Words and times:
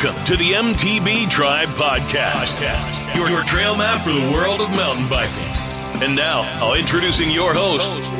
Welcome 0.00 0.24
to 0.26 0.36
the 0.36 0.52
MTB 0.52 1.28
Tribe 1.28 1.66
Podcast, 1.70 3.14
your, 3.16 3.28
your 3.28 3.42
trail 3.42 3.76
map 3.76 4.04
for 4.04 4.12
the 4.12 4.30
world 4.32 4.60
of 4.60 4.70
mountain 4.70 5.08
biking. 5.08 6.04
And 6.04 6.14
now, 6.14 6.42
I'll 6.62 6.74
introducing 6.74 7.32
your 7.32 7.52
host, 7.52 8.12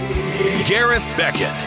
Gareth 0.68 1.06
Beckett. 1.16 1.62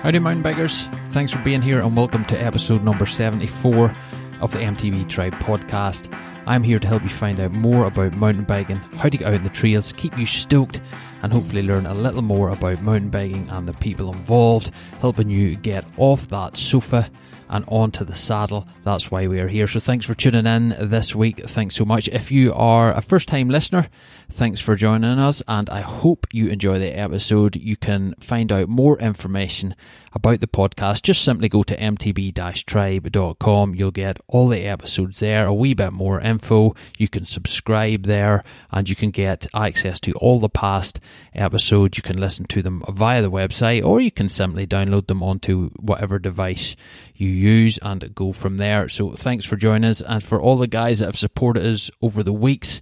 Howdy, 0.00 0.20
mountain 0.20 0.42
bikers. 0.42 0.90
Thanks 1.10 1.32
for 1.32 1.38
being 1.40 1.60
here 1.60 1.82
and 1.82 1.94
welcome 1.94 2.24
to 2.26 2.42
episode 2.42 2.82
number 2.82 3.04
74 3.04 3.94
of 4.40 4.52
the 4.52 4.58
MTB 4.60 5.06
Tribe 5.06 5.34
Podcast. 5.34 6.10
I'm 6.46 6.62
here 6.62 6.78
to 6.78 6.86
help 6.86 7.02
you 7.02 7.08
find 7.08 7.40
out 7.40 7.50
more 7.50 7.86
about 7.86 8.14
mountain 8.14 8.44
biking, 8.44 8.76
how 8.76 9.08
to 9.08 9.18
get 9.18 9.26
out 9.26 9.34
in 9.34 9.42
the 9.42 9.50
trails, 9.50 9.92
keep 9.92 10.16
you 10.16 10.26
stoked, 10.26 10.80
and 11.22 11.32
hopefully 11.32 11.62
learn 11.62 11.86
a 11.86 11.94
little 11.94 12.22
more 12.22 12.50
about 12.50 12.82
mountain 12.82 13.10
biking 13.10 13.48
and 13.50 13.68
the 13.68 13.72
people 13.74 14.12
involved, 14.12 14.70
helping 15.00 15.28
you 15.28 15.56
get 15.56 15.84
off 15.96 16.28
that 16.28 16.56
sofa 16.56 17.10
and 17.48 17.64
onto 17.68 18.04
the 18.04 18.14
saddle. 18.14 18.66
That's 18.84 19.10
why 19.10 19.26
we 19.26 19.40
are 19.40 19.48
here. 19.48 19.66
So 19.66 19.80
thanks 19.80 20.06
for 20.06 20.14
tuning 20.14 20.46
in 20.46 20.76
this 20.88 21.14
week. 21.14 21.44
Thanks 21.48 21.74
so 21.74 21.84
much. 21.84 22.08
If 22.08 22.30
you 22.30 22.52
are 22.54 22.92
a 22.92 23.02
first 23.02 23.28
time 23.28 23.48
listener, 23.48 23.88
thanks 24.30 24.60
for 24.60 24.76
joining 24.76 25.18
us 25.18 25.42
and 25.46 25.70
I 25.70 25.80
hope 25.80 26.26
you 26.32 26.48
enjoy 26.48 26.78
the 26.78 26.96
episode. 26.96 27.56
You 27.56 27.76
can 27.76 28.14
find 28.20 28.50
out 28.52 28.68
more 28.68 28.98
information 28.98 29.74
about 30.12 30.40
the 30.40 30.46
podcast. 30.46 31.02
Just 31.02 31.22
simply 31.22 31.48
go 31.48 31.62
to 31.62 31.76
mtb-tribe.com. 31.76 33.74
You'll 33.74 33.90
get 33.90 34.18
all 34.26 34.48
the 34.48 34.66
episodes 34.66 35.20
there, 35.20 35.46
a 35.46 35.54
wee 35.54 35.74
bit 35.74 35.92
more 35.92 36.20
info. 36.20 36.74
You 36.98 37.08
can 37.08 37.24
subscribe 37.24 38.04
there 38.04 38.42
and 38.70 38.88
you 38.88 38.96
can 38.96 39.10
get 39.10 39.46
access 39.54 40.00
to 40.00 40.12
all 40.14 40.40
the 40.40 40.48
past 40.48 41.00
episodes. 41.34 41.98
You 41.98 42.02
can 42.02 42.18
listen 42.18 42.46
to 42.46 42.62
them 42.62 42.82
via 42.88 43.22
the 43.22 43.30
website 43.30 43.84
or 43.84 44.00
you 44.00 44.10
can 44.10 44.28
simply 44.28 44.66
download 44.66 45.06
them 45.06 45.22
onto 45.22 45.70
whatever 45.78 46.18
device 46.18 46.76
you 47.14 47.28
use 47.28 47.78
and 47.82 48.14
go 48.14 48.32
from 48.32 48.56
there. 48.56 48.88
So 48.88 49.12
thanks 49.12 49.44
for 49.44 49.56
joining 49.56 49.90
us 49.90 50.00
and 50.00 50.22
for 50.22 50.40
all 50.40 50.56
the 50.56 50.66
guys 50.66 50.98
that 50.98 51.06
have 51.06 51.18
supported 51.18 51.64
us 51.64 51.90
over 52.02 52.22
the 52.22 52.32
weeks. 52.32 52.80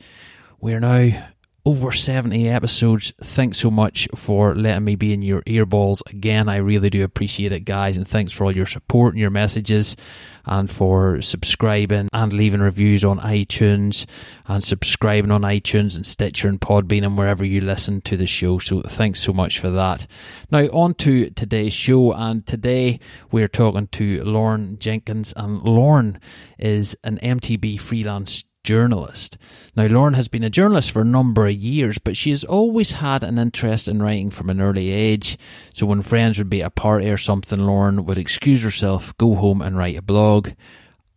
We're 0.60 0.80
now 0.80 1.28
over 1.66 1.90
70 1.90 2.48
episodes. 2.48 3.14
Thanks 3.22 3.58
so 3.58 3.70
much 3.70 4.06
for 4.14 4.54
letting 4.54 4.84
me 4.84 4.96
be 4.96 5.14
in 5.14 5.22
your 5.22 5.40
earballs 5.42 6.02
again. 6.06 6.46
I 6.48 6.56
really 6.56 6.90
do 6.90 7.04
appreciate 7.04 7.52
it, 7.52 7.60
guys, 7.60 7.96
and 7.96 8.06
thanks 8.06 8.34
for 8.34 8.44
all 8.44 8.54
your 8.54 8.66
support 8.66 9.14
and 9.14 9.20
your 9.20 9.30
messages 9.30 9.96
and 10.44 10.70
for 10.70 11.22
subscribing 11.22 12.10
and 12.12 12.32
leaving 12.34 12.60
reviews 12.60 13.02
on 13.02 13.18
iTunes 13.20 14.04
and 14.46 14.62
subscribing 14.62 15.30
on 15.30 15.40
iTunes 15.40 15.96
and 15.96 16.04
Stitcher 16.04 16.48
and 16.48 16.60
Podbean 16.60 17.02
and 17.02 17.16
wherever 17.16 17.46
you 17.46 17.62
listen 17.62 18.02
to 18.02 18.16
the 18.18 18.26
show. 18.26 18.58
So 18.58 18.82
thanks 18.82 19.20
so 19.20 19.32
much 19.32 19.58
for 19.58 19.70
that. 19.70 20.06
Now, 20.50 20.66
on 20.66 20.92
to 20.94 21.30
today's 21.30 21.72
show, 21.72 22.12
and 22.12 22.46
today 22.46 23.00
we're 23.30 23.48
talking 23.48 23.86
to 23.88 24.22
Lauren 24.24 24.78
Jenkins, 24.78 25.32
and 25.34 25.62
Lauren 25.62 26.20
is 26.58 26.94
an 27.04 27.18
MTB 27.22 27.80
freelance 27.80 28.44
journalist. 28.64 29.38
Now, 29.76 29.86
Lauren 29.86 30.14
has 30.14 30.28
been 30.28 30.42
a 30.42 30.50
journalist 30.50 30.90
for 30.90 31.02
a 31.02 31.06
number 31.06 31.46
of 31.46 31.54
years, 31.54 31.98
but 31.98 32.16
she 32.16 32.30
has 32.30 32.42
always 32.42 32.92
had 32.92 33.22
an 33.22 33.38
interest 33.38 33.86
in 33.86 34.02
writing 34.02 34.30
from 34.30 34.50
an 34.50 34.60
early 34.60 34.90
age. 34.90 35.38
So, 35.74 35.86
when 35.86 36.02
friends 36.02 36.38
would 36.38 36.50
be 36.50 36.62
at 36.62 36.68
a 36.68 36.70
party 36.70 37.08
or 37.10 37.16
something, 37.16 37.60
Lauren 37.60 38.04
would 38.06 38.18
excuse 38.18 38.62
herself, 38.62 39.16
go 39.18 39.34
home, 39.34 39.62
and 39.62 39.78
write 39.78 39.96
a 39.96 40.02
blog. 40.02 40.50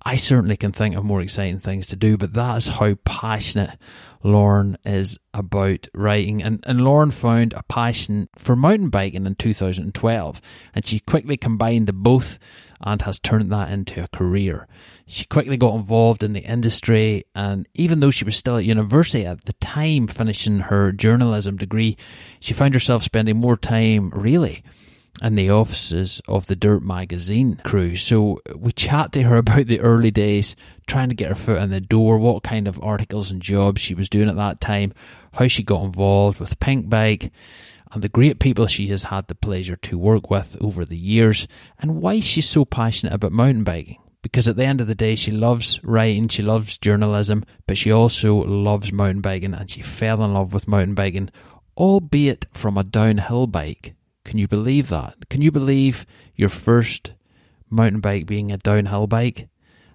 I 0.03 0.15
certainly 0.15 0.55
can 0.55 0.71
think 0.71 0.95
of 0.95 1.03
more 1.03 1.21
exciting 1.21 1.59
things 1.59 1.87
to 1.87 1.95
do, 1.95 2.17
but 2.17 2.33
that 2.33 2.57
is 2.57 2.67
how 2.67 2.93
passionate 3.03 3.77
Lauren 4.23 4.77
is 4.85 5.17
about 5.33 5.87
writing. 5.93 6.41
And, 6.41 6.63
and 6.67 6.81
Lauren 6.81 7.11
found 7.11 7.53
a 7.53 7.63
passion 7.63 8.29
for 8.37 8.55
mountain 8.55 8.89
biking 8.89 9.25
in 9.25 9.35
2012, 9.35 10.41
and 10.73 10.85
she 10.85 10.99
quickly 10.99 11.37
combined 11.37 11.87
the 11.87 11.93
both 11.93 12.39
and 12.81 13.01
has 13.03 13.19
turned 13.19 13.51
that 13.51 13.71
into 13.71 14.03
a 14.03 14.07
career. 14.07 14.67
She 15.05 15.25
quickly 15.25 15.57
got 15.57 15.75
involved 15.75 16.23
in 16.23 16.33
the 16.33 16.41
industry, 16.41 17.25
and 17.33 17.67
even 17.73 17.99
though 17.99 18.11
she 18.11 18.25
was 18.25 18.37
still 18.37 18.57
at 18.57 18.65
university 18.65 19.25
at 19.25 19.45
the 19.45 19.53
time, 19.53 20.07
finishing 20.07 20.59
her 20.59 20.91
journalism 20.91 21.57
degree, 21.57 21.97
she 22.39 22.53
found 22.53 22.73
herself 22.73 23.03
spending 23.03 23.37
more 23.37 23.57
time, 23.57 24.11
really, 24.11 24.63
in 25.21 25.35
the 25.35 25.49
offices 25.49 26.21
of 26.27 26.45
the 26.45 26.55
Dirt 26.55 26.83
magazine 26.83 27.59
crew. 27.63 27.95
So 27.95 28.39
we 28.55 28.71
chat 28.71 29.11
to 29.13 29.23
her 29.23 29.37
about 29.37 29.67
the 29.67 29.79
early 29.79 30.11
days, 30.11 30.55
trying 30.85 31.09
to 31.09 31.15
get 31.15 31.29
her 31.29 31.35
foot 31.35 31.61
in 31.61 31.71
the 31.71 31.81
door, 31.81 32.17
what 32.17 32.43
kind 32.43 32.67
of 32.67 32.81
articles 32.81 33.31
and 33.31 33.41
jobs 33.41 33.81
she 33.81 33.93
was 33.93 34.09
doing 34.09 34.29
at 34.29 34.35
that 34.35 34.61
time, 34.61 34.93
how 35.33 35.47
she 35.47 35.63
got 35.63 35.83
involved 35.83 36.39
with 36.39 36.59
Pinkbike, 36.59 37.31
and 37.91 38.01
the 38.01 38.09
great 38.09 38.39
people 38.39 38.67
she 38.67 38.87
has 38.87 39.03
had 39.03 39.27
the 39.27 39.35
pleasure 39.35 39.77
to 39.77 39.97
work 39.97 40.29
with 40.29 40.57
over 40.61 40.85
the 40.85 40.97
years, 40.97 41.47
and 41.79 42.01
why 42.01 42.19
she's 42.19 42.49
so 42.49 42.65
passionate 42.65 43.13
about 43.13 43.31
mountain 43.31 43.63
biking. 43.63 43.97
Because 44.21 44.47
at 44.47 44.57
the 44.57 44.65
end 44.65 44.81
of 44.81 44.87
the 44.87 44.95
day, 44.95 45.15
she 45.15 45.31
loves 45.31 45.81
writing, 45.83 46.27
she 46.27 46.41
loves 46.41 46.77
journalism, 46.77 47.45
but 47.65 47.77
she 47.77 47.91
also 47.91 48.35
loves 48.35 48.91
mountain 48.91 49.21
biking, 49.21 49.53
and 49.53 49.69
she 49.69 49.81
fell 49.81 50.21
in 50.23 50.33
love 50.33 50.53
with 50.53 50.67
mountain 50.67 50.95
biking, 50.95 51.29
albeit 51.77 52.45
from 52.51 52.77
a 52.77 52.83
downhill 52.83 53.47
bike. 53.47 53.93
Can 54.27 54.37
you 54.37 54.47
believe 54.47 54.89
that? 54.89 55.29
Can 55.29 55.41
you 55.41 55.51
believe 55.51 56.05
your 56.35 56.49
first 56.49 57.13
mountain 57.69 58.01
bike 58.01 58.25
being 58.25 58.51
a 58.51 58.57
downhill 58.57 59.07
bike 59.07 59.47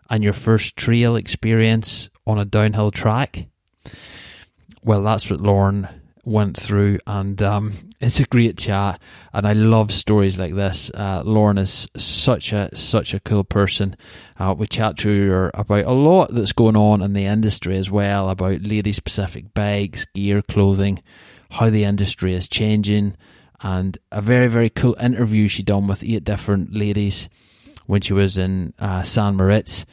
and 0.08 0.24
your 0.24 0.32
first 0.32 0.74
trail 0.74 1.16
experience 1.16 2.08
on 2.26 2.38
a 2.38 2.46
downhill 2.46 2.90
track? 2.90 3.46
Well, 4.82 5.02
that's 5.02 5.30
what 5.30 5.42
Lauren 5.42 5.86
went 6.24 6.56
through, 6.56 7.00
and 7.06 7.42
um, 7.42 7.74
it's 8.00 8.20
a 8.20 8.24
great 8.24 8.56
chat. 8.56 9.02
And 9.34 9.46
I 9.46 9.52
love 9.52 9.92
stories 9.92 10.38
like 10.38 10.54
this. 10.54 10.90
Uh, 10.94 11.22
Lauren 11.26 11.58
is 11.58 11.86
such 11.98 12.54
a 12.54 12.74
such 12.74 13.12
a 13.12 13.20
cool 13.20 13.44
person. 13.44 13.96
Uh, 14.38 14.54
we 14.56 14.66
chat 14.66 14.96
to 14.98 15.30
her 15.30 15.50
about 15.52 15.84
a 15.84 15.92
lot 15.92 16.32
that's 16.32 16.52
going 16.52 16.76
on 16.76 17.02
in 17.02 17.12
the 17.12 17.26
industry 17.26 17.76
as 17.76 17.90
well, 17.90 18.30
about 18.30 18.62
lady 18.62 18.92
specific 18.92 19.52
bikes, 19.52 20.06
gear, 20.14 20.40
clothing, 20.40 21.02
how 21.50 21.68
the 21.68 21.84
industry 21.84 22.32
is 22.32 22.48
changing, 22.48 23.14
and 23.62 23.98
a 24.10 24.20
very 24.20 24.48
very 24.48 24.70
cool 24.70 24.96
interview 25.00 25.48
she 25.48 25.62
done 25.62 25.86
with 25.86 26.02
eight 26.04 26.24
different 26.24 26.74
ladies 26.74 27.28
when 27.86 28.00
she 28.00 28.12
was 28.12 28.36
in 28.38 28.72
uh, 28.78 29.02
San 29.02 29.36
Moritz 29.36 29.84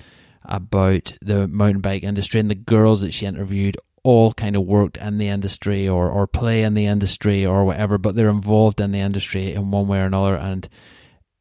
about 0.43 1.13
the 1.21 1.47
mountain 1.47 1.81
bike 1.81 2.03
industry 2.03 2.39
and 2.39 2.49
the 2.49 2.55
girls 2.55 3.01
that 3.01 3.13
she 3.13 3.25
interviewed 3.25 3.77
all 4.03 4.33
kind 4.33 4.55
of 4.55 4.65
worked 4.65 4.97
in 4.97 5.17
the 5.17 5.27
industry 5.27 5.87
or, 5.87 6.09
or 6.09 6.27
play 6.27 6.63
in 6.63 6.73
the 6.73 6.85
industry 6.85 7.45
or 7.45 7.65
whatever, 7.65 7.97
but 7.97 8.15
they're 8.15 8.29
involved 8.29 8.79
in 8.81 8.91
the 8.91 8.99
industry 8.99 9.53
in 9.53 9.71
one 9.71 9.87
way 9.87 9.99
or 9.99 10.05
another. 10.05 10.35
And 10.35 10.67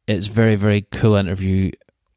it's 0.07 0.27
very, 0.27 0.55
very 0.55 0.81
cool 0.91 1.15
interview. 1.15 1.71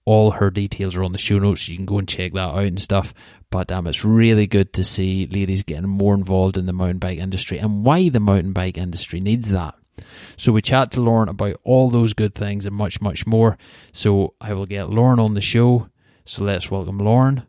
All 0.04 0.32
her 0.32 0.50
details 0.50 0.96
are 0.96 1.04
on 1.04 1.12
the 1.12 1.18
show 1.18 1.38
notes. 1.38 1.68
You 1.68 1.76
can 1.76 1.86
go 1.86 1.98
and 1.98 2.08
check 2.08 2.32
that 2.32 2.40
out 2.40 2.64
and 2.64 2.82
stuff. 2.82 3.14
But 3.50 3.70
um, 3.70 3.86
it's 3.86 4.04
really 4.04 4.46
good 4.46 4.72
to 4.74 4.84
see 4.84 5.26
ladies 5.26 5.62
getting 5.62 5.88
more 5.88 6.14
involved 6.14 6.56
in 6.56 6.66
the 6.66 6.72
mountain 6.72 6.98
bike 6.98 7.18
industry 7.18 7.58
and 7.58 7.84
why 7.84 8.08
the 8.08 8.20
mountain 8.20 8.52
bike 8.52 8.78
industry 8.78 9.20
needs 9.20 9.50
that. 9.50 9.74
So 10.36 10.52
we 10.52 10.62
chat 10.62 10.90
to 10.92 11.00
Lauren 11.00 11.28
about 11.28 11.60
all 11.64 11.90
those 11.90 12.12
good 12.12 12.34
things 12.34 12.66
and 12.66 12.74
much, 12.74 13.00
much 13.00 13.26
more. 13.26 13.58
So 13.92 14.34
I 14.40 14.54
will 14.54 14.66
get 14.66 14.90
Lauren 14.90 15.18
on 15.18 15.34
the 15.34 15.40
show. 15.40 15.88
So 16.24 16.44
let's 16.44 16.70
welcome 16.70 16.98
Lauren 16.98 17.44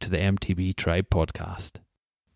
to 0.00 0.10
the 0.10 0.18
MTB 0.18 0.76
Tribe 0.76 1.06
podcast. 1.10 1.72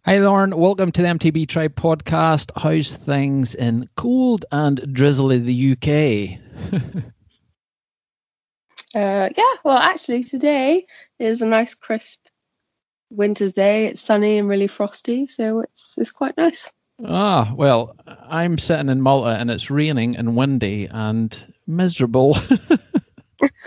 Hi, 0.05 0.19
Lauren. 0.19 0.57
Welcome 0.57 0.93
to 0.93 1.03
the 1.03 1.09
MTB 1.09 1.47
Tribe 1.47 1.75
podcast. 1.75 2.53
How's 2.57 2.95
things 2.95 3.55
in 3.55 3.89
cold 3.97 4.47
and 4.51 4.95
drizzly 4.95 5.39
the 5.39 5.73
UK? 5.73 6.41
uh, 8.95 9.29
yeah, 9.37 9.55
well, 9.63 9.77
actually, 9.77 10.25
today 10.25 10.87
is 11.19 11.43
a 11.43 11.47
nice, 11.47 11.75
crisp 11.75 12.21
winter's 13.11 13.53
day. 13.53 13.87
It's 13.87 14.01
sunny 14.01 14.39
and 14.39 14.49
really 14.49 14.69
frosty, 14.69 15.27
so 15.27 15.61
it's 15.61 15.97
it's 15.99 16.13
quite 16.13 16.37
nice. 16.37 16.73
Ah, 17.05 17.53
well, 17.55 17.97
I'm 18.31 18.59
sitting 18.59 18.89
in 18.89 19.01
Malta 19.01 19.31
and 19.31 19.51
it's 19.51 19.71
raining 19.71 20.17
and 20.17 20.37
windy 20.37 20.89
and 20.91 21.37
miserable. 21.67 22.37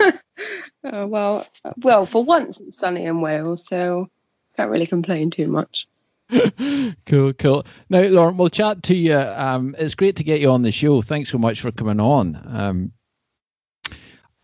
oh, 0.84 1.06
well, 1.06 1.46
well, 1.76 2.06
for 2.06 2.24
once 2.24 2.60
it's 2.60 2.78
sunny 2.78 3.04
in 3.04 3.20
Wales, 3.20 3.66
so 3.66 4.08
can't 4.56 4.70
really 4.70 4.86
complain 4.86 5.30
too 5.30 5.48
much. 5.48 5.86
cool, 7.06 7.32
cool. 7.34 7.66
Now, 7.90 8.02
Lauren, 8.02 8.36
we'll 8.36 8.48
chat 8.48 8.82
to 8.84 8.96
you. 8.96 9.16
Um, 9.16 9.74
it's 9.78 9.94
great 9.94 10.16
to 10.16 10.24
get 10.24 10.40
you 10.40 10.50
on 10.50 10.62
the 10.62 10.72
show. 10.72 11.02
Thanks 11.02 11.30
so 11.30 11.38
much 11.38 11.60
for 11.60 11.70
coming 11.70 12.00
on. 12.00 12.40
Um, 12.46 12.92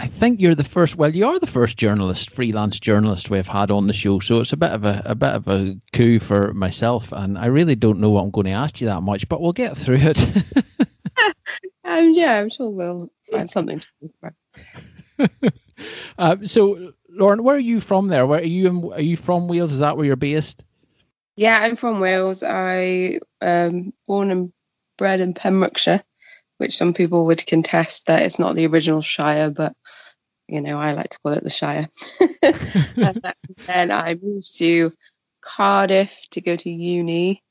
I 0.00 0.06
think 0.06 0.41
you're 0.41 0.55
the 0.55 0.64
first. 0.64 0.97
Well, 0.97 1.14
you 1.14 1.26
are 1.26 1.38
the 1.38 1.47
first 1.47 1.76
journalist, 1.76 2.31
freelance 2.31 2.81
journalist 2.81 3.29
we've 3.29 3.47
had 3.47 3.70
on 3.70 3.87
the 3.87 3.93
show. 3.93 4.19
So 4.20 4.41
it's 4.41 4.55
a 4.55 4.56
bit 4.56 4.70
of 4.70 4.87
a, 4.87 5.02
a 5.05 5.14
bit 5.14 5.29
of 5.29 5.47
a 5.47 5.76
coup 5.93 6.19
for 6.19 6.55
myself, 6.55 7.12
and 7.12 7.37
I 7.37 7.47
really 7.47 7.76
don't 7.76 8.00
know 8.00 8.08
what 8.08 8.23
I'm 8.23 8.31
going 8.31 8.47
to 8.47 8.52
ask 8.52 8.81
you 8.81 8.87
that 8.87 9.02
much, 9.02 9.29
but 9.29 9.43
we'll 9.43 9.52
get 9.52 9.76
through 9.76 9.99
it. 10.00 10.26
um, 11.85 12.12
yeah, 12.14 12.38
I'm 12.38 12.49
sure 12.49 12.70
we'll 12.70 13.11
find 13.31 13.50
something 13.50 13.81
to 13.81 13.88
talk 14.00 14.35
about. 15.19 15.52
uh, 16.19 16.37
so, 16.44 16.94
Lauren, 17.11 17.43
where 17.43 17.56
are 17.56 17.58
you 17.58 17.82
from? 17.82 18.08
There, 18.08 18.26
where 18.26 18.41
are 18.41 18.43
you? 18.43 18.69
In, 18.69 18.93
are 18.94 19.02
you 19.02 19.19
from 19.19 19.49
Wales? 19.49 19.73
Is 19.73 19.81
that 19.81 19.99
where 19.99 20.06
you're 20.06 20.17
based? 20.17 20.64
Yeah, 21.37 21.58
I'm 21.61 21.76
from 21.76 22.00
Wales. 22.00 22.43
I 22.43 23.19
um 23.43 23.93
born 24.06 24.31
and 24.31 24.52
bred 24.97 25.20
in 25.20 25.35
Pembrokeshire, 25.35 26.00
which 26.61 26.77
some 26.77 26.93
people 26.93 27.27
would 27.27 27.47
contest 27.47 28.07
that 28.07 28.23
it's 28.23 28.39
not 28.39 28.55
the 28.55 28.67
original 28.67 29.01
Shire, 29.01 29.51
but 29.51 29.73
you 30.47 30.61
know, 30.61 30.79
I 30.79 30.93
like 30.93 31.11
to 31.11 31.19
call 31.21 31.33
it 31.33 31.43
the 31.43 31.51
Shire. 31.51 31.89
and 32.43 33.23
then 33.67 33.91
I 33.91 34.19
moved 34.21 34.59
to 34.59 34.93
Cardiff 35.41 36.27
to 36.33 36.41
go 36.41 36.55
to 36.55 36.71
uni. 36.71 37.43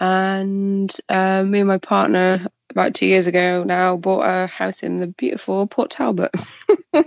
And 0.00 0.94
uh, 1.08 1.44
me 1.44 1.60
and 1.60 1.68
my 1.68 1.78
partner, 1.78 2.40
about 2.70 2.94
two 2.94 3.06
years 3.06 3.26
ago 3.26 3.64
now, 3.64 3.96
bought 3.96 4.26
a 4.26 4.46
house 4.46 4.82
in 4.82 4.96
the 4.96 5.06
beautiful 5.06 5.66
Port 5.66 5.90
Talbot. 5.90 6.34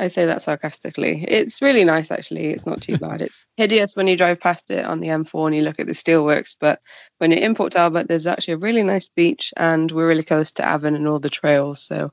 I 0.00 0.08
say 0.08 0.26
that 0.26 0.42
sarcastically. 0.42 1.24
It's 1.26 1.60
really 1.62 1.84
nice, 1.84 2.10
actually. 2.10 2.46
It's 2.46 2.66
not 2.66 2.80
too 2.80 2.96
bad. 3.06 3.22
It's 3.22 3.44
hideous 3.56 3.94
when 3.96 4.06
you 4.08 4.16
drive 4.16 4.40
past 4.40 4.70
it 4.70 4.84
on 4.84 5.00
the 5.00 5.08
M4 5.08 5.46
and 5.48 5.56
you 5.56 5.62
look 5.62 5.78
at 5.78 5.86
the 5.86 5.92
steelworks, 5.92 6.56
but 6.58 6.80
when 7.18 7.30
you're 7.32 7.40
in 7.42 7.54
Port 7.54 7.72
Talbot, 7.72 8.08
there's 8.08 8.26
actually 8.26 8.54
a 8.54 8.58
really 8.58 8.82
nice 8.82 9.08
beach, 9.08 9.52
and 9.56 9.90
we're 9.92 10.08
really 10.08 10.22
close 10.22 10.52
to 10.52 10.62
Afan 10.62 10.94
and 10.96 11.06
all 11.06 11.20
the 11.20 11.30
trails. 11.30 11.82
So, 11.82 12.10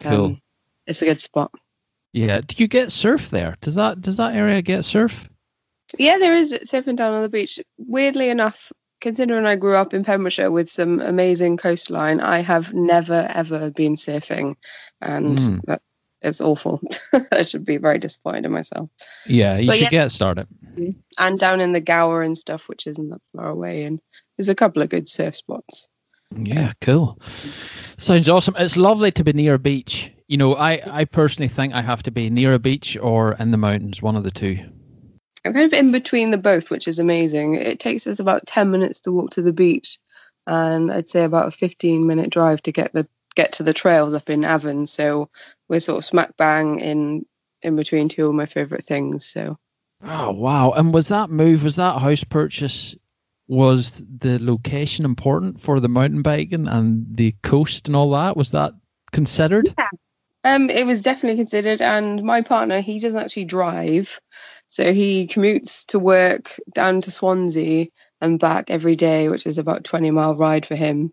Cool. 0.00 0.24
um, 0.24 0.40
it's 0.86 1.02
a 1.02 1.06
good 1.06 1.20
spot. 1.20 1.50
Yeah. 2.12 2.40
Do 2.46 2.56
you 2.58 2.68
get 2.68 2.92
surf 2.92 3.30
there? 3.30 3.56
Does 3.60 3.74
that 3.76 4.00
does 4.00 4.16
that 4.18 4.34
area 4.34 4.62
get 4.62 4.84
surf? 4.84 5.28
Yeah, 5.98 6.18
there 6.18 6.36
is 6.36 6.52
surfing 6.52 6.96
down 6.96 7.14
on 7.14 7.22
the 7.22 7.28
beach. 7.28 7.58
Weirdly 7.78 8.30
enough, 8.30 8.70
considering 9.00 9.46
I 9.46 9.56
grew 9.56 9.76
up 9.76 9.94
in 9.94 10.04
Pembrokeshire 10.04 10.50
with 10.50 10.70
some 10.70 11.00
amazing 11.00 11.56
coastline, 11.56 12.20
I 12.20 12.40
have 12.40 12.72
never 12.72 13.26
ever 13.34 13.70
been 13.72 13.94
surfing, 13.96 14.54
and 15.00 15.38
Mm. 15.38 15.60
that 15.66 15.82
it's 16.22 16.40
awful. 16.40 16.80
I 17.32 17.42
should 17.42 17.64
be 17.64 17.78
very 17.78 17.98
disappointed 17.98 18.46
in 18.46 18.52
myself. 18.52 18.90
Yeah, 19.26 19.56
you 19.58 19.66
But 19.66 19.76
should 19.76 19.84
yeah. 19.84 20.04
get 20.04 20.10
started. 20.12 20.46
Mm-hmm. 20.64 20.90
And 21.18 21.38
down 21.38 21.60
in 21.60 21.72
the 21.72 21.80
Gower 21.80 22.22
and 22.22 22.36
stuff, 22.36 22.68
which 22.68 22.86
isn't 22.86 23.10
that 23.10 23.22
far 23.34 23.48
away, 23.48 23.84
and 23.84 24.00
there's 24.36 24.48
a 24.48 24.54
couple 24.54 24.82
of 24.82 24.88
good 24.88 25.08
surf 25.08 25.36
spots. 25.36 25.88
Yeah, 26.30 26.72
cool. 26.80 27.20
Sounds 27.98 28.28
awesome. 28.28 28.54
It's 28.58 28.76
lovely 28.76 29.10
to 29.12 29.24
be 29.24 29.32
near 29.32 29.54
a 29.54 29.58
beach. 29.58 30.12
You 30.28 30.36
know, 30.36 30.54
I, 30.54 30.80
I 30.90 31.04
personally 31.06 31.48
think 31.48 31.74
I 31.74 31.82
have 31.82 32.04
to 32.04 32.12
be 32.12 32.30
near 32.30 32.54
a 32.54 32.58
beach 32.58 32.96
or 32.96 33.32
in 33.32 33.50
the 33.50 33.56
mountains, 33.56 34.00
one 34.00 34.16
of 34.16 34.22
the 34.22 34.30
two. 34.30 34.58
I'm 35.44 35.54
kind 35.54 35.66
of 35.66 35.72
in 35.72 35.90
between 35.90 36.30
the 36.30 36.38
both, 36.38 36.70
which 36.70 36.86
is 36.86 36.98
amazing. 36.98 37.54
It 37.54 37.80
takes 37.80 38.06
us 38.06 38.20
about 38.20 38.46
10 38.46 38.70
minutes 38.70 39.00
to 39.02 39.12
walk 39.12 39.30
to 39.32 39.42
the 39.42 39.52
beach, 39.52 39.98
and 40.46 40.92
I'd 40.92 41.08
say 41.08 41.24
about 41.24 41.48
a 41.48 41.50
15 41.50 42.06
minute 42.06 42.30
drive 42.30 42.62
to 42.62 42.72
get 42.72 42.92
the 42.92 43.08
get 43.34 43.52
to 43.54 43.62
the 43.62 43.74
trails 43.74 44.14
up 44.14 44.30
in 44.30 44.44
Afan. 44.44 44.86
So 44.86 45.30
we're 45.68 45.80
sort 45.80 45.98
of 45.98 46.04
smack 46.04 46.36
bang 46.36 46.80
in 46.80 47.26
in 47.62 47.76
between 47.76 48.08
two 48.08 48.28
of 48.28 48.34
my 48.34 48.46
favorite 48.46 48.84
things. 48.84 49.26
So 49.26 49.56
Oh 50.02 50.32
wow! 50.32 50.70
And 50.70 50.94
was 50.94 51.08
that 51.08 51.30
move? 51.30 51.62
Was 51.62 51.76
that 51.76 52.00
house 52.00 52.24
purchase? 52.24 52.94
Was 53.48 54.02
the 54.18 54.38
location 54.38 55.04
important 55.04 55.60
for 55.60 55.80
the 55.80 55.88
mountain 55.88 56.22
biking 56.22 56.68
and 56.68 57.06
the 57.16 57.34
coast 57.42 57.88
and 57.88 57.96
all 57.96 58.12
that? 58.12 58.36
Was 58.36 58.52
that 58.52 58.72
considered? 59.12 59.74
um, 60.44 60.70
it 60.70 60.86
was 60.86 61.02
definitely 61.02 61.36
considered. 61.36 61.82
And 61.82 62.22
my 62.22 62.42
partner, 62.42 62.80
he 62.80 63.00
doesn't 63.00 63.20
actually 63.20 63.44
drive, 63.46 64.20
so 64.68 64.92
he 64.92 65.26
commutes 65.26 65.86
to 65.86 65.98
work 65.98 66.58
down 66.72 67.02
to 67.02 67.10
Swansea 67.10 67.88
and 68.20 68.40
back 68.40 68.70
every 68.70 68.96
day, 68.96 69.28
which 69.28 69.46
is 69.46 69.58
about 69.58 69.84
20 69.84 70.12
mile 70.12 70.36
ride 70.36 70.64
for 70.64 70.76
him. 70.76 71.12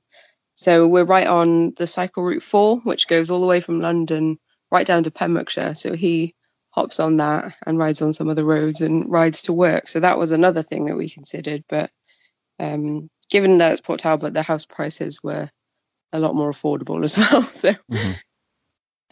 So 0.57 0.88
we're 0.88 1.06
right 1.06 1.27
on 1.27 1.74
the 1.77 1.88
cycle 1.88 2.24
route 2.24 2.42
four, 2.44 2.80
which 2.80 3.07
goes 3.07 3.30
all 3.30 3.42
the 3.42 3.48
way 3.48 3.62
from 3.62 3.80
London 3.80 4.39
right 4.71 4.88
down 4.88 5.04
to 5.04 5.12
Pembrokeshire. 5.12 5.75
So 5.75 5.94
he 5.94 6.33
hops 6.71 7.00
on 7.00 7.18
that 7.18 7.54
and 7.65 7.77
rides 7.77 8.01
on 8.01 8.12
some 8.13 8.27
of 8.30 8.36
the 8.36 8.44
roads 8.44 8.81
and 8.81 9.12
rides 9.12 9.44
to 9.44 9.54
work. 9.54 9.88
So 9.88 10.00
that 10.00 10.18
was 10.18 10.31
another 10.31 10.63
thing 10.63 10.86
that 10.86 10.98
we 10.98 11.09
considered. 11.09 11.63
But 11.69 11.92
um, 12.59 13.09
given 13.30 13.59
that 13.59 13.74
it's 13.74 13.81
Port 13.81 14.00
Talbot, 14.00 14.33
the 14.33 14.42
house 14.42 14.65
prices 14.65 15.21
were 15.24 15.50
a 16.12 16.19
lot 16.19 16.36
more 16.36 16.51
affordable 16.51 17.03
as 17.06 17.18
well. 17.19 17.44
So 17.44 17.69
Mhm. 17.92 18.15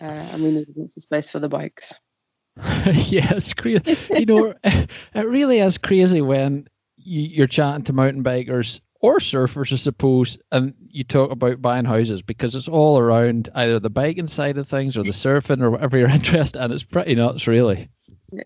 uh, 0.02 0.04
and 0.04 0.44
we 0.44 0.52
needed 0.52 0.74
lots 0.76 0.98
of 0.98 1.04
space 1.04 1.30
for 1.30 1.40
the 1.40 1.50
bikes. 1.50 2.00
yeah, 2.58 3.34
it's 3.36 3.54
crazy. 3.54 3.84
You 4.16 4.26
know, 4.26 4.54
it 4.64 4.90
really 5.16 5.60
is 5.60 5.78
crazy 5.78 6.22
when 6.22 6.68
you're 6.98 7.48
chatting 7.48 7.84
to 7.84 7.94
mountain 7.94 8.24
bikers 8.24 8.80
or 9.02 9.20
surfers, 9.20 9.74
I 9.74 9.76
suppose, 9.76 10.38
and 10.52 10.74
you 10.90 11.04
talk 11.04 11.32
about 11.32 11.62
buying 11.62 11.86
houses 11.86 12.22
because 12.22 12.56
it's 12.56 12.68
all 12.68 12.98
around 12.98 13.50
either 13.54 13.80
the 13.80 13.90
biking 13.90 14.28
side 14.28 14.58
of 14.58 14.68
things 14.68 14.98
or 14.98 15.04
the 15.04 15.12
surfing 15.12 15.62
or 15.62 15.72
whatever 15.72 15.98
your 15.98 16.10
interest, 16.12 16.56
and. 16.56 16.76
It's 16.76 16.84
pretty 16.84 17.16
nuts, 17.16 17.48
really. 17.48 17.90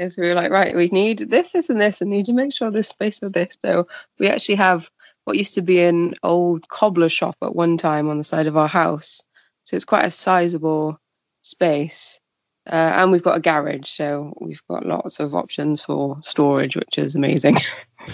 So 0.10 0.22
we 0.22 0.28
were 0.28 0.36
like, 0.36 0.52
right, 0.52 0.76
we 0.76 0.88
need 0.88 1.20
this, 1.20 1.52
this, 1.52 1.70
and 1.70 1.82
this, 1.82 2.02
and 2.02 2.12
need 2.12 2.26
to 2.26 2.34
make 2.34 2.54
sure 2.54 2.70
there's 2.70 2.88
space 2.88 3.20
for 3.20 3.30
this. 3.30 3.58
So 3.62 3.88
we 4.20 4.28
actually 4.28 4.56
have 4.56 4.90
what 5.24 5.38
used 5.38 5.56
to 5.56 5.62
be 5.62 5.82
an 5.82 6.14
old 6.22 6.68
cobbler 6.68 7.10
shop 7.10 7.36
at 7.42 7.56
one 7.56 7.78
time 7.78 8.10
on 8.10 8.18
the 8.18 8.24
side 8.24 8.48
of 8.48 8.58
our 8.58 8.68
house. 8.68 9.24
So 9.64 9.76
it's 9.76 9.86
quite 9.86 10.06
a 10.06 10.12
sizable 10.12 11.00
space. 11.42 12.20
Uh, 12.68 12.76
and 12.76 13.12
we've 13.12 13.24
got 13.24 13.38
a 13.38 13.42
garage, 13.42 13.88
so 13.88 14.34
we've 14.40 14.62
got 14.70 14.86
lots 14.86 15.20
of 15.20 15.34
options 15.34 15.82
for 15.82 16.22
storage, 16.22 16.76
which 16.76 16.98
is 16.98 17.16
amazing. 17.16 17.56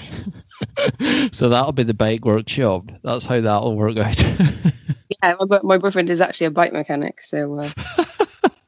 so 1.31 1.49
that'll 1.49 1.71
be 1.71 1.83
the 1.83 1.93
bike 1.93 2.25
workshop. 2.25 2.91
That's 3.03 3.25
how 3.25 3.41
that'll 3.41 3.75
work 3.75 3.97
out. 3.97 4.21
yeah, 5.21 5.35
my, 5.39 5.59
my 5.63 5.77
boyfriend 5.77 6.09
is 6.09 6.21
actually 6.21 6.47
a 6.47 6.51
bike 6.51 6.73
mechanic, 6.73 7.21
so 7.21 7.59
uh, 7.59 7.69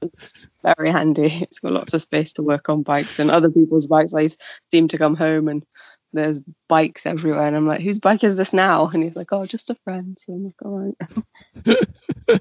it's 0.02 0.34
very 0.64 0.92
handy. 0.92 1.28
It's 1.42 1.60
got 1.60 1.74
lots 1.74 1.94
of 1.94 2.02
space 2.02 2.34
to 2.34 2.44
work 2.44 2.70
on 2.70 2.84
bikes 2.84 3.20
and 3.20 3.32
other 3.32 3.50
people's 3.50 3.88
bikes. 3.88 4.14
I 4.14 4.28
seem 4.72 4.88
to 4.90 4.98
come 4.98 5.16
home 5.16 5.48
and 5.48 5.64
there's 6.14 6.42
bikes 6.68 7.06
everywhere, 7.06 7.48
and 7.48 7.56
I'm 7.56 7.68
like, 7.68 7.82
whose 7.82 8.00
bike 8.00 8.24
is 8.24 8.38
this 8.38 8.54
now? 8.54 8.88
And 8.88 9.04
he's 9.04 9.16
like, 9.16 9.32
oh, 9.32 9.46
just 9.46 9.70
a 9.70 9.76
friend. 9.76 10.18
So 10.20 10.34
I'm 10.34 10.44
like, 10.44 10.62
all 10.64 10.94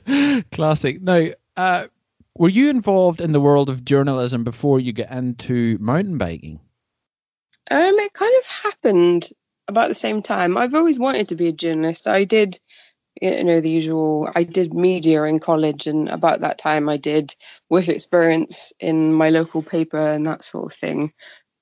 right. 0.04 0.44
Classic. 0.52 1.00
Now, 1.00 1.26
uh, 1.56 1.86
were 2.34 2.48
you 2.48 2.70
involved 2.70 3.20
in 3.20 3.32
the 3.32 3.40
world 3.40 3.70
of 3.70 3.84
journalism 3.84 4.44
before 4.44 4.78
you 4.78 4.92
get 4.92 5.10
into 5.10 5.78
mountain 5.80 6.18
biking? 6.18 6.60
Um, 7.70 7.98
it 7.98 8.12
kind 8.12 8.34
of 8.38 8.46
happened 8.46 9.28
about 9.68 9.88
the 9.88 9.94
same 9.94 10.22
time. 10.22 10.56
I've 10.56 10.74
always 10.74 10.98
wanted 10.98 11.28
to 11.28 11.34
be 11.34 11.48
a 11.48 11.52
journalist. 11.52 12.06
I 12.06 12.24
did, 12.24 12.58
you 13.20 13.42
know, 13.44 13.60
the 13.60 13.70
usual. 13.70 14.30
I 14.34 14.44
did 14.44 14.72
media 14.72 15.24
in 15.24 15.40
college, 15.40 15.86
and 15.86 16.08
about 16.08 16.40
that 16.40 16.58
time, 16.58 16.88
I 16.88 16.96
did 16.96 17.34
work 17.68 17.88
experience 17.88 18.72
in 18.78 19.12
my 19.12 19.30
local 19.30 19.62
paper 19.62 19.98
and 19.98 20.26
that 20.26 20.44
sort 20.44 20.72
of 20.72 20.78
thing. 20.78 21.12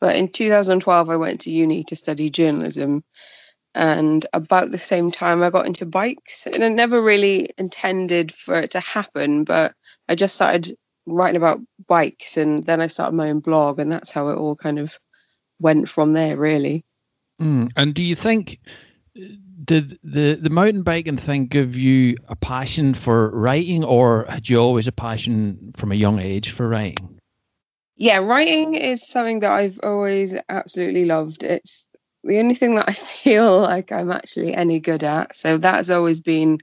But 0.00 0.16
in 0.16 0.28
2012, 0.28 1.08
I 1.08 1.16
went 1.16 1.42
to 1.42 1.50
uni 1.50 1.84
to 1.84 1.96
study 1.96 2.28
journalism, 2.28 3.02
and 3.74 4.24
about 4.32 4.70
the 4.70 4.78
same 4.78 5.10
time, 5.10 5.42
I 5.42 5.50
got 5.50 5.66
into 5.66 5.86
bikes. 5.86 6.46
And 6.46 6.62
I 6.62 6.68
never 6.68 7.00
really 7.00 7.48
intended 7.56 8.32
for 8.32 8.56
it 8.56 8.72
to 8.72 8.80
happen, 8.80 9.44
but 9.44 9.72
I 10.08 10.16
just 10.16 10.34
started 10.34 10.76
writing 11.06 11.36
about 11.36 11.60
bikes, 11.88 12.36
and 12.36 12.58
then 12.62 12.82
I 12.82 12.88
started 12.88 13.16
my 13.16 13.30
own 13.30 13.40
blog, 13.40 13.78
and 13.78 13.90
that's 13.90 14.12
how 14.12 14.28
it 14.28 14.36
all 14.36 14.56
kind 14.56 14.78
of 14.78 14.98
went 15.60 15.88
from 15.88 16.12
there 16.12 16.36
really 16.36 16.84
Mm. 17.40 17.72
And 17.74 17.94
do 17.94 18.04
you 18.04 18.14
think 18.14 18.60
did 19.64 19.98
the 20.04 20.38
the 20.40 20.50
mountain 20.50 20.84
biking 20.84 21.16
thing 21.16 21.48
give 21.48 21.74
you 21.74 22.16
a 22.28 22.36
passion 22.36 22.94
for 22.94 23.28
writing, 23.30 23.82
or 23.82 24.24
had 24.28 24.48
you 24.48 24.58
always 24.58 24.86
a 24.86 24.92
passion 24.92 25.72
from 25.76 25.90
a 25.90 25.96
young 25.96 26.20
age 26.20 26.50
for 26.50 26.68
writing? 26.68 27.18
yeah 27.96 28.18
writing 28.18 28.74
is 28.74 29.06
something 29.06 29.40
that 29.40 29.52
i've 29.52 29.78
always 29.82 30.34
absolutely 30.48 31.04
loved 31.04 31.42
it's 31.44 31.86
the 32.24 32.38
only 32.38 32.54
thing 32.54 32.74
that 32.74 32.88
i 32.88 32.92
feel 33.22 33.60
like 33.60 33.92
i'm 33.92 34.10
actually 34.10 34.54
any 34.54 34.80
good 34.80 35.04
at 35.04 35.34
so 35.34 35.58
that 35.58 35.76
has 35.76 35.90
always 35.90 36.20
been 36.20 36.58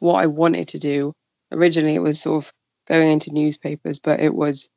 what 0.00 0.22
i 0.22 0.26
wanted 0.26 0.68
to 0.68 0.78
do 0.78 1.12
originally 1.50 1.94
it 1.94 2.02
was 2.02 2.20
sort 2.20 2.44
of 2.44 2.52
going 2.86 3.10
into 3.12 3.32
newspapers 3.32 3.98
but 3.98 4.20
it 4.20 4.34
was 4.34 4.70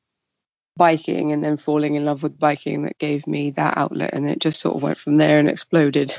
biking 0.78 1.32
and 1.32 1.44
then 1.44 1.58
falling 1.58 1.96
in 1.96 2.06
love 2.06 2.24
with 2.24 2.40
biking 2.40 2.84
that 2.84 2.98
gave 2.98 3.28
me 3.28 3.52
that 3.52 3.78
outlet 3.78 4.12
and 4.14 4.30
it 4.30 4.40
just 4.40 4.60
sort 4.62 4.76
of 4.76 4.84
went 4.84 4.98
from 4.98 5.16
there 5.16 5.40
and 5.40 5.50
exploded 5.50 6.12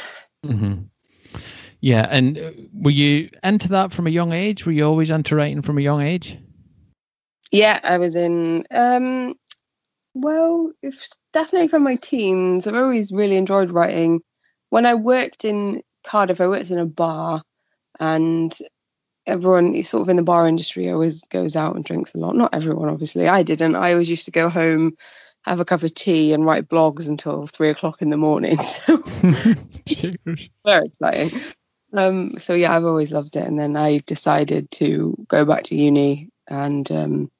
hmm 0.44 0.74
Yeah, 1.80 2.06
and 2.10 2.38
uh, 2.38 2.52
were 2.72 2.90
you 2.90 3.30
into 3.44 3.68
that 3.68 3.92
from 3.92 4.06
a 4.06 4.10
young 4.10 4.32
age? 4.32 4.64
Were 4.66 4.72
you 4.72 4.84
always 4.84 5.10
into 5.10 5.36
writing 5.36 5.62
from 5.62 5.78
a 5.78 5.82
young 5.82 6.02
age? 6.02 6.38
Yeah, 7.52 7.78
I 7.82 7.98
was 7.98 8.16
in. 8.16 8.64
Um, 8.70 9.34
well, 10.14 10.72
it's 10.82 11.10
definitely 11.32 11.68
from 11.68 11.82
my 11.82 11.96
teens. 11.96 12.66
I've 12.66 12.74
always 12.74 13.12
really 13.12 13.36
enjoyed 13.36 13.70
writing. 13.70 14.20
When 14.70 14.86
I 14.86 14.94
worked 14.94 15.44
in 15.44 15.82
Cardiff, 16.04 16.40
I 16.40 16.48
worked 16.48 16.70
in 16.70 16.78
a 16.78 16.86
bar, 16.86 17.42
and 18.00 18.56
everyone 19.26 19.82
sort 19.82 20.02
of 20.02 20.08
in 20.08 20.16
the 20.16 20.22
bar 20.22 20.46
industry 20.46 20.90
always 20.90 21.24
goes 21.24 21.56
out 21.56 21.76
and 21.76 21.84
drinks 21.84 22.14
a 22.14 22.18
lot. 22.18 22.36
Not 22.36 22.54
everyone, 22.54 22.88
obviously. 22.88 23.28
I 23.28 23.42
didn't. 23.42 23.76
I 23.76 23.92
always 23.92 24.08
used 24.08 24.26
to 24.26 24.30
go 24.30 24.48
home, 24.48 24.96
have 25.42 25.60
a 25.60 25.64
cup 25.64 25.82
of 25.82 25.92
tea, 25.92 26.32
and 26.32 26.44
write 26.44 26.68
blogs 26.68 27.08
until 27.08 27.46
three 27.46 27.70
o'clock 27.70 28.02
in 28.02 28.10
the 28.10 28.16
morning. 28.16 28.58
So 28.66 28.96
very 30.64 30.86
exciting. 30.86 31.30
Um, 31.92 32.38
so 32.38 32.54
yeah, 32.54 32.74
I've 32.74 32.84
always 32.84 33.12
loved 33.12 33.36
it. 33.36 33.46
And 33.46 33.58
then 33.58 33.76
I 33.76 34.00
decided 34.04 34.70
to 34.72 35.16
go 35.28 35.44
back 35.44 35.64
to 35.64 35.76
uni 35.76 36.30
and 36.48 36.90
um, 36.90 37.30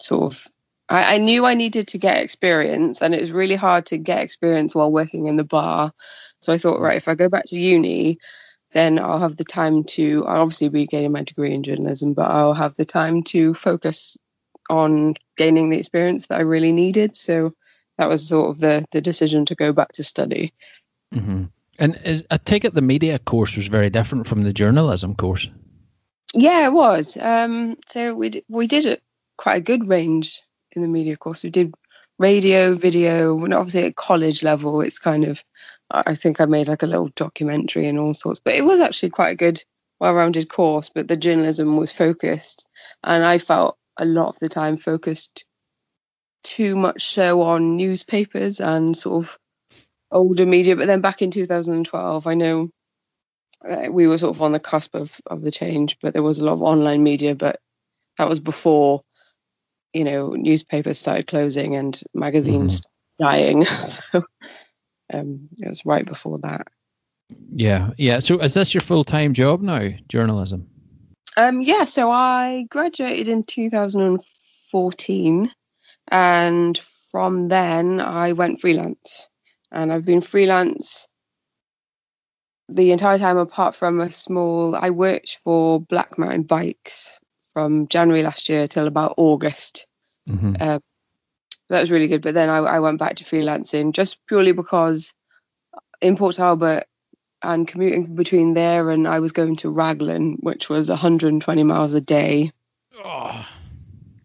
sort 0.00 0.32
of. 0.32 0.48
I, 0.88 1.14
I 1.14 1.18
knew 1.18 1.46
I 1.46 1.54
needed 1.54 1.88
to 1.88 1.98
get 1.98 2.22
experience, 2.22 3.02
and 3.02 3.14
it 3.14 3.20
was 3.20 3.30
really 3.30 3.56
hard 3.56 3.86
to 3.86 3.98
get 3.98 4.22
experience 4.22 4.74
while 4.74 4.90
working 4.90 5.26
in 5.26 5.36
the 5.36 5.44
bar. 5.44 5.92
So 6.40 6.52
I 6.52 6.58
thought, 6.58 6.80
right, 6.80 6.96
if 6.96 7.08
I 7.08 7.14
go 7.14 7.28
back 7.28 7.44
to 7.46 7.60
uni, 7.60 8.18
then 8.72 8.98
I'll 8.98 9.20
have 9.20 9.36
the 9.36 9.44
time 9.44 9.84
to. 9.84 10.26
I'll 10.26 10.42
obviously 10.42 10.68
be 10.68 10.86
getting 10.86 11.12
my 11.12 11.22
degree 11.22 11.52
in 11.52 11.62
journalism, 11.62 12.14
but 12.14 12.30
I'll 12.30 12.54
have 12.54 12.74
the 12.74 12.84
time 12.84 13.22
to 13.24 13.54
focus 13.54 14.16
on 14.70 15.14
gaining 15.36 15.70
the 15.70 15.78
experience 15.78 16.28
that 16.28 16.38
I 16.38 16.42
really 16.42 16.72
needed. 16.72 17.16
So 17.16 17.52
that 17.98 18.08
was 18.08 18.26
sort 18.26 18.50
of 18.50 18.58
the 18.58 18.84
the 18.90 19.00
decision 19.00 19.46
to 19.46 19.54
go 19.54 19.72
back 19.72 19.92
to 19.92 20.04
study. 20.04 20.52
Mm-hmm. 21.14 21.44
And 21.78 22.00
is, 22.04 22.26
I 22.30 22.36
take 22.38 22.64
it 22.64 22.74
the 22.74 22.82
media 22.82 23.18
course 23.18 23.56
was 23.56 23.66
very 23.66 23.90
different 23.90 24.26
from 24.26 24.42
the 24.42 24.52
journalism 24.52 25.14
course. 25.14 25.48
Yeah, 26.34 26.66
it 26.66 26.72
was. 26.72 27.16
Um, 27.16 27.76
so 27.88 28.14
we 28.14 28.42
we 28.48 28.66
did 28.66 28.86
a, 28.86 28.98
quite 29.36 29.56
a 29.56 29.64
good 29.64 29.88
range 29.88 30.40
in 30.72 30.82
the 30.82 30.88
media 30.88 31.16
course. 31.16 31.44
We 31.44 31.50
did 31.50 31.74
radio, 32.22 32.74
video, 32.74 33.44
and 33.44 33.52
obviously 33.52 33.84
at 33.84 33.96
college 33.96 34.42
level, 34.42 34.80
it's 34.80 34.98
kind 34.98 35.24
of. 35.24 35.42
I 35.90 36.14
think 36.14 36.40
I 36.40 36.46
made 36.46 36.68
like 36.68 36.82
a 36.82 36.86
little 36.86 37.10
documentary 37.14 37.86
and 37.86 37.98
all 37.98 38.14
sorts, 38.14 38.40
but 38.40 38.54
it 38.54 38.64
was 38.64 38.80
actually 38.80 39.10
quite 39.10 39.32
a 39.32 39.36
good, 39.44 39.62
well-rounded 40.00 40.48
course. 40.48 40.88
But 40.88 41.06
the 41.06 41.18
journalism 41.18 41.76
was 41.76 41.92
focused, 41.92 42.66
and 43.04 43.22
I 43.22 43.36
felt 43.38 43.76
a 43.98 44.06
lot 44.06 44.28
of 44.28 44.38
the 44.38 44.48
time 44.48 44.78
focused 44.78 45.44
too 46.42 46.76
much 46.76 47.04
so 47.04 47.42
on 47.42 47.76
newspapers 47.76 48.60
and 48.60 48.96
sort 48.96 49.24
of 49.24 49.38
older 50.10 50.46
media. 50.46 50.76
But 50.76 50.86
then 50.86 51.00
back 51.00 51.22
in 51.22 51.30
2012, 51.30 52.26
I 52.26 52.34
know 52.34 52.70
uh, 53.68 53.88
we 53.90 54.06
were 54.06 54.18
sort 54.18 54.36
of 54.36 54.42
on 54.42 54.52
the 54.52 54.60
cusp 54.60 54.94
of, 54.94 55.20
of 55.26 55.42
the 55.42 55.50
change, 55.50 55.98
but 56.00 56.12
there 56.14 56.22
was 56.22 56.38
a 56.38 56.44
lot 56.44 56.54
of 56.54 56.62
online 56.62 57.02
media, 57.02 57.34
but 57.34 57.58
that 58.18 58.28
was 58.28 58.40
before, 58.40 59.02
you 59.92 60.04
know, 60.04 60.30
newspapers 60.30 60.98
started 60.98 61.26
closing 61.26 61.76
and 61.76 62.00
magazines 62.14 62.80
mm-hmm. 62.82 63.24
dying. 63.24 63.64
so 63.64 64.24
um, 65.12 65.48
it 65.58 65.68
was 65.68 65.84
right 65.84 66.06
before 66.06 66.38
that. 66.40 66.68
Yeah, 67.28 67.90
yeah. 67.96 68.20
So 68.20 68.38
is 68.38 68.54
this 68.54 68.72
your 68.74 68.80
full 68.80 69.04
time 69.04 69.34
job 69.34 69.62
now, 69.62 69.90
journalism? 70.08 70.68
Um, 71.36 71.60
yeah. 71.60 71.84
So 71.84 72.10
I 72.10 72.66
graduated 72.68 73.28
in 73.28 73.42
2014, 73.42 75.50
and 76.08 76.78
from 77.10 77.48
then 77.48 78.00
I 78.00 78.32
went 78.32 78.60
freelance, 78.60 79.28
and 79.70 79.92
I've 79.92 80.04
been 80.04 80.20
freelance 80.20 81.06
the 82.68 82.92
entire 82.92 83.18
time 83.18 83.38
apart 83.38 83.74
from 83.74 84.00
a 84.00 84.10
small 84.10 84.74
I 84.74 84.90
worked 84.90 85.38
for 85.44 85.80
Black 85.80 86.18
Mountain 86.18 86.44
Bikes 86.44 87.20
from 87.52 87.88
January 87.88 88.22
last 88.22 88.48
year 88.48 88.68
till 88.68 88.86
about 88.86 89.14
August. 89.16 89.86
Mm-hmm. 90.28 90.54
Uh, 90.60 90.78
that 91.68 91.80
was 91.80 91.90
really 91.90 92.08
good. 92.08 92.22
But 92.22 92.34
then 92.34 92.48
I, 92.48 92.58
I, 92.58 92.80
went 92.80 92.98
back 92.98 93.16
to 93.16 93.24
freelancing 93.24 93.92
just 93.92 94.24
purely 94.26 94.52
because 94.52 95.14
in 96.00 96.16
Port 96.16 96.36
Talbot 96.36 96.84
and 97.42 97.66
commuting 97.66 98.14
between 98.14 98.54
there 98.54 98.90
and 98.90 99.08
I 99.08 99.20
was 99.20 99.32
going 99.32 99.56
to 99.56 99.70
Raglan, 99.70 100.38
which 100.40 100.68
was 100.68 100.88
120 100.88 101.62
miles 101.64 101.94
a 101.94 102.00
day. 102.00 102.52
Oh. 103.04 103.46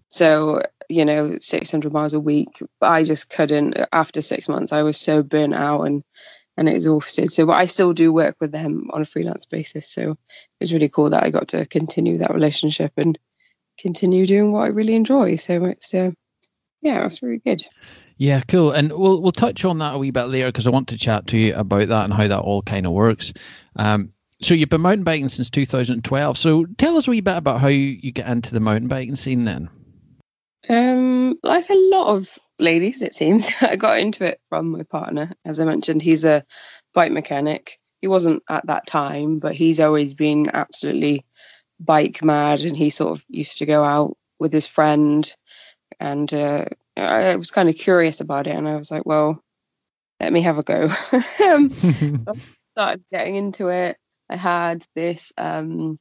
So, 0.09 0.61
you 0.89 1.05
know, 1.05 1.37
600 1.39 1.91
miles 1.91 2.13
a 2.13 2.19
week. 2.19 2.61
But 2.79 2.91
I 2.91 3.03
just 3.03 3.29
couldn't. 3.29 3.77
After 3.91 4.21
six 4.21 4.47
months, 4.47 4.71
I 4.71 4.83
was 4.83 4.97
so 4.97 5.23
burnt 5.23 5.53
out 5.53 5.83
and 5.83 6.03
and 6.57 6.67
exhausted. 6.67 7.31
So, 7.31 7.45
but 7.45 7.53
I 7.53 7.65
still 7.65 7.93
do 7.93 8.11
work 8.11 8.35
with 8.39 8.51
them 8.51 8.89
on 8.91 9.01
a 9.01 9.05
freelance 9.05 9.45
basis. 9.45 9.89
So 9.89 10.11
it 10.11 10.17
was 10.59 10.73
really 10.73 10.89
cool 10.89 11.11
that 11.11 11.23
I 11.23 11.29
got 11.29 11.49
to 11.49 11.65
continue 11.65 12.19
that 12.19 12.33
relationship 12.33 12.93
and 12.97 13.17
continue 13.79 14.25
doing 14.25 14.51
what 14.51 14.63
I 14.63 14.67
really 14.67 14.95
enjoy. 14.95 15.35
So 15.35 15.65
it's, 15.65 15.93
uh, 15.93 16.11
yeah, 16.81 17.05
it's 17.05 17.21
really 17.21 17.41
good. 17.45 17.61
Yeah, 18.17 18.41
cool. 18.47 18.71
And 18.71 18.91
we'll 18.91 19.21
we'll 19.21 19.31
touch 19.31 19.63
on 19.63 19.77
that 19.77 19.93
a 19.93 19.97
wee 19.97 20.11
bit 20.11 20.27
later 20.27 20.47
because 20.47 20.65
I 20.65 20.71
want 20.71 20.89
to 20.89 20.97
chat 20.97 21.27
to 21.27 21.37
you 21.37 21.55
about 21.55 21.87
that 21.89 22.03
and 22.05 22.13
how 22.13 22.27
that 22.27 22.39
all 22.39 22.63
kind 22.63 22.87
of 22.87 22.91
works. 22.91 23.31
Um, 23.75 24.09
so 24.41 24.53
you've 24.53 24.69
been 24.69 24.81
mountain 24.81 25.03
biking 25.03 25.29
since 25.29 25.49
2012. 25.51 26.37
So 26.37 26.65
tell 26.65 26.97
us 26.97 27.07
a 27.07 27.11
wee 27.11 27.21
bit 27.21 27.37
about 27.37 27.59
how 27.59 27.67
you, 27.67 27.97
you 28.01 28.11
get 28.11 28.27
into 28.27 28.53
the 28.53 28.59
mountain 28.59 28.87
biking 28.87 29.15
scene 29.15 29.45
then. 29.45 29.69
Um, 30.69 31.39
like 31.43 31.69
a 31.69 31.75
lot 31.75 32.15
of 32.15 32.37
ladies, 32.59 33.01
it 33.01 33.15
seems. 33.15 33.49
I 33.61 33.75
got 33.75 33.99
into 33.99 34.25
it 34.25 34.39
from 34.49 34.71
my 34.71 34.83
partner. 34.83 35.31
As 35.45 35.59
I 35.59 35.65
mentioned, 35.65 36.01
he's 36.01 36.25
a 36.25 36.43
bike 36.93 37.11
mechanic. 37.11 37.79
He 37.99 38.07
wasn't 38.07 38.43
at 38.49 38.67
that 38.67 38.87
time, 38.87 39.39
but 39.39 39.55
he's 39.55 39.79
always 39.79 40.13
been 40.13 40.51
absolutely 40.53 41.25
bike 41.79 42.23
mad 42.23 42.61
and 42.61 42.75
he 42.75 42.89
sort 42.89 43.11
of 43.11 43.23
used 43.29 43.59
to 43.59 43.65
go 43.65 43.83
out 43.83 44.17
with 44.39 44.53
his 44.53 44.67
friend 44.67 45.31
and 45.99 46.31
uh, 46.33 46.65
I 46.95 47.35
was 47.35 47.51
kind 47.51 47.69
of 47.69 47.75
curious 47.75 48.21
about 48.21 48.47
it 48.47 48.55
and 48.55 48.67
I 48.67 48.75
was 48.75 48.91
like, 48.91 49.05
well, 49.05 49.41
let 50.19 50.33
me 50.33 50.41
have 50.41 50.57
a 50.57 50.63
go. 50.63 50.89
um, 51.47 51.69
started 52.73 53.03
getting 53.11 53.35
into 53.35 53.69
it. 53.69 53.97
I 54.29 54.35
had 54.35 54.83
this 54.95 55.31
um, 55.37 55.99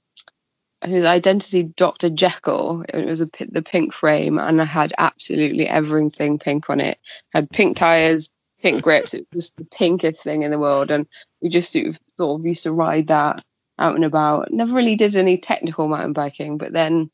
his 0.85 1.05
Identiti 1.05 1.75
Dr. 1.75 2.11
Jekyll. 2.11 2.83
It 2.83 3.07
was 3.07 3.21
a, 3.21 3.29
the 3.49 3.63
pink 3.63 3.93
frame, 3.93 4.39
and 4.39 4.61
I 4.61 4.65
had 4.65 4.93
absolutely 4.97 5.67
everything 5.67 6.39
pink 6.39 6.71
on 6.71 6.81
it. 6.81 6.99
had 7.33 7.51
pink 7.51 7.77
tires, 7.77 8.31
pink 8.63 8.83
grips. 8.83 9.15
It 9.15 9.27
was 9.33 9.53
the 9.53 9.65
pinkest 9.65 10.23
thing 10.23 10.43
in 10.43 10.51
the 10.51 10.59
world, 10.59 10.91
and 10.91 11.07
we 11.41 11.49
just 11.49 11.73
sort 11.73 11.87
of, 11.87 11.99
sort 12.17 12.41
of 12.41 12.47
used 12.47 12.65
to 12.65 12.73
ride 12.73 13.09
that 13.09 13.43
out 13.79 13.95
and 13.95 14.05
about. 14.05 14.53
Never 14.53 14.75
really 14.75 14.97
did 14.97 15.17
any 15.17 15.39
technical 15.39 15.89
mountain 15.89 16.13
biking, 16.13 16.59
but 16.59 16.73
then 16.73 17.11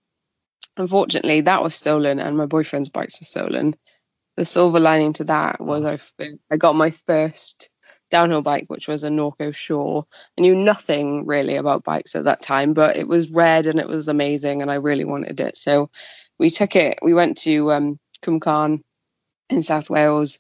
unfortunately 0.77 1.43
that 1.43 1.63
was 1.63 1.75
stolen, 1.75 2.19
and 2.19 2.37
my 2.37 2.47
boyfriend's 2.47 2.89
bikes 2.89 3.21
were 3.21 3.27
stolen. 3.27 3.77
The 4.37 4.45
silver 4.45 4.81
lining 4.81 5.13
to 5.15 5.25
that 5.25 5.61
was 5.61 5.85
I, 5.85 6.29
I 6.51 6.57
got 6.57 6.75
my 6.75 6.91
first 6.91 7.69
downhill 8.13 8.43
bike, 8.43 8.67
which 8.69 8.87
was 8.87 9.03
a 9.03 9.11
Norco 9.11 9.53
Shore. 9.55 10.07
I 10.39 10.43
knew 10.43 10.55
nothing 10.55 11.27
really 11.27 11.57
about 11.57 11.83
bikes 11.83 12.15
at 12.15 12.25
that 12.25 12.43
time, 12.43 12.75
but 12.75 12.97
it 12.97 13.09
was 13.09 13.31
red 13.31 13.67
and 13.67 13.81
it 13.81 13.89
was 13.89 14.07
amazing, 14.07 14.63
and 14.63 14.71
I 14.71 14.77
really 14.77 15.05
wanted 15.05 15.41
it. 15.41 15.57
So 15.57 15.91
we 16.39 16.51
took 16.51 16.77
it. 16.77 16.99
We 17.03 17.15
went 17.15 17.39
to 17.39 17.73
um, 17.73 17.99
Cwmcarn 18.23 18.83
in 19.49 19.63
South 19.63 19.91
Wales, 19.91 20.39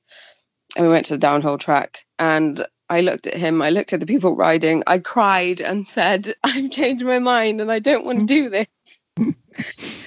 and 0.76 0.86
we 0.86 0.92
went 0.92 1.06
to 1.06 1.14
the 1.14 1.18
downhill 1.18 1.58
track. 1.58 2.04
And 2.18 2.64
I 2.88 3.00
looked 3.00 3.26
at 3.26 3.34
him. 3.34 3.62
I 3.62 3.70
looked 3.70 3.94
at 3.94 4.00
the 4.00 4.06
people 4.06 4.36
riding. 4.36 4.82
I 4.86 4.98
cried 4.98 5.62
and 5.62 5.86
said, 5.86 6.34
"I've 6.44 6.70
changed 6.70 7.04
my 7.04 7.18
mind, 7.20 7.62
and 7.62 7.72
I 7.72 7.78
don't 7.78 8.04
want 8.04 8.20
to 8.20 8.26
do 8.26 8.50
this." 8.50 8.68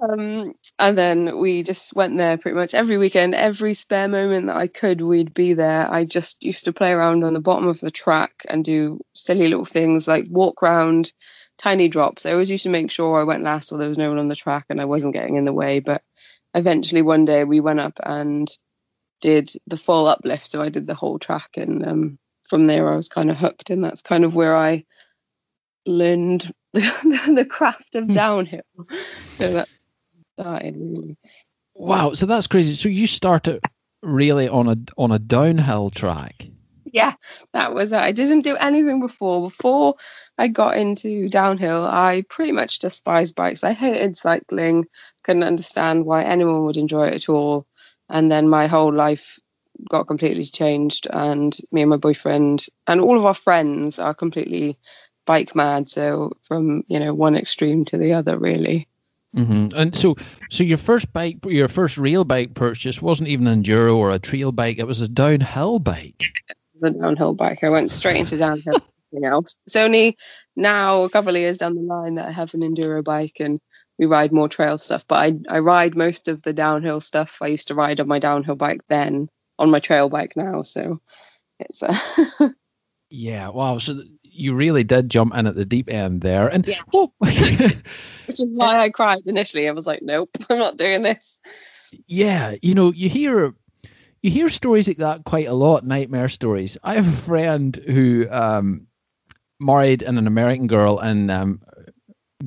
Um, 0.00 0.54
and 0.78 0.98
then 0.98 1.38
we 1.38 1.62
just 1.62 1.94
went 1.94 2.18
there 2.18 2.36
pretty 2.36 2.56
much 2.56 2.74
every 2.74 2.98
weekend. 2.98 3.34
Every 3.34 3.74
spare 3.74 4.08
moment 4.08 4.46
that 4.46 4.56
I 4.56 4.66
could, 4.66 5.00
we'd 5.00 5.32
be 5.32 5.54
there. 5.54 5.90
I 5.90 6.04
just 6.04 6.42
used 6.44 6.66
to 6.66 6.72
play 6.72 6.92
around 6.92 7.24
on 7.24 7.32
the 7.32 7.40
bottom 7.40 7.68
of 7.68 7.80
the 7.80 7.90
track 7.90 8.44
and 8.48 8.64
do 8.64 9.00
silly 9.14 9.48
little 9.48 9.64
things 9.64 10.06
like 10.06 10.26
walk 10.30 10.62
around, 10.62 11.12
tiny 11.58 11.88
drops. 11.88 12.26
I 12.26 12.32
always 12.32 12.50
used 12.50 12.64
to 12.64 12.70
make 12.70 12.90
sure 12.90 13.18
I 13.18 13.24
went 13.24 13.42
last 13.42 13.72
or 13.72 13.78
there 13.78 13.88
was 13.88 13.98
no 13.98 14.10
one 14.10 14.18
on 14.18 14.28
the 14.28 14.36
track 14.36 14.66
and 14.68 14.80
I 14.80 14.84
wasn't 14.84 15.14
getting 15.14 15.36
in 15.36 15.46
the 15.46 15.54
way. 15.54 15.80
But 15.80 16.02
eventually, 16.54 17.02
one 17.02 17.24
day 17.24 17.44
we 17.44 17.60
went 17.60 17.80
up 17.80 17.98
and 18.04 18.48
did 19.20 19.50
the 19.66 19.76
full 19.76 20.06
uplift. 20.06 20.46
So 20.46 20.60
I 20.60 20.68
did 20.68 20.86
the 20.86 20.94
whole 20.94 21.18
track, 21.18 21.56
and 21.56 21.86
um, 21.86 22.18
from 22.48 22.66
there 22.66 22.92
I 22.92 22.96
was 22.96 23.08
kind 23.08 23.30
of 23.30 23.38
hooked, 23.38 23.70
and 23.70 23.84
that's 23.84 24.02
kind 24.02 24.24
of 24.24 24.34
where 24.34 24.56
I 24.56 24.84
learned 25.86 26.52
the, 26.72 27.32
the 27.34 27.46
craft 27.46 27.94
of 27.94 28.04
hmm. 28.04 28.12
downhill. 28.12 28.60
so 29.36 29.52
that 29.52 29.68
really. 30.38 31.16
Wow, 31.74 32.14
so 32.14 32.26
that's 32.26 32.46
crazy. 32.46 32.74
So 32.74 32.88
you 32.88 33.06
started 33.06 33.60
really 34.02 34.48
on 34.48 34.68
a 34.68 34.76
on 34.96 35.12
a 35.12 35.18
downhill 35.18 35.90
track. 35.90 36.46
Yeah, 36.84 37.14
that 37.52 37.74
was 37.74 37.92
it. 37.92 37.98
I 37.98 38.12
didn't 38.12 38.42
do 38.42 38.56
anything 38.56 39.00
before. 39.00 39.42
Before 39.42 39.96
I 40.38 40.48
got 40.48 40.76
into 40.76 41.28
downhill, 41.28 41.84
I 41.84 42.22
pretty 42.28 42.52
much 42.52 42.78
despised 42.78 43.34
bikes. 43.34 43.64
I 43.64 43.72
hated 43.72 44.16
cycling, 44.16 44.86
couldn't 45.22 45.42
understand 45.42 46.06
why 46.06 46.22
anyone 46.24 46.64
would 46.64 46.76
enjoy 46.76 47.08
it 47.08 47.14
at 47.14 47.28
all. 47.28 47.66
And 48.08 48.30
then 48.30 48.48
my 48.48 48.68
whole 48.68 48.94
life 48.94 49.38
got 49.90 50.06
completely 50.06 50.44
changed 50.44 51.06
and 51.10 51.56
me 51.70 51.82
and 51.82 51.90
my 51.90 51.96
boyfriend 51.96 52.64
and 52.86 53.00
all 53.00 53.18
of 53.18 53.26
our 53.26 53.34
friends 53.34 53.98
are 53.98 54.14
completely 54.14 54.78
bike 55.26 55.54
mad 55.54 55.88
so 55.88 56.32
from 56.42 56.82
you 56.86 57.00
know 57.00 57.12
one 57.12 57.36
extreme 57.36 57.84
to 57.84 57.98
the 57.98 58.14
other 58.14 58.38
really 58.38 58.88
Mm-hmm. 59.36 59.76
And 59.76 59.94
so, 59.94 60.16
so 60.50 60.64
your 60.64 60.78
first 60.78 61.12
bike, 61.12 61.38
your 61.46 61.68
first 61.68 61.98
real 61.98 62.24
bike 62.24 62.54
purchase 62.54 63.00
wasn't 63.02 63.28
even 63.28 63.46
an 63.46 63.62
enduro 63.62 63.96
or 63.96 64.10
a 64.10 64.18
trail 64.18 64.52
bike; 64.52 64.78
it 64.78 64.86
was 64.86 65.00
a 65.00 65.08
downhill 65.08 65.78
bike. 65.78 66.24
The 66.78 66.90
downhill 66.90 67.32
bike. 67.32 67.64
I 67.64 67.70
went 67.70 67.90
straight 67.90 68.18
into 68.18 68.36
downhill. 68.36 68.82
else. 69.24 69.56
It's 69.66 69.76
only 69.76 70.16
now 70.54 71.04
a 71.04 71.08
couple 71.08 71.30
of 71.30 71.36
years 71.36 71.58
down 71.58 71.74
the 71.74 71.82
line 71.82 72.16
that 72.16 72.28
I 72.28 72.30
have 72.32 72.54
an 72.54 72.60
enduro 72.60 73.02
bike 73.02 73.36
and 73.40 73.60
we 73.98 74.06
ride 74.06 74.32
more 74.32 74.48
trail 74.48 74.78
stuff. 74.78 75.06
But 75.08 75.16
I 75.16 75.56
I 75.56 75.58
ride 75.60 75.96
most 75.96 76.28
of 76.28 76.42
the 76.42 76.52
downhill 76.52 77.00
stuff. 77.00 77.38
I 77.40 77.46
used 77.46 77.68
to 77.68 77.74
ride 77.74 78.00
on 78.00 78.08
my 78.08 78.18
downhill 78.18 78.56
bike 78.56 78.82
then, 78.88 79.28
on 79.58 79.70
my 79.70 79.80
trail 79.80 80.08
bike 80.08 80.36
now. 80.36 80.62
So 80.62 81.00
it's 81.58 81.82
a 81.82 81.94
yeah. 83.10 83.48
Wow. 83.48 83.78
So 83.78 84.02
you 84.36 84.54
really 84.54 84.84
did 84.84 85.10
jump 85.10 85.34
in 85.34 85.46
at 85.46 85.54
the 85.54 85.64
deep 85.64 85.92
end 85.92 86.20
there, 86.20 86.48
and 86.48 86.66
yeah. 86.66 86.80
oh. 86.94 87.12
which 87.18 88.40
is 88.40 88.44
why 88.46 88.78
I 88.80 88.90
cried 88.90 89.22
initially. 89.26 89.68
I 89.68 89.72
was 89.72 89.86
like, 89.86 90.02
nope, 90.02 90.30
I'm 90.50 90.58
not 90.58 90.76
doing 90.76 91.02
this. 91.02 91.40
Yeah, 92.06 92.54
you 92.62 92.74
know, 92.74 92.92
you 92.92 93.08
hear 93.08 93.54
you 94.22 94.30
hear 94.30 94.48
stories 94.48 94.88
like 94.88 94.98
that 94.98 95.24
quite 95.24 95.46
a 95.46 95.54
lot, 95.54 95.84
nightmare 95.84 96.28
stories. 96.28 96.78
I 96.82 96.94
have 96.94 97.06
a 97.06 97.22
friend 97.22 97.74
who 97.76 98.26
um, 98.28 98.86
married 99.60 100.02
an 100.02 100.26
American 100.26 100.66
girl, 100.66 100.98
and 100.98 101.30
um, 101.30 101.62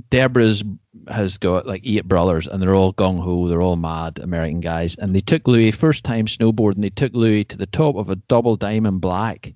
Deborah's 0.10 0.64
has 1.08 1.38
got 1.38 1.66
like 1.66 1.82
eight 1.86 2.06
brothers, 2.06 2.48
and 2.48 2.62
they're 2.62 2.76
all 2.76 2.94
gung 2.94 3.22
ho. 3.22 3.48
They're 3.48 3.62
all 3.62 3.76
mad 3.76 4.20
American 4.20 4.60
guys, 4.60 4.96
and 4.96 5.16
they 5.16 5.22
took 5.22 5.48
Louis 5.48 5.72
first 5.72 6.04
time 6.04 6.26
snowboarding. 6.26 6.82
They 6.82 6.90
took 6.90 7.14
Louis 7.14 7.46
to 7.46 7.58
the 7.58 7.66
top 7.66 7.96
of 7.96 8.10
a 8.10 8.16
double 8.16 8.56
diamond 8.56 9.02
black, 9.02 9.54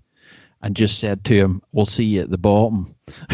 and 0.63 0.75
just 0.77 0.98
said 0.98 1.25
to 1.25 1.36
him, 1.36 1.62
"We'll 1.74 1.86
see 1.86 2.05
you 2.05 2.22
at 2.22 2.32
the 2.32 2.38
bottom." 2.38 2.96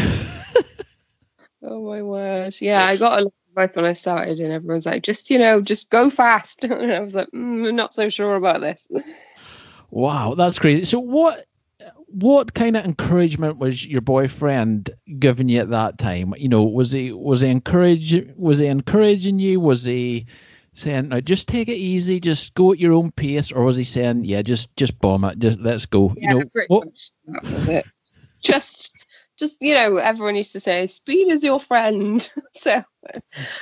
oh 1.62 1.88
my 1.88 2.02
word! 2.02 2.54
Yeah, 2.60 2.84
I 2.84 2.96
got 2.96 3.20
a 3.20 3.22
lot 3.22 3.32
of 3.32 3.56
advice 3.56 3.76
when 3.76 3.84
I 3.86 3.92
started, 3.92 4.40
and 4.40 4.52
everyone's 4.52 4.84
like, 4.84 5.04
"Just 5.04 5.30
you 5.30 5.38
know, 5.38 5.60
just 5.60 5.90
go 5.90 6.10
fast." 6.10 6.64
and 6.64 6.92
I 6.92 7.00
was 7.00 7.14
like, 7.14 7.28
mm, 7.28 7.68
"I'm 7.68 7.76
not 7.76 7.94
so 7.94 8.08
sure 8.10 8.34
about 8.34 8.60
this." 8.60 8.86
Wow, 9.92 10.36
that's 10.36 10.60
crazy. 10.60 10.84
So 10.84 11.00
what? 11.00 11.44
What 12.06 12.54
kind 12.54 12.76
of 12.76 12.84
encouragement 12.84 13.58
was 13.58 13.84
your 13.84 14.02
boyfriend 14.02 14.90
giving 15.18 15.48
you 15.48 15.62
at 15.62 15.70
that 15.70 15.98
time? 15.98 16.32
You 16.38 16.48
know, 16.48 16.62
was 16.62 16.92
he 16.92 17.10
was 17.10 17.40
he 17.40 17.48
encouraging 17.48 18.34
was 18.36 18.60
he 18.60 18.66
encouraging 18.66 19.40
you? 19.40 19.58
Was 19.58 19.84
he 19.84 20.26
saying, 20.80 21.08
"Now 21.08 21.20
just 21.20 21.48
take 21.48 21.68
it 21.68 21.76
easy, 21.76 22.20
just 22.20 22.54
go 22.54 22.72
at 22.72 22.78
your 22.78 22.94
own 22.94 23.12
pace," 23.12 23.52
or 23.52 23.62
was 23.64 23.76
he 23.76 23.84
saying, 23.84 24.24
"Yeah, 24.24 24.42
just 24.42 24.74
just 24.76 24.98
bomb 24.98 25.24
it, 25.24 25.38
just 25.38 25.60
let's 25.60 25.86
go"? 25.86 26.14
Yeah, 26.16 26.32
you 26.32 26.38
know, 26.38 26.44
what, 26.68 26.86
much 26.86 27.12
that 27.26 27.52
was 27.52 27.68
it. 27.68 27.86
Just, 28.42 28.96
just 29.38 29.58
you 29.60 29.74
know, 29.74 29.96
everyone 29.98 30.34
used 30.34 30.52
to 30.52 30.60
say, 30.60 30.86
"Speed 30.86 31.30
is 31.30 31.44
your 31.44 31.60
friend." 31.60 32.26
so 32.54 32.82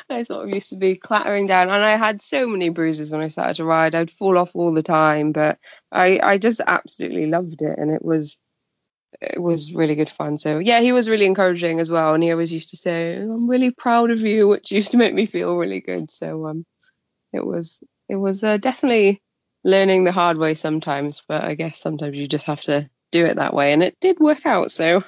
I 0.09 0.23
sort 0.23 0.49
of 0.49 0.55
used 0.55 0.71
to 0.71 0.77
be 0.77 0.97
clattering 0.97 1.47
down, 1.47 1.69
and 1.69 1.85
I 1.85 1.97
had 1.97 2.23
so 2.23 2.49
many 2.49 2.69
bruises 2.69 3.11
when 3.11 3.21
I 3.21 3.29
started 3.29 3.57
to 3.57 3.65
ride. 3.65 3.95
I'd 3.95 4.11
fall 4.11 4.39
off 4.39 4.55
all 4.55 4.73
the 4.73 4.83
time, 4.83 5.33
but 5.33 5.59
I, 5.91 6.21
I 6.23 6.39
just 6.39 6.61
absolutely 6.67 7.27
loved 7.27 7.63
it, 7.63 7.79
and 7.79 7.91
it 7.91 8.05
was, 8.05 8.39
it 9.21 9.41
was 9.41 9.73
really 9.75 9.95
good 9.95 10.11
fun. 10.11 10.39
So 10.39 10.59
yeah, 10.59 10.81
he 10.81 10.93
was 10.93 11.09
really 11.09 11.27
encouraging 11.27 11.81
as 11.81 11.91
well, 11.91 12.15
and 12.15 12.23
he 12.23 12.31
always 12.31 12.53
used 12.53 12.71
to 12.71 12.77
say, 12.77 13.17
"I'm 13.17 13.49
really 13.49 13.71
proud 13.71 14.11
of 14.11 14.21
you," 14.21 14.49
which 14.49 14.71
used 14.73 14.93
to 14.93 14.97
make 14.97 15.15
me 15.15 15.27
feel 15.27 15.57
really 15.57 15.81
good. 15.81 16.11
So 16.11 16.47
um, 16.47 16.65
it 17.33 17.45
was, 17.45 17.83
it 18.09 18.17
was 18.17 18.43
uh, 18.45 18.57
definitely 18.57 19.23
learning 19.65 20.05
the 20.05 20.13
hard 20.13 20.39
way 20.39 20.55
sometimes, 20.55 21.23
but 21.29 21.45
I 21.45 21.55
guess 21.55 21.81
sometimes 21.81 22.17
you 22.17 22.27
just 22.27 22.47
have 22.47 22.63
to 22.63 22.89
do 23.11 23.27
it 23.27 23.37
that 23.37 23.55
way, 23.55 23.73
and 23.73 23.83
it 23.83 23.97
did 24.01 24.19
work 24.21 24.45
out. 24.47 24.71
So 24.71 25.03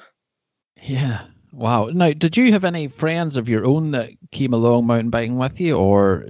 yeah. 0.81 1.25
Wow. 1.51 1.87
Now, 1.87 2.11
did 2.13 2.37
you 2.37 2.53
have 2.53 2.63
any 2.63 2.87
friends 2.87 3.35
of 3.35 3.49
your 3.49 3.65
own 3.65 3.91
that 3.91 4.11
came 4.31 4.53
along 4.53 4.87
mountain 4.87 5.09
biking 5.09 5.37
with 5.37 5.59
you, 5.59 5.77
or 5.77 6.27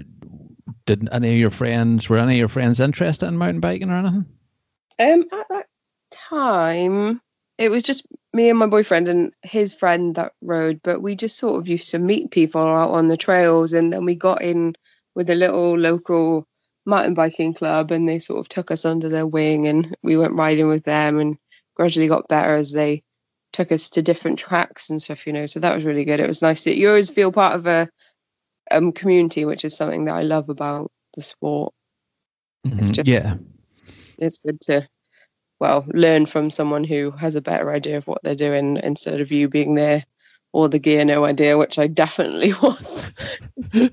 did 0.86 1.08
any 1.12 1.34
of 1.34 1.38
your 1.38 1.52
friends 1.52 2.10
were 2.10 2.18
any 2.18 2.34
of 2.34 2.40
your 2.40 2.48
friends 2.48 2.80
interested 2.80 3.28
in 3.28 3.38
mountain 3.38 3.60
biking 3.60 3.92
or 3.92 3.98
anything? 3.98 4.26
Um, 5.00 5.26
at 5.32 5.48
that 5.50 5.66
time, 6.12 7.22
it 7.58 7.70
was 7.70 7.84
just 7.84 8.06
me 8.34 8.50
and 8.50 8.58
my 8.58 8.66
boyfriend 8.66 9.08
and 9.08 9.34
his 9.44 9.76
friend 9.76 10.16
that 10.16 10.34
rode, 10.42 10.82
but 10.84 11.02
we 11.02 11.16
just 11.16 11.38
sort 11.38 11.60
of 11.60 11.68
used 11.68 11.92
to 11.92 12.00
meet 12.00 12.32
people 12.32 12.62
out 12.62 12.92
on 12.92 13.08
the 13.08 13.18
trails, 13.18 13.74
and 13.74 13.94
then 13.94 14.06
we 14.06 14.16
got 14.16 14.42
in 14.42 14.76
with 15.16 15.30
a 15.30 15.36
little 15.36 15.78
local 15.78 16.46
mountain 16.86 17.14
biking 17.14 17.54
club, 17.54 17.92
and 17.92 18.08
they 18.08 18.20
sort 18.20 18.40
of 18.40 18.50
took 18.50 18.72
us 18.72 18.86
under 18.86 19.10
their 19.10 19.28
wing, 19.28 19.68
and 19.68 19.96
we 20.04 20.18
went 20.18 20.34
riding 20.34 20.68
with 20.68 20.84
them, 20.84 21.20
and 21.20 21.38
gradually 21.76 22.08
got 22.08 22.28
better 22.28 22.56
as 22.56 22.72
they 22.72 23.04
took 23.54 23.72
us 23.72 23.92
to 23.92 24.02
different 24.02 24.40
tracks 24.40 24.90
and 24.90 25.02
stuff, 25.02 25.28
you 25.28 25.34
know. 25.34 25.46
So 25.46 25.60
that 25.60 25.76
was 25.76 25.86
really 25.86 26.06
good. 26.06 26.20
It 26.20 26.28
was 26.28 26.42
nice 26.42 26.64
that 26.64 26.78
you 26.78 26.90
always 26.90 27.10
feel 27.10 27.32
part 27.32 27.56
of 27.56 27.68
a 27.68 27.90
um, 28.72 28.92
community, 28.94 29.46
which 29.46 29.66
is 29.66 29.76
something 29.76 30.06
that 30.06 30.16
I 30.16 30.22
love 30.22 30.50
about 30.50 30.92
the 31.16 31.22
sport. 31.22 31.74
It's 32.64 32.92
Mhm. 32.92 32.96
just 32.96 33.10
yeah. 33.10 33.36
it's 34.18 34.38
good 34.40 34.62
to 34.62 34.88
well 35.60 35.86
learn 35.88 36.26
from 36.26 36.52
someone 36.52 36.84
who 36.84 37.12
has 37.12 37.36
a 37.36 37.42
better 37.42 37.70
idea 37.72 37.98
of 37.98 38.08
what 38.08 38.24
they're 38.24 38.36
doing 38.36 38.78
instead 38.78 39.20
of 39.20 39.32
you 39.32 39.50
being 39.50 39.76
there 39.76 40.04
or 40.54 40.70
the 40.70 40.80
gear 40.80 41.04
no 41.06 41.26
idea 41.26 41.58
which 41.58 41.80
i 41.80 41.88
definitely 41.88 42.54
was 42.62 43.10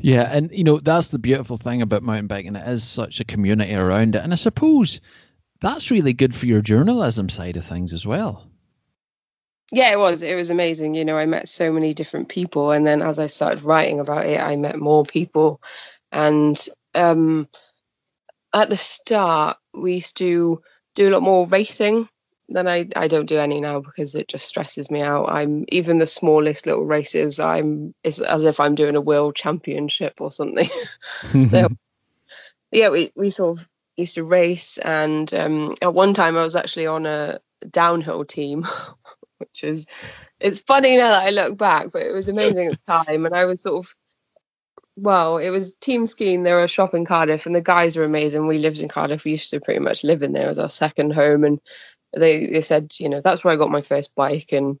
yeah, 0.00 0.28
and 0.30 0.50
you 0.52 0.64
know 0.64 0.78
that's 0.80 1.08
the 1.08 1.18
beautiful 1.18 1.56
thing 1.56 1.82
about 1.82 2.02
mountain 2.02 2.26
biking. 2.26 2.56
It 2.56 2.68
is 2.68 2.84
such 2.84 3.20
a 3.20 3.24
community 3.24 3.74
around 3.74 4.14
it, 4.14 4.22
and 4.22 4.32
I 4.32 4.36
suppose 4.36 5.00
that's 5.60 5.90
really 5.90 6.12
good 6.12 6.34
for 6.34 6.46
your 6.46 6.60
journalism 6.60 7.28
side 7.28 7.56
of 7.56 7.64
things 7.64 7.92
as 7.92 8.06
well. 8.06 8.50
yeah 9.72 9.92
it 9.92 9.98
was. 9.98 10.22
It 10.22 10.34
was 10.34 10.50
amazing. 10.50 10.94
You 10.94 11.04
know 11.04 11.16
i 11.16 11.26
met 11.26 11.48
so 11.48 11.72
many 11.72 11.94
different 11.94 12.28
people. 12.28 12.70
And 12.70 12.86
then 12.86 13.02
as 13.02 13.18
i 13.18 13.26
started 13.26 13.62
writing 13.64 14.00
about 14.00 14.26
it 14.26 14.40
i 14.40 14.56
met 14.56 14.78
more 14.78 15.04
people. 15.04 15.60
And 16.12 16.56
um 16.94 17.48
at 18.54 18.68
the 18.70 18.76
start 18.76 19.58
we 19.74 19.94
used 19.94 20.18
to 20.18 20.62
do 20.94 21.08
a 21.08 21.12
lot 21.12 21.22
more 21.22 21.46
racing 21.46 22.08
than 22.48 22.68
I, 22.68 22.88
I 22.94 23.08
don't 23.08 23.28
do 23.28 23.38
any 23.38 23.60
now 23.60 23.80
because 23.80 24.14
it 24.14 24.28
just 24.28 24.46
stresses 24.46 24.90
me 24.90 25.02
out. 25.02 25.28
I'm 25.28 25.64
even 25.68 25.98
the 25.98 26.06
smallest 26.06 26.66
little 26.66 26.84
races. 26.84 27.40
I'm 27.40 27.94
it's 28.04 28.20
as 28.20 28.44
if 28.44 28.60
I'm 28.60 28.74
doing 28.74 28.96
a 28.96 29.00
world 29.00 29.34
championship 29.34 30.20
or 30.20 30.30
something. 30.30 30.68
so 31.46 31.68
yeah, 32.70 32.90
we, 32.90 33.10
we 33.16 33.30
sort 33.30 33.58
of 33.58 33.68
used 33.96 34.14
to 34.14 34.24
race, 34.24 34.78
and 34.78 35.32
um, 35.34 35.74
at 35.82 35.94
one 35.94 36.14
time 36.14 36.36
I 36.36 36.42
was 36.42 36.56
actually 36.56 36.86
on 36.86 37.06
a 37.06 37.38
downhill 37.68 38.24
team, 38.24 38.64
which 39.38 39.64
is 39.64 39.86
it's 40.38 40.60
funny 40.60 40.96
now 40.96 41.10
that 41.10 41.26
I 41.26 41.30
look 41.30 41.58
back, 41.58 41.88
but 41.92 42.02
it 42.02 42.12
was 42.12 42.28
amazing 42.28 42.68
at 42.68 42.78
the 42.86 43.04
time, 43.04 43.26
and 43.26 43.34
I 43.34 43.46
was 43.46 43.62
sort 43.62 43.84
of 43.84 43.94
well, 44.98 45.36
it 45.36 45.50
was 45.50 45.74
Team 45.74 46.06
Skiing. 46.06 46.42
They 46.42 46.52
were 46.52 46.64
a 46.64 46.68
shop 46.68 46.94
in 46.94 47.04
Cardiff, 47.04 47.44
and 47.44 47.54
the 47.54 47.60
guys 47.60 47.96
were 47.96 48.04
amazing. 48.04 48.46
We 48.46 48.58
lived 48.58 48.80
in 48.80 48.88
Cardiff. 48.88 49.24
We 49.24 49.32
used 49.32 49.50
to 49.50 49.60
pretty 49.60 49.80
much 49.80 50.04
live 50.04 50.22
in 50.22 50.32
there 50.32 50.48
as 50.48 50.58
our 50.58 50.70
second 50.70 51.12
home, 51.12 51.44
and 51.44 51.60
they 52.16 52.46
they 52.46 52.60
said, 52.60 52.92
you 52.98 53.08
know, 53.08 53.20
that's 53.20 53.44
where 53.44 53.52
I 53.52 53.56
got 53.56 53.70
my 53.70 53.82
first 53.82 54.14
bike, 54.14 54.52
and 54.52 54.78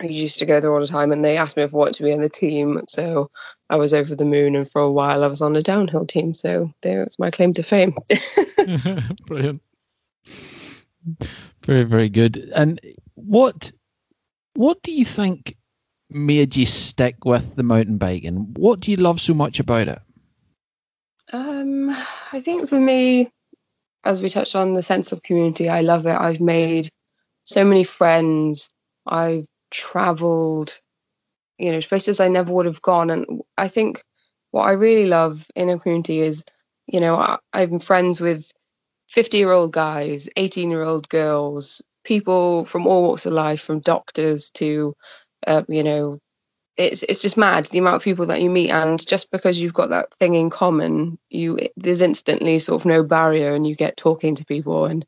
I 0.00 0.06
used 0.06 0.38
to 0.38 0.46
go 0.46 0.60
there 0.60 0.72
all 0.72 0.80
the 0.80 0.86
time. 0.86 1.12
And 1.12 1.24
they 1.24 1.36
asked 1.36 1.56
me 1.56 1.62
if 1.62 1.74
I 1.74 1.76
wanted 1.76 1.94
to 1.94 2.02
be 2.04 2.12
on 2.12 2.20
the 2.20 2.28
team, 2.28 2.82
so 2.88 3.30
I 3.68 3.76
was 3.76 3.94
over 3.94 4.14
the 4.14 4.24
moon. 4.24 4.54
And 4.54 4.70
for 4.70 4.80
a 4.80 4.92
while, 4.92 5.24
I 5.24 5.28
was 5.28 5.42
on 5.42 5.56
a 5.56 5.62
downhill 5.62 6.06
team. 6.06 6.34
So 6.34 6.72
there 6.82 7.00
was 7.04 7.18
my 7.18 7.30
claim 7.30 7.52
to 7.54 7.62
fame. 7.62 7.96
Brilliant. 9.26 9.62
Very, 11.64 11.84
very 11.84 12.08
good. 12.08 12.36
And 12.54 12.80
what 13.14 13.72
what 14.54 14.82
do 14.82 14.92
you 14.92 15.04
think 15.04 15.56
made 16.10 16.56
you 16.56 16.66
stick 16.66 17.24
with 17.24 17.54
the 17.54 17.62
mountain 17.62 17.98
biking? 17.98 18.54
What 18.56 18.80
do 18.80 18.90
you 18.90 18.96
love 18.96 19.20
so 19.20 19.34
much 19.34 19.60
about 19.60 19.88
it? 19.88 19.98
Um, 21.32 21.90
I 22.32 22.40
think 22.40 22.68
for 22.68 22.80
me, 22.80 23.30
as 24.08 24.22
we 24.22 24.30
touched 24.30 24.56
on 24.56 24.72
the 24.72 24.82
sense 24.82 25.12
of 25.12 25.22
community, 25.22 25.68
I 25.68 25.82
love 25.82 26.06
it. 26.06 26.16
I've 26.16 26.40
made 26.40 26.88
so 27.44 27.62
many 27.62 27.84
friends. 27.84 28.70
I've 29.06 29.44
traveled, 29.70 30.72
you 31.58 31.72
know, 31.72 31.80
places 31.82 32.18
I 32.18 32.28
never 32.28 32.50
would 32.50 32.64
have 32.64 32.80
gone. 32.80 33.10
And 33.10 33.42
I 33.58 33.68
think 33.68 34.02
what 34.50 34.66
I 34.66 34.72
really 34.72 35.06
love 35.06 35.46
in 35.54 35.68
a 35.68 35.78
community 35.78 36.20
is, 36.20 36.42
you 36.86 37.00
know, 37.00 37.16
I, 37.16 37.38
I'm 37.52 37.80
friends 37.80 38.18
with 38.18 38.50
50 39.10 39.36
year 39.36 39.52
old 39.52 39.72
guys, 39.72 40.30
18 40.34 40.70
year 40.70 40.84
old 40.84 41.06
girls, 41.10 41.82
people 42.02 42.64
from 42.64 42.86
all 42.86 43.02
walks 43.02 43.26
of 43.26 43.34
life, 43.34 43.60
from 43.60 43.80
doctors 43.80 44.50
to, 44.52 44.94
uh, 45.46 45.64
you 45.68 45.84
know, 45.84 46.18
it's 46.78 47.02
it's 47.02 47.20
just 47.20 47.36
mad 47.36 47.64
the 47.66 47.78
amount 47.78 47.96
of 47.96 48.04
people 48.04 48.26
that 48.26 48.40
you 48.40 48.48
meet 48.48 48.70
and 48.70 49.04
just 49.06 49.30
because 49.30 49.60
you've 49.60 49.74
got 49.74 49.90
that 49.90 50.14
thing 50.14 50.34
in 50.34 50.48
common 50.48 51.18
you 51.28 51.58
there's 51.76 52.00
instantly 52.00 52.58
sort 52.58 52.80
of 52.80 52.86
no 52.86 53.02
barrier 53.04 53.52
and 53.54 53.66
you 53.66 53.74
get 53.74 53.96
talking 53.96 54.36
to 54.36 54.46
people 54.46 54.86
and 54.86 55.04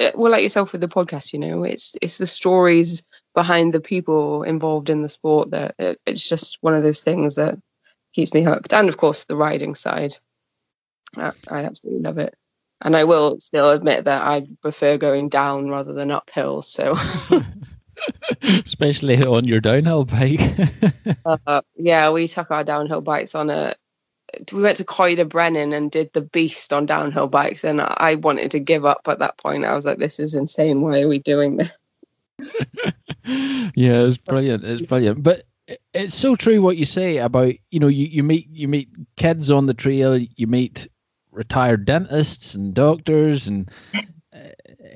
uh, 0.00 0.10
well 0.14 0.30
like 0.30 0.42
yourself 0.42 0.72
with 0.72 0.80
the 0.80 0.88
podcast 0.88 1.32
you 1.32 1.38
know 1.38 1.64
it's 1.64 1.96
it's 2.02 2.18
the 2.18 2.26
stories 2.26 3.02
behind 3.34 3.72
the 3.72 3.80
people 3.80 4.42
involved 4.42 4.90
in 4.90 5.02
the 5.02 5.08
sport 5.08 5.50
that 5.50 5.74
it, 5.78 5.98
it's 6.06 6.28
just 6.28 6.58
one 6.60 6.74
of 6.74 6.82
those 6.82 7.00
things 7.00 7.36
that 7.36 7.58
keeps 8.16 8.32
me 8.32 8.42
hooked 8.42 8.72
and 8.72 8.88
of 8.88 8.96
course 8.96 9.24
the 9.26 9.36
riding 9.36 9.74
side. 9.74 10.16
I, 11.16 11.32
I 11.48 11.64
absolutely 11.64 12.02
love 12.02 12.18
it. 12.18 12.34
And 12.80 12.96
I 12.96 13.04
will 13.04 13.40
still 13.40 13.70
admit 13.70 14.04
that 14.06 14.22
I 14.22 14.46
prefer 14.62 14.96
going 14.96 15.28
down 15.28 15.68
rather 15.68 15.92
than 15.92 16.10
uphill 16.10 16.62
so 16.62 16.94
Especially 18.42 19.22
on 19.24 19.44
your 19.44 19.60
downhill 19.60 20.04
bike. 20.04 20.40
uh, 21.46 21.62
yeah, 21.76 22.10
we 22.10 22.28
took 22.28 22.50
our 22.50 22.64
downhill 22.64 23.00
bikes 23.00 23.34
on 23.34 23.50
a. 23.50 23.74
We 24.52 24.60
went 24.60 24.78
to 24.78 24.84
Coed 24.84 25.18
y 25.18 25.24
Brenin 25.24 25.74
and 25.74 25.90
did 25.90 26.12
the 26.12 26.20
beast 26.20 26.72
on 26.72 26.86
downhill 26.86 27.28
bikes, 27.28 27.64
and 27.64 27.80
I 27.80 28.16
wanted 28.16 28.52
to 28.52 28.60
give 28.60 28.84
up 28.84 29.02
at 29.06 29.20
that 29.20 29.38
point. 29.38 29.64
I 29.64 29.74
was 29.74 29.86
like, 29.86 29.98
"This 29.98 30.18
is 30.18 30.34
insane. 30.34 30.80
Why 30.80 31.02
are 31.02 31.08
we 31.08 31.20
doing 31.20 31.56
this?" 31.56 31.70
yeah, 33.24 34.02
it's 34.02 34.18
brilliant. 34.18 34.64
It's 34.64 34.82
brilliant. 34.82 35.22
But 35.22 35.44
it's 35.94 36.14
so 36.14 36.36
true 36.36 36.60
what 36.60 36.76
you 36.76 36.84
say 36.84 37.18
about 37.18 37.54
you 37.70 37.80
know 37.80 37.88
you, 37.88 38.06
you 38.06 38.22
meet 38.22 38.48
you 38.48 38.68
meet 38.68 38.90
kids 39.16 39.50
on 39.50 39.66
the 39.66 39.74
trail, 39.74 40.16
you 40.18 40.46
meet 40.46 40.88
retired 41.30 41.84
dentists 41.84 42.54
and 42.54 42.74
doctors, 42.74 43.48
and 43.48 43.70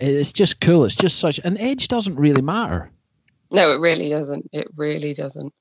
it's 0.00 0.33
just 0.33 0.61
cool. 0.61 0.85
It's 0.85 0.94
just 0.94 1.18
such 1.18 1.38
an 1.38 1.59
age 1.59 1.88
doesn't 1.88 2.16
really 2.16 2.42
matter. 2.42 2.90
No, 3.50 3.72
it 3.72 3.81
really 3.81 4.09
doesn't. 4.09 4.50
It 4.53 4.68
really 4.76 5.14
doesn't. 5.14 5.53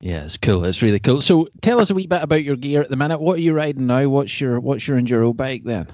Yeah, 0.00 0.24
it's 0.24 0.36
cool. 0.36 0.64
It's 0.64 0.82
really 0.82 1.00
cool. 1.00 1.22
So 1.22 1.48
tell 1.60 1.80
us 1.80 1.90
a 1.90 1.94
wee 1.94 2.06
bit 2.06 2.22
about 2.22 2.44
your 2.44 2.56
gear 2.56 2.82
at 2.82 2.90
the 2.90 2.96
minute. 2.96 3.20
What 3.20 3.38
are 3.38 3.42
you 3.42 3.54
riding 3.54 3.86
now? 3.86 4.08
What's 4.08 4.40
your 4.40 4.60
what's 4.60 4.86
your 4.86 4.98
enduro 4.98 5.34
bike 5.34 5.62
then? 5.64 5.88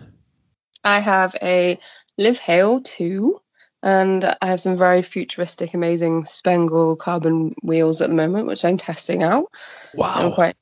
I 0.84 0.98
have 0.98 1.36
a 1.40 1.78
Liv 2.18 2.38
Hail 2.38 2.80
2 2.80 3.40
And 3.82 4.24
I 4.24 4.46
have 4.46 4.60
some 4.60 4.76
very 4.76 5.02
futuristic, 5.02 5.74
amazing 5.74 6.22
Spengle 6.24 6.96
carbon 6.96 7.52
wheels 7.62 8.00
at 8.00 8.08
the 8.08 8.14
moment, 8.14 8.46
which 8.46 8.64
I'm 8.64 8.76
testing 8.76 9.22
out. 9.22 9.46
Wow. 9.94 10.14
I'm 10.14 10.32
quite, 10.32 10.56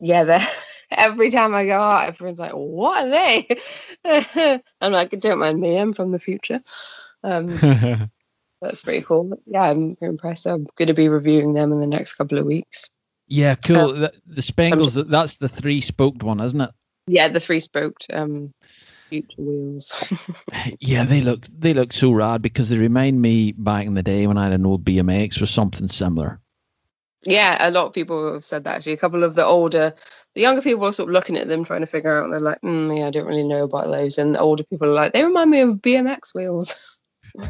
yeah, 0.00 0.24
they're. 0.24 0.40
Every 0.90 1.30
time 1.30 1.54
I 1.54 1.66
go 1.66 1.78
out, 1.78 2.08
everyone's 2.08 2.38
like, 2.38 2.52
"What 2.52 3.04
are 3.04 3.10
they?" 3.10 4.60
I'm 4.80 4.92
like, 4.92 5.10
"Don't 5.10 5.38
mind 5.38 5.60
me, 5.60 5.78
I'm 5.78 5.92
from 5.92 6.12
the 6.12 6.18
future." 6.18 6.60
Um, 7.22 7.48
that's 8.62 8.82
pretty 8.82 9.02
cool. 9.02 9.40
Yeah, 9.46 9.62
I'm 9.62 9.94
impressed. 10.00 10.46
I'm 10.46 10.66
going 10.76 10.88
to 10.88 10.94
be 10.94 11.08
reviewing 11.08 11.52
them 11.52 11.72
in 11.72 11.80
the 11.80 11.86
next 11.86 12.14
couple 12.14 12.38
of 12.38 12.46
weeks. 12.46 12.90
Yeah, 13.26 13.56
cool. 13.56 13.92
the, 13.92 14.12
the 14.26 14.42
Spengles, 14.42 14.94
that's 14.94 15.36
the 15.36 15.48
three 15.48 15.82
spoked 15.82 16.22
one, 16.22 16.40
isn't 16.40 16.60
it? 16.60 16.70
Yeah, 17.06 17.28
the 17.28 17.40
three 17.40 17.60
spoked 17.60 18.06
um, 18.12 18.52
future 19.08 19.42
wheels. 19.42 20.12
yeah, 20.80 21.04
they 21.04 21.20
look 21.20 21.46
they 21.46 21.74
look 21.74 21.92
so 21.92 22.12
rad 22.12 22.42
because 22.42 22.68
they 22.68 22.78
remind 22.78 23.20
me 23.20 23.52
back 23.52 23.86
in 23.86 23.94
the 23.94 24.02
day 24.02 24.26
when 24.26 24.38
I 24.38 24.44
had 24.44 24.52
an 24.52 24.66
old 24.66 24.84
BMX 24.84 25.42
or 25.42 25.46
something 25.46 25.88
similar. 25.88 26.40
Yeah, 27.24 27.56
a 27.60 27.70
lot 27.70 27.86
of 27.86 27.92
people 27.92 28.32
have 28.34 28.44
said 28.44 28.64
that 28.64 28.76
actually. 28.76 28.92
A 28.92 28.98
couple 28.98 29.24
of 29.24 29.34
the 29.34 29.44
older, 29.44 29.94
the 30.34 30.40
younger 30.40 30.62
people 30.62 30.86
are 30.86 30.92
sort 30.92 31.08
of 31.08 31.12
looking 31.12 31.36
at 31.36 31.48
them 31.48 31.64
trying 31.64 31.80
to 31.80 31.86
figure 31.86 32.16
out, 32.16 32.24
and 32.24 32.32
they're 32.32 32.40
like, 32.40 32.60
mm, 32.60 32.96
yeah, 32.96 33.06
I 33.06 33.10
don't 33.10 33.26
really 33.26 33.46
know 33.46 33.64
about 33.64 33.88
those. 33.88 34.18
And 34.18 34.34
the 34.34 34.40
older 34.40 34.64
people 34.64 34.88
are 34.88 34.94
like, 34.94 35.12
they 35.12 35.24
remind 35.24 35.50
me 35.50 35.60
of 35.60 35.82
BMX 35.82 36.34
wheels. 36.34 36.76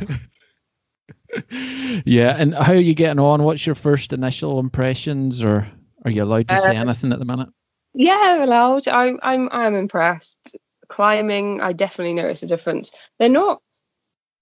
yeah, 2.04 2.34
and 2.36 2.54
how 2.54 2.72
are 2.72 2.76
you 2.76 2.94
getting 2.94 3.20
on? 3.20 3.42
What's 3.42 3.66
your 3.66 3.74
first 3.74 4.12
initial 4.12 4.58
impressions, 4.58 5.44
or 5.44 5.68
are 6.04 6.10
you 6.10 6.22
allowed 6.22 6.48
to 6.48 6.56
say 6.56 6.76
uh, 6.76 6.80
anything 6.80 7.12
at 7.12 7.18
the 7.18 7.24
minute? 7.24 7.48
Yeah, 7.94 8.44
allowed. 8.44 8.88
I, 8.88 9.12
I'm 9.22 9.48
I'm 9.52 9.74
impressed. 9.74 10.56
Climbing, 10.88 11.60
I 11.60 11.74
definitely 11.74 12.14
notice 12.14 12.42
a 12.42 12.46
difference. 12.46 12.92
They're 13.18 13.28
not 13.28 13.60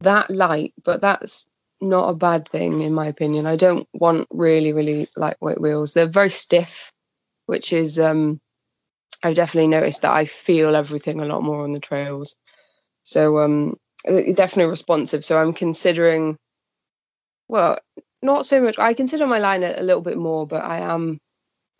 that 0.01 0.31
light, 0.31 0.75
but 0.85 1.01
that's 1.01 1.49
not 1.81 2.09
a 2.09 2.15
bad 2.15 2.49
thing 2.49 2.83
in 2.83 2.95
my 2.95 3.07
opinion. 3.07 3.47
I 3.47 3.57
don't 3.57 3.89
want 3.93 4.29
really 4.31 4.73
really 4.73 5.09
lightweight 5.17 5.61
wheels. 5.61 5.93
They're 5.93 6.07
very 6.07 6.31
stiff, 6.31 6.93
which 7.47 7.73
is 7.73 7.99
um 7.99 8.41
I've 9.23 9.37
definitely 9.37 9.69
noticed 9.69 10.03
that 10.03 10.13
I 10.13 10.25
feel 10.25 10.77
everything 10.77 11.21
a 11.21 11.27
lot 11.27 11.43
more 11.43 11.65
on 11.65 11.73
the 11.73 11.81
trails. 11.81 12.37
So 13.03 13.41
um 13.41 13.77
definitely 14.05 14.71
responsive. 14.71 15.25
So 15.25 15.39
I'm 15.39 15.53
considering 15.53 16.37
well, 17.49 17.79
not 18.23 18.47
so 18.47 18.61
much. 18.61 18.79
I 18.79 18.95
consider 18.95 19.27
my 19.27 19.39
line 19.39 19.63
a, 19.63 19.75
a 19.77 19.83
little 19.83 20.03
bit 20.03 20.19
more, 20.19 20.47
but 20.47 20.65
I 20.65 20.79
am. 20.79 21.19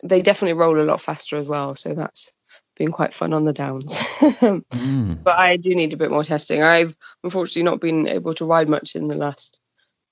They 0.03 0.21
definitely 0.21 0.53
roll 0.53 0.79
a 0.79 0.85
lot 0.85 1.01
faster 1.01 1.37
as 1.37 1.47
well, 1.47 1.75
so 1.75 1.95
that's 1.95 2.31
been 2.77 2.91
quite 2.91 3.13
fun 3.13 3.33
on 3.33 3.43
the 3.43 3.53
downs. 3.53 3.99
mm. 4.21 5.23
But 5.23 5.35
I 5.37 5.57
do 5.57 5.73
need 5.73 5.93
a 5.93 5.97
bit 5.97 6.11
more 6.11 6.23
testing. 6.23 6.61
I've 6.61 6.95
unfortunately 7.23 7.63
not 7.63 7.81
been 7.81 8.07
able 8.07 8.33
to 8.35 8.45
ride 8.45 8.69
much 8.69 8.95
in 8.95 9.07
the 9.07 9.15
last 9.15 9.59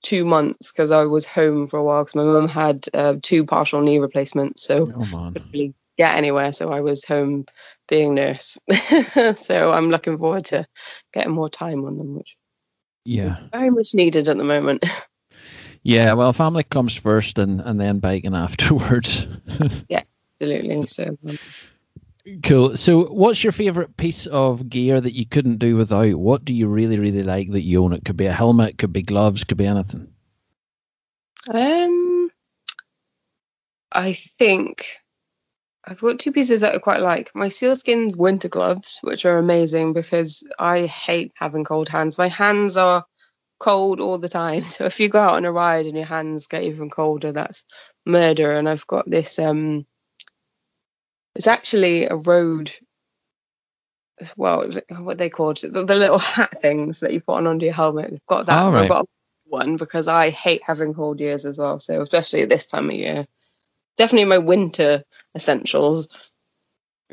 two 0.06 0.24
months 0.24 0.70
because 0.70 0.92
I 0.92 1.06
was 1.06 1.26
home 1.26 1.66
for 1.66 1.80
a 1.80 1.84
while 1.84 2.04
because 2.04 2.14
my 2.14 2.22
mum 2.22 2.46
had 2.46 2.84
uh, 2.94 3.14
two 3.20 3.44
partial 3.44 3.80
knee 3.80 3.98
replacements, 3.98 4.62
so 4.62 4.92
oh, 4.94 5.32
couldn't 5.32 5.52
really 5.52 5.74
get 5.98 6.14
anywhere. 6.14 6.52
So 6.52 6.70
I 6.70 6.80
was 6.80 7.04
home 7.04 7.46
being 7.88 8.14
nurse. 8.14 8.56
so 9.34 9.72
I'm 9.72 9.90
looking 9.90 10.16
forward 10.16 10.44
to 10.46 10.64
getting 11.12 11.32
more 11.32 11.50
time 11.50 11.84
on 11.84 11.98
them, 11.98 12.14
which 12.14 12.36
yeah, 13.04 13.26
is 13.26 13.36
very 13.50 13.70
much 13.70 13.94
needed 13.94 14.28
at 14.28 14.38
the 14.38 14.44
moment. 14.44 14.84
Yeah, 15.82 16.14
well, 16.14 16.32
family 16.32 16.64
comes 16.64 16.96
first, 16.96 17.38
and 17.38 17.60
and 17.60 17.80
then 17.80 18.00
biking 18.00 18.34
afterwards. 18.34 19.24
yeah, 19.88 20.02
absolutely. 20.40 20.84
So. 20.86 21.16
Um, 21.24 21.38
cool. 22.42 22.76
So, 22.76 23.04
what's 23.04 23.42
your 23.42 23.52
favorite 23.52 23.96
piece 23.96 24.26
of 24.26 24.68
gear 24.68 25.00
that 25.00 25.14
you 25.14 25.26
couldn't 25.26 25.58
do 25.58 25.76
without? 25.76 26.14
What 26.14 26.44
do 26.44 26.54
you 26.54 26.66
really, 26.68 26.98
really 26.98 27.22
like 27.22 27.50
that 27.50 27.62
you 27.62 27.82
own? 27.82 27.92
It 27.92 28.04
could 28.04 28.16
be 28.16 28.26
a 28.26 28.32
helmet, 28.32 28.78
could 28.78 28.92
be 28.92 29.02
gloves, 29.02 29.44
could 29.44 29.58
be 29.58 29.66
anything. 29.66 30.12
Um, 31.48 32.30
I 33.92 34.14
think 34.14 34.86
I've 35.86 36.00
got 36.00 36.18
two 36.18 36.32
pieces 36.32 36.62
that 36.62 36.74
I 36.74 36.78
quite 36.78 37.00
like. 37.00 37.30
My 37.34 37.46
SealSkinz 37.46 38.16
winter 38.16 38.48
gloves, 38.48 38.98
which 39.02 39.24
are 39.24 39.38
amazing 39.38 39.92
because 39.92 40.46
I 40.58 40.86
hate 40.86 41.32
having 41.36 41.64
cold 41.64 41.88
hands. 41.88 42.18
My 42.18 42.28
hands 42.28 42.76
are 42.76 43.04
cold 43.60 44.00
all 44.00 44.18
the 44.18 44.28
time. 44.28 44.62
So 44.64 44.86
if 44.86 44.98
you 44.98 45.08
go 45.08 45.20
out 45.20 45.34
on 45.34 45.44
a 45.44 45.52
ride 45.52 45.86
and 45.86 45.96
your 45.96 46.06
hands 46.06 46.48
get 46.48 46.64
even 46.64 46.90
colder, 46.90 47.32
that's 47.32 47.64
murder. 48.04 48.52
And 48.52 48.68
I've 48.68 48.86
got 48.86 49.08
this 49.08 49.38
um 49.38 49.86
it's 51.36 51.46
actually 51.46 52.06
a 52.06 52.16
road 52.16 52.72
well 54.36 54.70
what 54.98 55.18
they 55.18 55.28
called 55.28 55.58
the, 55.58 55.84
the, 55.84 55.94
little 55.94 56.18
hat 56.18 56.60
things 56.60 57.00
that 57.00 57.12
you 57.12 57.20
put 57.20 57.36
on 57.36 57.46
under 57.46 57.66
your 57.66 57.74
helmet. 57.74 58.12
I've 58.12 58.26
got 58.26 58.46
that. 58.46 58.62
Oh, 58.62 58.72
right. 58.72 58.82
I've 58.82 58.88
got 58.88 59.08
one 59.44 59.76
because 59.76 60.08
I 60.08 60.30
hate 60.30 60.62
having 60.62 60.94
cold 60.94 61.20
ears 61.20 61.44
as 61.44 61.58
well. 61.58 61.78
So 61.78 62.00
especially 62.02 62.42
at 62.42 62.48
this 62.48 62.66
time 62.66 62.90
of 62.90 62.96
year. 62.96 63.26
Definitely 63.96 64.26
my 64.26 64.38
winter 64.38 65.04
essentials. 65.34 66.30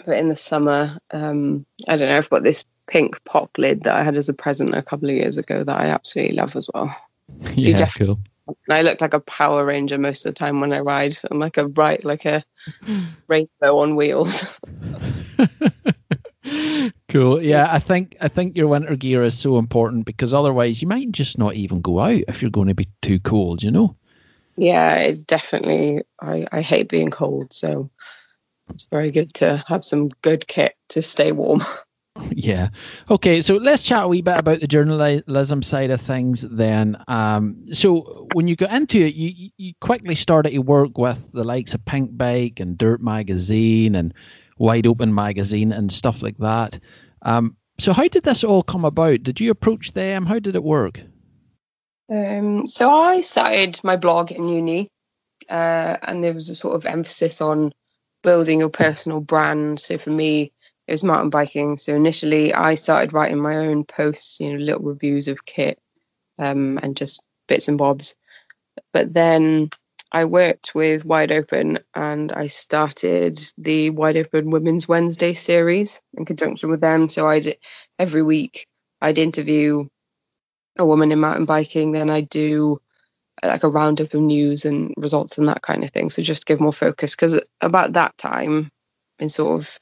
But 0.06 0.18
in 0.18 0.28
the 0.28 0.36
summer, 0.36 0.98
um, 1.12 1.66
I 1.88 1.98
don't 1.98 2.10
know, 2.10 2.18
I've 2.18 2.30
got 2.30 2.44
this 2.44 2.66
pink 2.88 3.24
pop 3.24 3.58
lid 3.58 3.84
that 3.84 3.96
I 3.96 4.04
had 4.04 4.16
as 4.16 4.28
a 4.28 4.34
present 4.34 4.76
a 4.76 4.82
couple 4.82 5.10
of 5.10 5.16
years 5.16 5.38
ago 5.38 5.64
that 5.64 5.80
I 5.80 5.88
absolutely 5.88 6.36
love 6.36 6.56
as 6.56 6.70
well. 6.74 6.96
Yeah, 7.56 7.88
cool. 7.88 8.20
And 8.48 8.56
I 8.70 8.82
look 8.82 9.00
like 9.02 9.14
a 9.14 9.20
Power 9.20 9.66
Ranger 9.66 9.98
most 9.98 10.26
of 10.26 10.34
the 10.34 10.40
time 10.40 10.60
when 10.60 10.74
I 10.74 10.80
ride. 10.80 11.16
I'm 11.30 11.40
like 11.40 11.58
a 11.58 11.68
right, 11.68 12.04
like 12.04 12.26
a 12.26 12.44
rainbow 13.28 13.78
on 13.80 13.96
wheels. 13.96 14.60
cool. 17.10 17.42
Yeah, 17.42 17.68
I 17.70 17.80
think 17.80 18.18
I 18.20 18.28
think 18.28 18.58
your 18.58 18.68
winter 18.68 18.96
gear 18.96 19.24
is 19.24 19.38
so 19.38 19.58
important 19.58 20.06
because 20.06 20.34
otherwise 20.34 20.82
you 20.82 20.88
might 20.88 21.12
just 21.12 21.38
not 21.38 21.56
even 21.56 21.82
go 21.82 22.00
out 22.00 22.24
if 22.28 22.42
you're 22.42 22.52
going 22.52 22.68
to 22.68 22.76
be 22.76 22.90
too 23.02 23.20
cold. 23.20 23.64
You 23.64 23.72
know. 23.72 23.96
Yeah, 24.56 24.96
it 24.98 25.26
definitely. 25.26 26.04
I 26.22 26.46
I 26.52 26.62
hate 26.62 26.90
being 26.90 27.12
cold, 27.12 27.54
so 27.54 27.90
it's 28.70 28.86
very 28.86 29.12
good 29.12 29.34
to 29.36 29.64
have 29.68 29.86
some 29.86 30.10
good 30.22 30.48
kit 30.48 30.76
to 30.90 31.02
stay 31.02 31.32
warm. 31.32 31.64
Yeah. 32.36 32.70
Okay. 33.10 33.42
So 33.42 33.58
let's 33.58 33.84
chat 33.84 34.04
a 34.04 34.08
wee 34.08 34.22
bit 34.22 34.38
about 34.38 34.60
the 34.60 34.68
journalism 34.68 35.64
side 35.64 35.92
of 35.92 36.02
things 36.02 36.42
then. 36.42 36.98
Um, 37.08 37.74
so 37.74 38.28
when 38.34 38.48
you 38.48 38.56
got 38.56 38.72
into 38.72 39.00
it, 39.00 39.16
you, 39.16 39.50
you 39.58 39.74
quickly 39.80 40.16
started 40.16 40.52
to 40.52 40.60
work 40.60 40.98
with 40.98 41.32
the 41.32 41.44
likes 41.44 41.74
of 41.74 41.86
Pinkbike 41.86 42.60
and 42.60 42.78
Dirt 42.78 43.02
Magazine 43.02 43.96
and 43.96 44.14
Wide 44.58 44.88
Open 44.88 45.14
Magazine 45.14 45.72
and 45.72 45.92
stuff 45.92 46.22
like 46.22 46.38
that. 46.38 46.80
Um, 47.22 47.58
so 47.80 47.94
how 47.94 48.08
did 48.08 48.24
this 48.24 48.44
all 48.44 48.64
come 48.64 48.86
about? 48.86 49.24
Did 49.24 49.40
you 49.40 49.52
approach 49.52 49.94
them? 49.94 50.26
How 50.26 50.40
did 50.40 50.56
it 50.56 50.64
work? 50.64 51.02
Um, 52.12 52.68
so 52.68 52.92
I 52.92 53.22
started 53.22 53.80
my 53.84 53.96
blog 53.96 54.32
in 54.32 54.48
uni, 54.48 54.90
uh, 55.50 55.98
and 56.02 56.24
there 56.24 56.34
was 56.34 56.50
a 56.50 56.56
sort 56.56 56.76
of 56.76 56.86
emphasis 56.86 57.42
on 57.42 57.72
building 58.22 58.60
your 58.60 58.70
personal 58.70 59.22
brand. 59.22 59.80
So 59.80 59.98
for 59.98 60.12
me, 60.12 60.52
was 60.94 61.04
mountain 61.04 61.30
biking. 61.30 61.78
So 61.78 61.96
initially, 61.96 62.54
I 62.54 62.76
started 62.76 63.14
writing 63.14 63.42
my 63.42 63.58
own 63.58 63.84
posts, 63.84 64.40
you 64.40 64.54
know, 64.54 64.60
little 64.60 64.84
reviews 64.84 65.28
of 65.28 65.46
kit 65.46 65.80
um, 66.38 66.80
and 66.82 66.96
just 66.96 67.22
bits 67.48 67.68
and 67.68 67.78
bobs. 67.78 68.16
But 68.92 69.12
then 69.12 69.70
I 70.12 70.26
worked 70.26 70.76
with 70.76 71.04
Wide 71.04 71.32
Open 71.32 71.80
and 71.96 72.32
I 72.32 72.48
started 72.48 73.40
the 73.58 73.90
Wide 73.90 74.18
Open 74.18 74.52
Women's 74.52 74.88
Wednesday 74.88 75.34
series 75.34 76.02
in 76.16 76.26
conjunction 76.26 76.70
with 76.70 76.82
them. 76.82 77.10
So 77.10 77.28
I 77.28 77.56
every 77.98 78.22
week 78.22 78.68
I'd 79.02 79.18
interview 79.18 79.88
a 80.78 80.86
woman 80.86 81.12
in 81.12 81.20
mountain 81.20 81.46
biking, 81.46 81.92
then 81.92 82.10
I'd 82.10 82.30
do 82.30 82.80
like 83.44 83.64
a 83.64 83.70
roundup 83.70 84.14
of 84.14 84.22
news 84.22 84.66
and 84.66 84.94
results 84.98 85.40
and 85.40 85.48
that 85.48 85.62
kind 85.62 85.84
of 85.84 85.90
thing. 85.90 86.10
So 86.10 86.22
just 86.22 86.46
give 86.46 86.60
more 86.60 86.74
focus 86.74 87.16
because 87.16 87.42
about 87.60 87.94
that 87.94 88.18
time 88.18 88.70
in 89.20 89.30
sort 89.30 89.60
of 89.60 89.80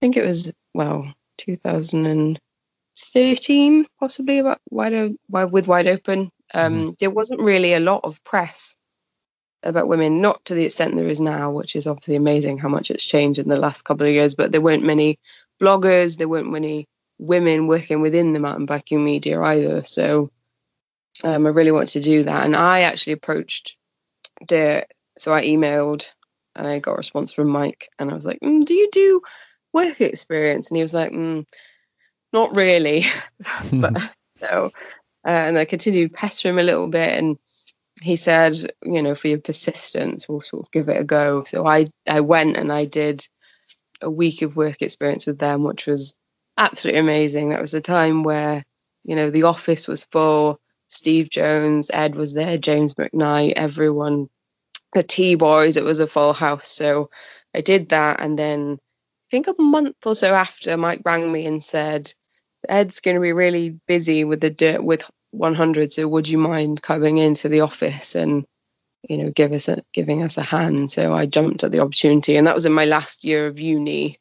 think 0.00 0.16
it 0.16 0.24
was 0.24 0.52
well 0.74 1.12
2013 1.38 3.86
possibly 3.98 4.38
about 4.38 4.60
wide, 4.70 5.16
wide 5.28 5.52
with 5.52 5.68
wide 5.68 5.86
open. 5.86 6.30
Um, 6.52 6.78
mm-hmm. 6.78 6.90
There 6.98 7.10
wasn't 7.10 7.42
really 7.42 7.74
a 7.74 7.80
lot 7.80 8.00
of 8.04 8.24
press 8.24 8.76
about 9.62 9.88
women, 9.88 10.20
not 10.20 10.44
to 10.46 10.54
the 10.54 10.64
extent 10.64 10.96
there 10.96 11.08
is 11.08 11.20
now, 11.20 11.52
which 11.52 11.76
is 11.76 11.86
obviously 11.86 12.16
amazing 12.16 12.58
how 12.58 12.68
much 12.68 12.90
it's 12.90 13.04
changed 13.04 13.38
in 13.38 13.48
the 13.48 13.56
last 13.56 13.84
couple 13.84 14.06
of 14.06 14.12
years. 14.12 14.34
But 14.34 14.52
there 14.52 14.60
weren't 14.60 14.84
many 14.84 15.18
bloggers, 15.60 16.16
there 16.16 16.28
weren't 16.28 16.50
many 16.50 16.86
women 17.18 17.66
working 17.66 18.00
within 18.00 18.32
the 18.32 18.40
mountain 18.40 18.66
biking 18.66 19.04
media 19.04 19.40
either. 19.40 19.84
So 19.84 20.30
um, 21.24 21.46
I 21.46 21.50
really 21.50 21.72
wanted 21.72 21.90
to 21.90 22.00
do 22.00 22.24
that, 22.24 22.44
and 22.44 22.56
I 22.56 22.82
actually 22.82 23.14
approached 23.14 23.76
the 24.46 24.86
so 25.18 25.34
I 25.34 25.46
emailed 25.46 26.12
and 26.54 26.66
I 26.66 26.78
got 26.78 26.92
a 26.92 26.96
response 26.96 27.32
from 27.32 27.48
Mike, 27.48 27.88
and 27.98 28.10
I 28.10 28.14
was 28.14 28.26
like, 28.26 28.40
mm, 28.40 28.64
"Do 28.64 28.74
you 28.74 28.88
do 28.92 29.22
work 29.72 30.00
experience? 30.00 30.70
And 30.70 30.76
he 30.76 30.82
was 30.82 30.94
like, 30.94 31.12
mm, 31.12 31.44
not 32.32 32.56
really. 32.56 33.04
but 33.72 34.14
no. 34.40 34.70
Uh, 35.26 35.30
and 35.30 35.58
I 35.58 35.64
continued 35.64 36.12
pestering 36.12 36.54
him 36.54 36.58
a 36.58 36.64
little 36.64 36.88
bit. 36.88 37.18
And 37.18 37.38
he 38.02 38.16
said, 38.16 38.54
you 38.82 39.02
know, 39.02 39.14
for 39.14 39.28
your 39.28 39.40
persistence, 39.40 40.28
we'll 40.28 40.40
sort 40.40 40.64
of 40.64 40.70
give 40.70 40.88
it 40.88 41.00
a 41.00 41.04
go. 41.04 41.42
So 41.42 41.66
I, 41.66 41.86
I 42.08 42.20
went 42.20 42.56
and 42.56 42.72
I 42.72 42.84
did 42.84 43.26
a 44.00 44.10
week 44.10 44.42
of 44.42 44.56
work 44.56 44.82
experience 44.82 45.26
with 45.26 45.38
them, 45.38 45.64
which 45.64 45.86
was 45.86 46.14
absolutely 46.56 47.00
amazing. 47.00 47.50
That 47.50 47.60
was 47.60 47.74
a 47.74 47.80
time 47.80 48.22
where, 48.22 48.62
you 49.04 49.16
know, 49.16 49.30
the 49.30 49.44
office 49.44 49.88
was 49.88 50.04
full. 50.04 50.60
Steve 50.88 51.28
Jones, 51.28 51.90
Ed 51.92 52.14
was 52.14 52.34
there, 52.34 52.56
James 52.56 52.94
McKnight, 52.94 53.52
everyone, 53.56 54.28
the 54.94 55.02
T 55.02 55.34
Boys. 55.34 55.76
It 55.76 55.84
was 55.84 56.00
a 56.00 56.06
full 56.06 56.32
house. 56.32 56.68
So 56.68 57.10
I 57.54 57.60
did 57.60 57.90
that, 57.90 58.20
and 58.20 58.38
then 58.38 58.78
think 59.30 59.46
a 59.48 59.60
month 59.60 59.96
or 60.06 60.14
so 60.14 60.32
after, 60.34 60.76
Mike 60.76 61.02
rang 61.04 61.30
me 61.30 61.46
and 61.46 61.62
said, 61.62 62.12
"Ed's 62.68 63.00
going 63.00 63.16
to 63.16 63.20
be 63.20 63.32
really 63.32 63.78
busy 63.86 64.24
with 64.24 64.40
the 64.40 64.50
dirt 64.50 64.82
with 64.82 65.08
100. 65.30 65.92
So 65.92 66.08
would 66.08 66.28
you 66.28 66.38
mind 66.38 66.82
coming 66.82 67.18
into 67.18 67.48
the 67.48 67.60
office 67.60 68.14
and 68.14 68.44
you 69.08 69.18
know 69.18 69.30
give 69.30 69.52
us 69.52 69.68
a 69.68 69.82
giving 69.92 70.22
us 70.22 70.38
a 70.38 70.42
hand?" 70.42 70.90
So 70.90 71.14
I 71.14 71.26
jumped 71.26 71.64
at 71.64 71.72
the 71.72 71.80
opportunity, 71.80 72.36
and 72.36 72.46
that 72.46 72.54
was 72.54 72.66
in 72.66 72.72
my 72.72 72.86
last 72.86 73.24
year 73.24 73.46
of 73.46 73.60
uni. 73.60 74.18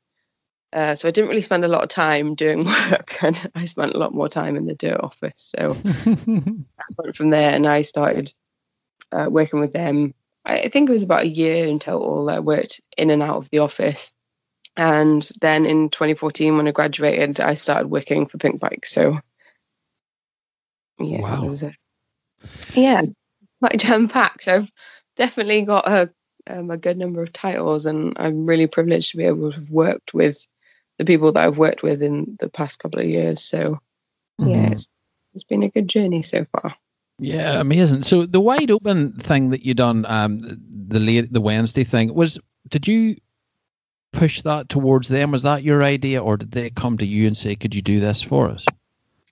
Uh, 0.74 0.96
so 0.96 1.08
I 1.08 1.12
didn't 1.12 1.30
really 1.30 1.42
spend 1.42 1.64
a 1.64 1.70
lot 1.70 1.84
of 1.84 1.90
time 1.90 2.36
doing 2.36 2.66
work, 2.92 3.24
and 3.24 3.52
I 3.56 3.66
spent 3.66 3.94
a 3.94 4.00
lot 4.00 4.14
more 4.14 4.30
time 4.30 4.56
in 4.56 4.66
the 4.66 4.76
dirt 4.76 5.00
office. 5.00 5.54
So 5.58 5.78
I 5.86 6.86
went 6.98 7.16
from 7.16 7.30
there, 7.30 7.56
and 7.56 7.66
I 7.66 7.84
started 7.84 8.32
uh, 9.12 9.28
working 9.30 9.60
with 9.60 9.72
them. 9.72 10.14
I 10.46 10.70
think 10.70 10.90
it 10.90 10.94
was 10.94 11.04
about 11.04 11.24
a 11.24 11.28
year 11.28 11.66
in 11.66 11.80
total. 11.80 12.30
I 12.30 12.40
worked 12.40 12.80
in 12.98 13.10
and 13.10 13.22
out 13.22 13.38
of 13.38 13.50
the 13.50 13.60
office, 13.60 14.14
and 14.78 15.28
then 15.42 15.66
in 15.66 15.90
2014, 15.90 16.56
when 16.56 16.68
I 16.68 16.72
graduated, 16.72 17.40
I 17.40 17.56
started 17.56 17.88
working 17.88 18.28
for 18.28 18.38
Pinkbike. 18.38 18.86
So 18.86 19.20
yeah, 21.00 21.22
Wow. 21.22 21.44
was, 21.44 21.64
uh, 21.64 21.72
yeah, 22.74 23.02
quite 23.60 23.80
jam 23.80 24.08
packed. 24.08 24.48
I've 24.48 24.72
definitely 25.16 25.64
got 25.64 25.88
a 25.88 26.12
um, 26.50 26.72
a 26.72 26.78
good 26.78 26.98
number 26.98 27.22
of 27.22 27.34
titles, 27.34 27.86
and 27.88 28.14
I'm 28.18 28.46
really 28.46 28.68
privileged 28.68 29.12
to 29.12 29.18
be 29.18 29.26
able 29.26 29.52
to 29.52 29.60
have 29.60 29.70
worked 29.70 30.14
with 30.14 30.48
the 30.98 31.06
people 31.06 31.34
that 31.34 31.46
I've 31.46 31.58
worked 31.58 31.84
with 31.84 32.02
in 32.02 32.38
the 32.40 32.50
past 32.50 32.80
couple 32.80 33.02
of 33.02 33.06
years. 33.08 33.44
So 33.44 33.80
yeah, 34.40 34.70
Mhm. 34.70 34.72
it's, 34.72 34.88
it's 35.34 35.44
been 35.44 35.64
a 35.64 35.70
good 35.70 35.88
journey 35.90 36.22
so 36.22 36.46
far. 36.46 36.74
Yeah, 37.20 37.60
amazing. 37.60 38.04
So 38.04 38.26
the 38.26 38.40
wide 38.40 38.72
open 38.72 39.14
thing 39.14 39.50
that 39.50 39.66
you 39.66 39.74
done, 39.74 40.06
um, 40.08 40.40
the 40.40 41.00
late, 41.00 41.34
the 41.34 41.42
Wednesday 41.42 41.84
thing 41.84 42.14
was, 42.14 42.40
did 42.70 42.88
you 42.88 43.18
push 44.12 44.42
that 44.44 44.70
towards 44.70 45.08
them? 45.08 45.32
Was 45.32 45.44
that 45.44 45.64
your 45.64 45.84
idea, 45.84 46.24
or 46.24 46.38
did 46.38 46.52
they 46.52 46.70
come 46.70 46.98
to 46.98 47.06
you 47.06 47.28
and 47.28 47.38
say, 47.38 47.56
"Could 47.56 47.76
you 47.76 47.82
do 47.82 48.00
this 48.00 48.22
for 48.22 48.50
us"? 48.50 48.66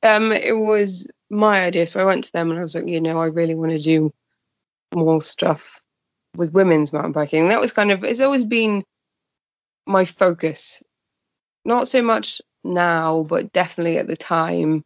Um, 0.03 0.31
it 0.31 0.55
was 0.55 1.09
my 1.29 1.63
idea, 1.65 1.87
so 1.87 1.99
I 1.99 2.05
went 2.05 2.25
to 2.25 2.31
them 2.31 2.51
and 2.51 2.59
I 2.59 2.61
was 2.61 2.75
like, 2.75 2.87
you 2.87 3.01
know, 3.01 3.19
I 3.19 3.27
really 3.27 3.55
want 3.55 3.71
to 3.71 3.79
do 3.79 4.11
more 4.93 5.21
stuff 5.21 5.81
with 6.35 6.53
women's 6.53 6.93
mountain 6.93 7.11
biking. 7.11 7.49
That 7.49 7.61
was 7.61 7.73
kind 7.73 7.91
of 7.91 8.03
it's 8.03 8.21
always 8.21 8.45
been 8.45 8.83
my 9.87 10.05
focus. 10.05 10.83
Not 11.63 11.87
so 11.87 12.01
much 12.01 12.41
now, 12.63 13.23
but 13.23 13.51
definitely 13.51 13.97
at 13.97 14.07
the 14.07 14.17
time, 14.17 14.83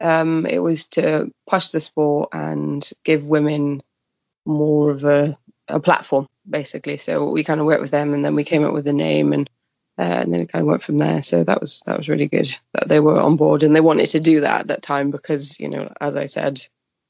um, 0.00 0.46
it 0.46 0.58
was 0.58 0.88
to 0.90 1.30
push 1.46 1.70
the 1.70 1.80
sport 1.80 2.30
and 2.32 2.88
give 3.04 3.28
women 3.28 3.82
more 4.46 4.90
of 4.90 5.04
a, 5.04 5.36
a 5.68 5.80
platform, 5.80 6.26
basically. 6.48 6.96
So 6.96 7.30
we 7.30 7.44
kind 7.44 7.60
of 7.60 7.66
worked 7.66 7.82
with 7.82 7.90
them, 7.90 8.14
and 8.14 8.24
then 8.24 8.34
we 8.34 8.44
came 8.44 8.64
up 8.64 8.72
with 8.72 8.84
the 8.84 8.92
name, 8.92 9.32
and 9.32 9.48
uh, 9.98 10.02
and 10.02 10.32
then 10.32 10.40
it 10.40 10.52
kind 10.52 10.62
of 10.62 10.66
went 10.66 10.82
from 10.82 10.98
there. 10.98 11.22
So 11.22 11.44
that 11.44 11.60
was 11.60 11.82
that 11.86 11.98
was 11.98 12.08
really 12.08 12.26
good 12.26 12.56
that 12.72 12.88
they 12.88 13.00
were 13.00 13.20
on 13.20 13.36
board 13.36 13.62
and 13.62 13.74
they 13.74 13.80
wanted 13.80 14.08
to 14.10 14.20
do 14.20 14.40
that 14.40 14.62
at 14.62 14.68
that 14.68 14.82
time 14.82 15.10
because 15.10 15.60
you 15.60 15.68
know, 15.68 15.92
as 16.00 16.16
I 16.16 16.26
said, 16.26 16.60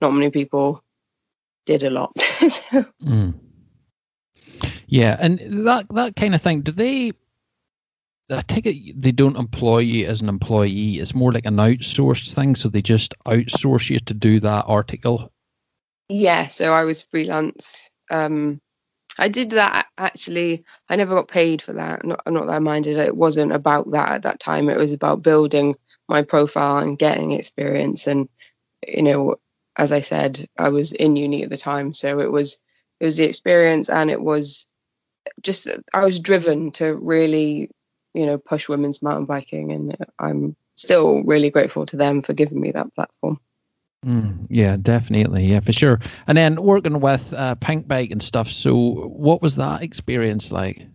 not 0.00 0.12
many 0.12 0.30
people 0.30 0.82
did 1.66 1.82
a 1.82 1.90
lot. 1.90 2.12
so, 2.20 2.84
Mm. 3.02 3.34
Yeah, 4.86 5.16
and 5.18 5.66
that 5.66 5.86
that 5.90 6.16
kind 6.16 6.34
of 6.34 6.42
thing. 6.42 6.60
Do 6.60 6.72
they? 6.72 7.12
I 8.30 8.40
take 8.40 8.66
it 8.66 9.00
they 9.00 9.12
don't 9.12 9.36
employ 9.36 9.78
you 9.78 10.06
as 10.06 10.22
an 10.22 10.28
employee. 10.28 10.98
It's 10.98 11.14
more 11.14 11.32
like 11.32 11.46
an 11.46 11.56
outsourced 11.56 12.34
thing, 12.34 12.54
so 12.54 12.68
they 12.68 12.82
just 12.82 13.14
outsource 13.26 13.90
you 13.90 13.98
to 14.00 14.14
do 14.14 14.40
that 14.40 14.64
article. 14.66 15.30
yeah, 16.08 16.46
so 16.46 16.72
I 16.72 16.84
was 16.84 17.02
freelance. 17.02 17.90
Um, 18.10 18.60
I 19.18 19.28
did 19.28 19.50
that 19.50 19.86
actually. 19.96 20.64
I 20.88 20.96
never 20.96 21.14
got 21.14 21.28
paid 21.28 21.62
for 21.62 21.74
that. 21.74 22.04
Not, 22.04 22.22
not 22.26 22.46
that 22.46 22.56
I 22.56 22.58
minded. 22.58 22.96
It 22.98 23.16
wasn't 23.16 23.52
about 23.52 23.90
that 23.92 24.10
at 24.10 24.22
that 24.24 24.40
time. 24.40 24.68
It 24.68 24.78
was 24.78 24.92
about 24.92 25.22
building 25.22 25.76
my 26.08 26.22
profile 26.22 26.78
and 26.78 26.98
getting 26.98 27.32
experience. 27.32 28.06
And 28.06 28.28
you 28.86 29.02
know, 29.02 29.36
as 29.76 29.92
I 29.92 30.00
said, 30.00 30.48
I 30.58 30.68
was 30.70 30.92
in 30.92 31.16
uni 31.16 31.44
at 31.44 31.50
the 31.50 31.56
time, 31.56 31.92
so 31.92 32.20
it 32.20 32.30
was 32.30 32.60
it 33.00 33.04
was 33.04 33.16
the 33.16 33.24
experience, 33.24 33.88
and 33.88 34.10
it 34.10 34.20
was 34.20 34.66
just 35.42 35.68
I 35.92 36.04
was 36.04 36.20
driven 36.20 36.72
to 36.72 36.94
really, 36.94 37.70
you 38.14 38.26
know, 38.26 38.38
push 38.38 38.68
women's 38.68 39.02
mountain 39.02 39.26
biking, 39.26 39.72
and 39.72 39.96
I'm 40.18 40.56
still 40.76 41.22
really 41.22 41.50
grateful 41.50 41.86
to 41.86 41.96
them 41.96 42.22
for 42.22 42.32
giving 42.32 42.60
me 42.60 42.72
that 42.72 42.94
platform. 42.94 43.40
Mm, 44.04 44.46
yeah, 44.50 44.76
definitely. 44.80 45.46
Yeah, 45.46 45.60
for 45.60 45.72
sure. 45.72 46.00
And 46.26 46.36
then 46.36 46.62
working 46.62 47.00
with 47.00 47.32
uh, 47.32 47.54
Pinkbike 47.54 48.12
and 48.12 48.22
stuff. 48.22 48.48
So, 48.50 48.74
what 48.74 49.40
was 49.40 49.56
that 49.56 49.82
experience 49.82 50.52
like? 50.52 50.86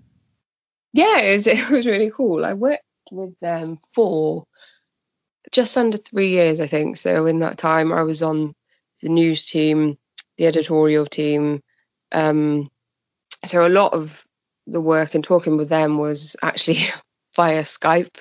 yeah, 0.93 1.19
it 1.19 1.33
was, 1.33 1.47
it 1.47 1.69
was 1.69 1.85
really 1.85 2.11
cool. 2.11 2.45
I 2.45 2.53
worked 2.53 2.83
with 3.11 3.39
them 3.39 3.77
for 3.93 4.45
just 5.51 5.77
under 5.77 5.97
three 5.97 6.29
years, 6.29 6.61
I 6.61 6.67
think. 6.67 6.97
So 6.97 7.25
in 7.25 7.39
that 7.39 7.57
time, 7.57 7.91
I 7.91 8.03
was 8.03 8.21
on 8.23 8.53
the 9.01 9.09
news 9.09 9.45
team, 9.45 9.97
the 10.37 10.47
editorial 10.47 11.05
team. 11.05 11.61
Um, 12.11 12.69
so 13.45 13.65
a 13.65 13.69
lot 13.69 13.93
of 13.93 14.25
the 14.67 14.81
work 14.81 15.15
and 15.15 15.23
talking 15.23 15.57
with 15.57 15.69
them 15.69 15.97
was 15.97 16.35
actually 16.41 16.79
via 17.35 17.61
Skype. 17.61 18.17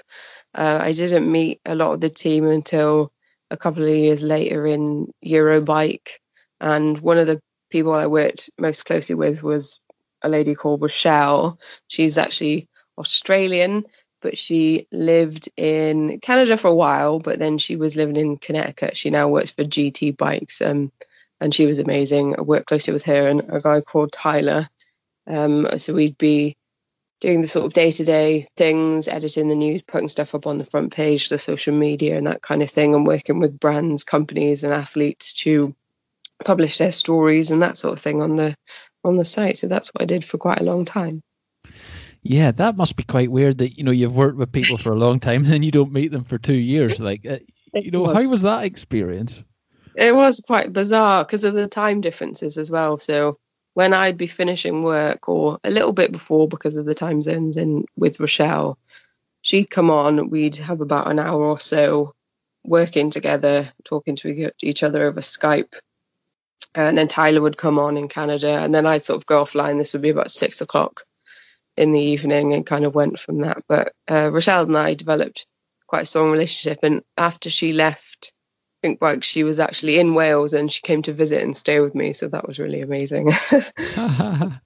Uh, 0.55 0.79
I 0.81 0.93
didn't 0.93 1.31
meet 1.31 1.61
a 1.67 1.75
lot 1.75 1.93
of 1.93 2.01
the 2.01 2.09
team 2.09 2.47
until 2.47 3.13
a 3.51 3.57
couple 3.57 3.83
of 3.83 3.89
years 3.89 4.23
later 4.23 4.67
in 4.67 5.13
Eurobike. 5.25 6.09
And 6.61 6.99
one 6.99 7.19
of 7.19 7.27
the 7.27 7.41
people 7.71 7.95
I 7.95 8.07
worked 8.07 8.51
most 8.59 8.85
closely 8.85 9.15
with 9.15 9.43
was 9.43 9.81
a 10.23 10.29
lady 10.29 10.55
called 10.55 10.83
Rochelle. 10.83 11.59
She's 11.87 12.19
actually 12.19 12.69
Australian, 12.97 13.85
but 14.21 14.37
she 14.37 14.87
lived 14.91 15.49
in 15.57 16.19
Canada 16.21 16.57
for 16.57 16.69
a 16.69 16.75
while, 16.75 17.19
but 17.19 17.39
then 17.39 17.59
she 17.59 17.77
was 17.77 17.97
living 17.97 18.17
in 18.17 18.37
Connecticut. 18.37 18.97
She 18.97 19.11
now 19.11 19.29
works 19.29 19.51
for 19.51 19.65
GT 19.65 20.17
Bikes, 20.17 20.61
um, 20.61 20.91
and 21.41 21.55
she 21.55 21.67
was 21.67 21.79
amazing. 21.79 22.35
I 22.37 22.43
worked 22.43 22.67
closely 22.67 22.93
with 22.93 23.05
her 23.05 23.29
and 23.29 23.43
a 23.49 23.61
guy 23.61 23.81
called 23.81 24.13
Tyler. 24.13 24.69
Um, 25.27 25.79
so 25.79 25.95
we'd 25.95 26.19
be 26.19 26.57
doing 27.21 27.41
the 27.41 27.49
sort 27.49 27.67
of 27.67 27.73
day 27.73 27.91
to 27.91 28.05
day 28.05 28.47
things, 28.57 29.09
editing 29.09 29.49
the 29.49 29.55
news, 29.55 29.83
putting 29.83 30.09
stuff 30.09 30.35
up 30.35 30.47
on 30.47 30.59
the 30.59 30.65
front 30.65 30.93
page, 30.93 31.29
the 31.29 31.39
social 31.39 31.75
media, 31.75 32.17
and 32.17 32.27
that 32.27 32.43
kind 32.43 32.63
of 32.63 32.71
thing, 32.71 32.95
and 32.95 33.07
working 33.07 33.39
with 33.39 33.59
brands, 33.59 34.05
companies, 34.05 34.65
and 34.65 34.73
athletes 34.73 35.35
to 35.35 35.75
publish 36.45 36.79
their 36.79 36.93
stories 36.93 37.51
and 37.51 37.63
that 37.63 37.77
sort 37.77 37.95
of 37.95 38.01
thing 38.01 38.23
on 38.23 38.37
the 38.37 38.55
on 39.05 39.17
the 39.17 39.25
site. 39.25 39.57
So 39.57 39.69
that's 39.69 39.89
what 39.89 40.03
I 40.03 40.07
did 40.07 40.25
for 40.25 40.39
quite 40.39 40.61
a 40.61 40.65
long 40.65 40.85
time. 40.85 41.23
Yeah, 42.23 42.53
that 42.53 42.77
must 42.77 42.97
be 42.97 43.05
quite 43.05 43.31
weird 43.31 43.59
that 43.59 43.79
you 43.79 43.85
know 43.85 43.91
you've 43.91 44.15
worked 44.15 44.37
with 44.37 44.53
people 44.53 44.77
for 44.77 44.93
a 44.93 44.99
long 44.99 45.21
time 45.21 45.45
and 45.45 45.53
then 45.53 45.63
you 45.63 45.71
don't 45.71 45.93
meet 45.93 46.11
them 46.11 46.25
for 46.25 46.39
two 46.39 46.55
years. 46.55 46.99
Like, 47.01 47.25
uh, 47.27 47.39
you 47.75 47.91
know, 47.91 48.07
how 48.07 48.29
was 48.29 48.43
that 48.43 48.65
experience? 48.65 49.45
it 49.99 50.15
was 50.15 50.41
quite 50.47 50.73
bizarre 50.73 51.25
because 51.25 51.43
of 51.43 51.55
the 51.55 51.67
time 51.67 52.01
differences 52.01 52.57
as 52.57 52.71
well. 52.71 52.99
So 52.99 53.37
when 53.79 53.95
I'd 53.95 54.19
be 54.19 54.27
finishing 54.27 54.83
work 54.83 55.29
or 55.29 55.61
a 55.63 55.71
little 55.71 55.93
bit 55.93 56.11
before 56.11 56.49
because 56.49 56.77
of 56.77 56.85
the 56.85 56.97
time 56.97 57.23
zones 57.23 57.57
in 57.57 57.85
with 57.97 58.19
Rochelle, 58.19 58.77
she'd 59.41 59.71
come 59.71 59.89
on, 59.89 60.31
we'd 60.31 60.57
have 60.57 60.81
about 60.81 61.09
an 61.09 61.21
hour 61.21 61.45
or 61.45 61.61
so 61.61 62.13
working 62.65 63.13
together, 63.13 63.69
talking 63.85 64.17
to 64.17 64.51
each 64.61 64.83
other 64.83 65.05
over 65.05 65.21
Skype. 65.21 65.77
And 66.75 66.99
then 66.99 67.07
Tyler 67.07 67.41
would 67.41 67.57
come 67.57 67.79
on 67.79 67.97
in 67.97 68.09
Canada, 68.09 68.49
and 68.49 68.75
then 68.75 68.85
I'd 68.85 69.05
sort 69.05 69.19
of 69.19 69.27
go 69.27 69.45
offline. 69.45 69.79
This 69.79 69.93
would 69.93 70.03
be 70.03 70.09
about 70.09 70.33
six 70.33 70.61
o'clock 70.61 71.05
in 71.77 71.93
the 71.93 72.01
evening, 72.01 72.55
and 72.55 72.67
kind 72.67 72.85
of 72.85 72.97
went 72.97 73.21
from 73.21 73.43
that. 73.43 73.59
But 73.69 73.93
uh, 74.11 74.33
Rochelle 74.33 74.65
and 74.65 74.77
I 74.77 74.95
developed 74.95 75.47
quite 75.87 76.03
a 76.03 76.07
strong 76.07 76.33
relationship. 76.33 76.81
And 76.83 77.03
after 77.17 77.49
she 77.49 77.73
left 77.73 78.08
Pinkbike, 78.85 79.23
she 79.23 79.45
was 79.45 79.61
actually 79.61 79.99
in 79.99 80.15
Wales 80.15 80.53
and 80.53 80.71
she 80.71 80.83
came 80.83 81.03
to 81.03 81.13
visit 81.13 81.43
and 81.43 81.57
stay 81.57 81.81
with 81.81 81.95
me. 81.95 82.13
So 82.13 82.29
that 82.29 82.47
was 82.47 82.59
really 82.59 82.81
amazing. 82.81 83.31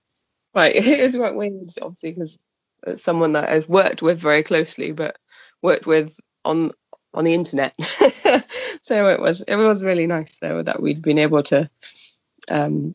Right, 0.54 0.76
it 0.76 1.02
was 1.02 1.16
quite 1.16 1.34
weird, 1.34 1.70
obviously, 1.80 2.12
because 2.12 2.38
it's 2.86 3.02
someone 3.02 3.32
that 3.32 3.48
I've 3.48 3.68
worked 3.68 4.02
with 4.02 4.20
very 4.20 4.42
closely, 4.42 4.92
but 4.92 5.16
worked 5.62 5.86
with 5.86 6.18
on 6.44 6.72
on 7.14 7.24
the 7.24 7.34
internet. 7.34 7.74
so 8.82 9.08
it 9.08 9.20
was 9.20 9.40
it 9.40 9.56
was 9.56 9.84
really 9.84 10.06
nice 10.06 10.38
though 10.40 10.62
that 10.62 10.82
we'd 10.82 11.00
been 11.00 11.18
able 11.18 11.42
to, 11.44 11.70
um, 12.50 12.94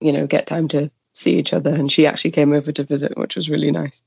you 0.00 0.12
know, 0.12 0.26
get 0.26 0.46
time 0.46 0.68
to 0.68 0.90
see 1.14 1.38
each 1.38 1.54
other, 1.54 1.70
and 1.70 1.90
she 1.90 2.06
actually 2.06 2.32
came 2.32 2.52
over 2.52 2.72
to 2.72 2.84
visit, 2.84 3.16
which 3.16 3.36
was 3.36 3.48
really 3.48 3.70
nice. 3.70 4.04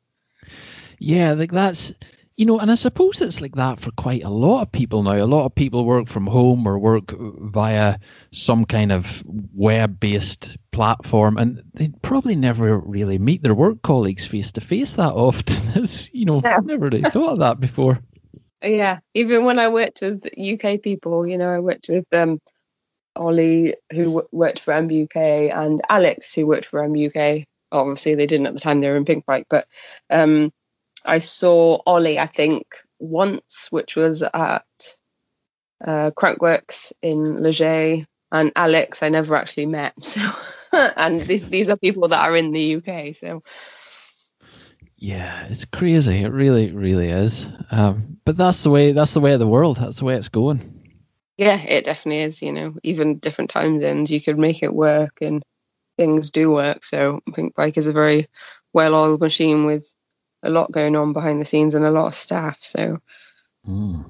Yeah, 1.00 1.34
like 1.34 1.52
that's 1.52 1.92
you 2.38 2.46
know, 2.46 2.60
and 2.60 2.70
I 2.70 2.76
suppose 2.76 3.22
it's 3.22 3.40
like 3.40 3.56
that 3.56 3.80
for 3.80 3.92
quite 3.92 4.24
a 4.24 4.30
lot 4.30 4.64
of 4.64 4.72
people 4.72 5.04
now. 5.04 5.14
A 5.14 5.26
lot 5.26 5.46
of 5.46 5.56
people 5.56 5.86
work 5.86 6.08
from 6.08 6.28
home 6.28 6.68
or 6.68 6.78
work 6.78 7.14
via 7.18 8.00
some 8.32 8.66
kind 8.66 8.92
of 8.92 9.24
web-based 9.26 10.58
platform, 10.72 11.38
and 11.38 11.64
they 11.74 11.92
probably 12.02 12.36
never 12.36 12.78
really 12.78 13.18
meet 13.18 13.42
their 13.42 13.56
work 13.56 13.82
colleagues 13.82 14.26
face 14.26 14.52
to 14.54 14.62
face 14.62 14.94
that 14.96 15.14
often. 15.14 15.56
It's, 15.84 16.14
you 16.14 16.26
know, 16.26 16.42
Yeah. 16.44 16.60
never 16.64 16.86
really 16.90 17.04
thought 17.04 17.34
of 17.34 17.40
that 17.40 17.60
before. 17.60 18.00
Yeah, 18.62 19.00
even 19.14 19.46
when 19.46 19.60
I 19.60 19.70
worked 19.70 20.02
with 20.02 20.26
UK 20.38 20.82
people, 20.82 21.28
you 21.28 21.38
know, 21.38 21.50
I 21.50 21.60
worked 21.60 21.88
with 21.88 22.06
um, 22.14 22.40
Ollie, 23.16 23.76
who 23.92 24.04
w- 24.06 24.28
worked 24.32 24.60
for 24.60 24.74
MBUK, 24.74 25.56
and 25.56 25.82
Alex, 25.88 26.34
who 26.34 26.48
worked 26.48 26.66
for 26.66 26.82
MBUK. 26.82 27.44
Obviously, 27.72 28.16
they 28.16 28.26
didn't 28.26 28.48
at 28.48 28.54
the 28.54 28.60
time; 28.60 28.80
they 28.80 28.90
were 28.90 28.98
in 28.98 29.06
Pink 29.06 29.26
Pinkbike. 29.26 29.46
But 29.50 29.68
um, 30.10 30.52
I 31.08 31.20
saw 31.20 31.80
Ollie, 31.86 32.20
I 32.20 32.28
think, 32.28 32.66
once, 33.00 33.68
which 33.72 33.96
was 33.96 34.22
at 34.24 34.66
uh, 35.84 36.12
Crankworx 36.12 36.94
in 37.02 37.42
Les 37.42 37.58
Gets, 37.58 38.08
and 38.32 38.52
Alex, 38.56 39.04
I 39.04 39.10
never 39.10 39.36
actually 39.36 39.68
met. 39.68 39.94
So, 40.72 40.92
and 40.98 41.22
these 41.22 41.48
these 41.48 41.70
are 41.70 41.78
people 41.78 42.10
that 42.10 42.28
are 42.28 42.36
in 42.36 42.52
the 42.52 42.76
UK. 42.76 43.16
So, 43.16 43.44
yeah, 44.98 45.46
it's 45.46 45.64
crazy. 45.64 46.18
It 46.18 46.34
really, 46.34 46.72
really 46.72 47.08
is. 47.08 47.48
Um, 47.72 48.18
but 48.26 48.36
that's 48.36 48.64
the 48.64 48.72
way. 48.72 48.92
That's 48.92 49.14
the 49.14 49.22
way 49.22 49.32
of 49.32 49.40
the 49.40 49.48
world. 49.48 49.78
That's 49.78 50.00
the 50.00 50.06
way 50.06 50.16
it's 50.16 50.28
going. 50.28 50.98
Yeah, 51.38 51.58
it 51.62 51.86
definitely 51.86 52.24
is. 52.24 52.42
You 52.42 52.52
know, 52.52 52.76
even 52.84 53.20
different 53.20 53.52
time 53.52 53.80
zones, 53.80 54.12
you 54.12 54.20
could 54.20 54.38
make 54.38 54.64
it 54.64 54.74
work, 54.74 55.20
and 55.22 55.42
things 55.98 56.32
do 56.32 56.52
work. 56.52 56.84
So, 56.84 57.22
I 57.26 57.32
think 57.32 57.56
Pinkbike 57.56 57.78
is 57.78 57.88
a 57.88 57.94
very 57.94 58.28
well-oiled 58.74 59.22
machine 59.22 59.66
with 59.66 59.96
a 60.46 60.50
lot 60.50 60.72
going 60.72 60.96
on 60.96 61.14
behind 61.14 61.42
the 61.42 61.46
scenes 61.46 61.76
and 61.76 61.86
a 61.86 61.92
lot 61.92 62.08
of 62.08 62.14
staff. 62.14 62.60
So. 62.62 63.00
Mm. 63.68 64.06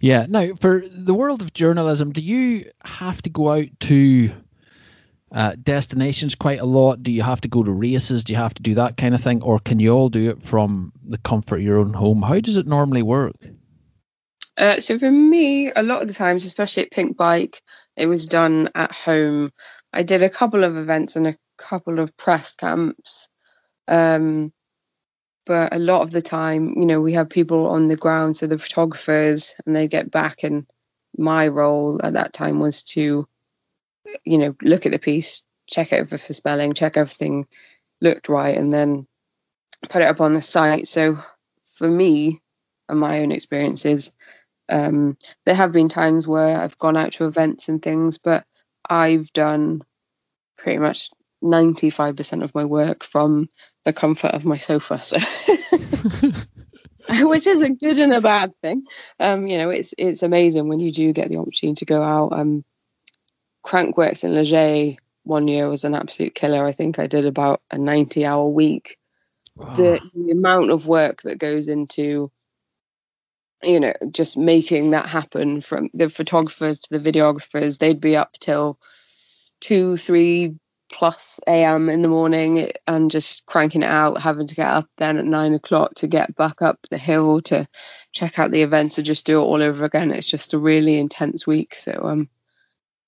Yeah. 0.00 0.26
Now, 0.28 0.54
for 0.54 0.82
the 0.86 1.14
world 1.14 1.42
of 1.42 1.52
journalism, 1.52 2.12
do 2.12 2.20
you 2.20 2.70
have 2.84 3.22
to 3.22 3.30
go 3.30 3.50
out 3.50 3.68
to 3.80 4.30
uh, 5.32 5.56
destinations 5.60 6.34
quite 6.34 6.60
a 6.60 6.64
lot? 6.64 7.02
Do 7.02 7.10
you 7.10 7.22
have 7.22 7.40
to 7.42 7.48
go 7.48 7.62
to 7.62 7.70
races? 7.70 8.24
Do 8.24 8.32
you 8.32 8.38
have 8.38 8.54
to 8.54 8.62
do 8.62 8.74
that 8.74 8.96
kind 8.96 9.14
of 9.14 9.20
thing, 9.20 9.42
or 9.42 9.58
can 9.58 9.78
you 9.78 9.92
all 9.92 10.08
do 10.08 10.30
it 10.30 10.42
from 10.42 10.92
the 11.04 11.18
comfort 11.18 11.56
of 11.56 11.62
your 11.62 11.78
own 11.78 11.92
home? 11.92 12.22
How 12.22 12.40
does 12.40 12.56
it 12.56 12.66
normally 12.66 13.02
work? 13.02 13.36
Uh, 14.56 14.80
so 14.80 14.98
for 14.98 15.10
me, 15.10 15.70
a 15.70 15.82
lot 15.82 16.00
of 16.00 16.08
the 16.08 16.14
times, 16.14 16.44
especially 16.44 16.84
at 16.84 16.90
Pinkbike, 16.90 17.60
it 17.96 18.06
was 18.06 18.26
done 18.26 18.70
at 18.74 18.92
home. 18.92 19.52
I 19.92 20.02
did 20.02 20.22
a 20.22 20.30
couple 20.30 20.64
of 20.64 20.76
events 20.76 21.16
and 21.16 21.26
a 21.26 21.36
couple 21.58 21.98
of 21.98 22.16
press 22.16 22.54
camps. 22.54 23.28
Um, 23.86 24.52
but 25.46 25.74
a 25.74 25.78
lot 25.78 26.02
of 26.02 26.10
the 26.10 26.22
time, 26.22 26.74
you 26.76 26.86
know, 26.86 27.00
we 27.00 27.14
have 27.14 27.30
people 27.30 27.68
on 27.68 27.86
the 27.86 27.96
ground, 27.96 28.36
so 28.36 28.46
the 28.46 28.58
photographers, 28.58 29.54
and 29.64 29.74
they 29.74 29.88
get 29.88 30.10
back. 30.10 30.42
And 30.42 30.66
my 31.16 31.48
role 31.48 32.00
at 32.04 32.14
that 32.14 32.32
time 32.32 32.58
was 32.58 32.82
to, 32.82 33.26
you 34.24 34.38
know, 34.38 34.54
look 34.60 34.86
at 34.86 34.92
the 34.92 34.98
piece, 34.98 35.44
check 35.70 35.92
it 35.92 36.00
over 36.00 36.18
for 36.18 36.32
spelling, 36.32 36.74
check 36.74 36.96
everything 36.96 37.46
looked 38.00 38.28
right, 38.28 38.56
and 38.56 38.74
then 38.74 39.06
put 39.88 40.02
it 40.02 40.08
up 40.08 40.20
on 40.20 40.34
the 40.34 40.42
site. 40.42 40.88
So 40.88 41.18
for 41.76 41.88
me 41.88 42.42
and 42.88 42.98
my 42.98 43.20
own 43.20 43.30
experiences, 43.30 44.12
um, 44.68 45.16
there 45.44 45.54
have 45.54 45.72
been 45.72 45.88
times 45.88 46.26
where 46.26 46.58
I've 46.58 46.78
gone 46.78 46.96
out 46.96 47.12
to 47.12 47.26
events 47.26 47.68
and 47.68 47.80
things, 47.80 48.18
but 48.18 48.44
I've 48.88 49.32
done 49.32 49.82
pretty 50.58 50.78
much 50.78 51.10
95% 51.42 52.42
of 52.42 52.54
my 52.54 52.64
work 52.64 53.04
from 53.04 53.48
the 53.84 53.92
comfort 53.92 54.32
of 54.32 54.44
my 54.44 54.56
sofa. 54.56 55.00
So 55.00 55.18
which 57.20 57.46
is 57.46 57.60
a 57.60 57.70
good 57.70 57.98
and 57.98 58.12
a 58.12 58.20
bad 58.20 58.52
thing. 58.62 58.84
Um, 59.20 59.46
you 59.46 59.58
know, 59.58 59.70
it's 59.70 59.94
it's 59.96 60.22
amazing 60.22 60.68
when 60.68 60.80
you 60.80 60.92
do 60.92 61.12
get 61.12 61.30
the 61.30 61.38
opportunity 61.38 61.76
to 61.80 61.84
go 61.84 62.02
out. 62.02 62.32
Um, 62.32 62.64
Crankworx 63.64 64.24
in 64.24 64.34
Les 64.34 64.50
Gets 64.50 65.00
one 65.22 65.48
year 65.48 65.68
was 65.68 65.84
an 65.84 65.94
absolute 65.94 66.34
killer. 66.34 66.64
I 66.64 66.72
think 66.72 66.98
I 66.98 67.08
did 67.08 67.26
about 67.26 67.60
a 67.70 67.78
90 67.78 68.24
hour 68.24 68.48
week. 68.48 68.98
Wow. 69.56 69.74
The, 69.74 70.00
the 70.14 70.30
amount 70.32 70.70
of 70.70 70.86
work 70.86 71.22
that 71.22 71.38
goes 71.38 71.68
into 71.68 72.30
you 73.62 73.80
know 73.80 73.94
just 74.10 74.36
making 74.36 74.90
that 74.90 75.06
happen 75.06 75.62
from 75.62 75.88
the 75.94 76.10
photographers 76.10 76.78
to 76.78 76.98
the 76.98 77.12
videographers 77.12 77.78
they'd 77.78 78.02
be 78.02 78.14
up 78.14 78.34
till 78.38 78.78
two 79.60 79.96
three 79.96 80.56
plus 80.92 81.40
am 81.46 81.88
in 81.88 82.02
the 82.02 82.08
morning 82.08 82.70
and 82.86 83.10
just 83.10 83.46
cranking 83.46 83.82
it 83.82 83.88
out, 83.88 84.20
having 84.20 84.46
to 84.46 84.54
get 84.54 84.68
up 84.68 84.88
then 84.98 85.18
at 85.18 85.24
nine 85.24 85.54
o'clock 85.54 85.94
to 85.96 86.06
get 86.06 86.36
back 86.36 86.62
up 86.62 86.78
the 86.90 86.98
hill 86.98 87.40
to 87.42 87.66
check 88.12 88.38
out 88.38 88.50
the 88.50 88.62
events 88.62 88.98
or 88.98 89.02
just 89.02 89.26
do 89.26 89.40
it 89.40 89.44
all 89.44 89.62
over 89.62 89.84
again. 89.84 90.10
It's 90.10 90.26
just 90.26 90.54
a 90.54 90.58
really 90.58 90.98
intense 90.98 91.46
week. 91.46 91.74
So 91.74 92.00
um 92.04 92.28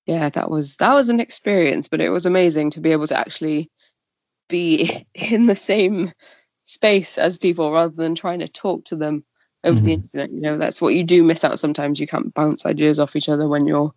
yeah, 0.06 0.28
that 0.30 0.50
was 0.50 0.76
that 0.78 0.94
was 0.94 1.08
an 1.10 1.20
experience, 1.20 1.88
but 1.88 2.00
it 2.00 2.08
was 2.08 2.26
amazing 2.26 2.70
to 2.70 2.80
be 2.80 2.92
able 2.92 3.06
to 3.06 3.18
actually 3.18 3.70
be 4.48 5.06
in 5.14 5.46
the 5.46 5.56
same 5.56 6.12
space 6.64 7.18
as 7.18 7.38
people 7.38 7.72
rather 7.72 7.94
than 7.94 8.14
trying 8.14 8.40
to 8.40 8.48
talk 8.48 8.86
to 8.86 8.96
them 8.96 9.24
over 9.64 9.76
mm-hmm. 9.76 9.86
the 9.86 9.92
internet. 9.92 10.30
You 10.30 10.40
know, 10.40 10.58
that's 10.58 10.80
what 10.80 10.94
you 10.94 11.04
do 11.04 11.22
miss 11.22 11.44
out 11.44 11.58
sometimes. 11.58 12.00
You 12.00 12.06
can't 12.06 12.34
bounce 12.34 12.66
ideas 12.66 12.98
off 12.98 13.16
each 13.16 13.28
other 13.28 13.48
when 13.48 13.66
you're 13.66 13.92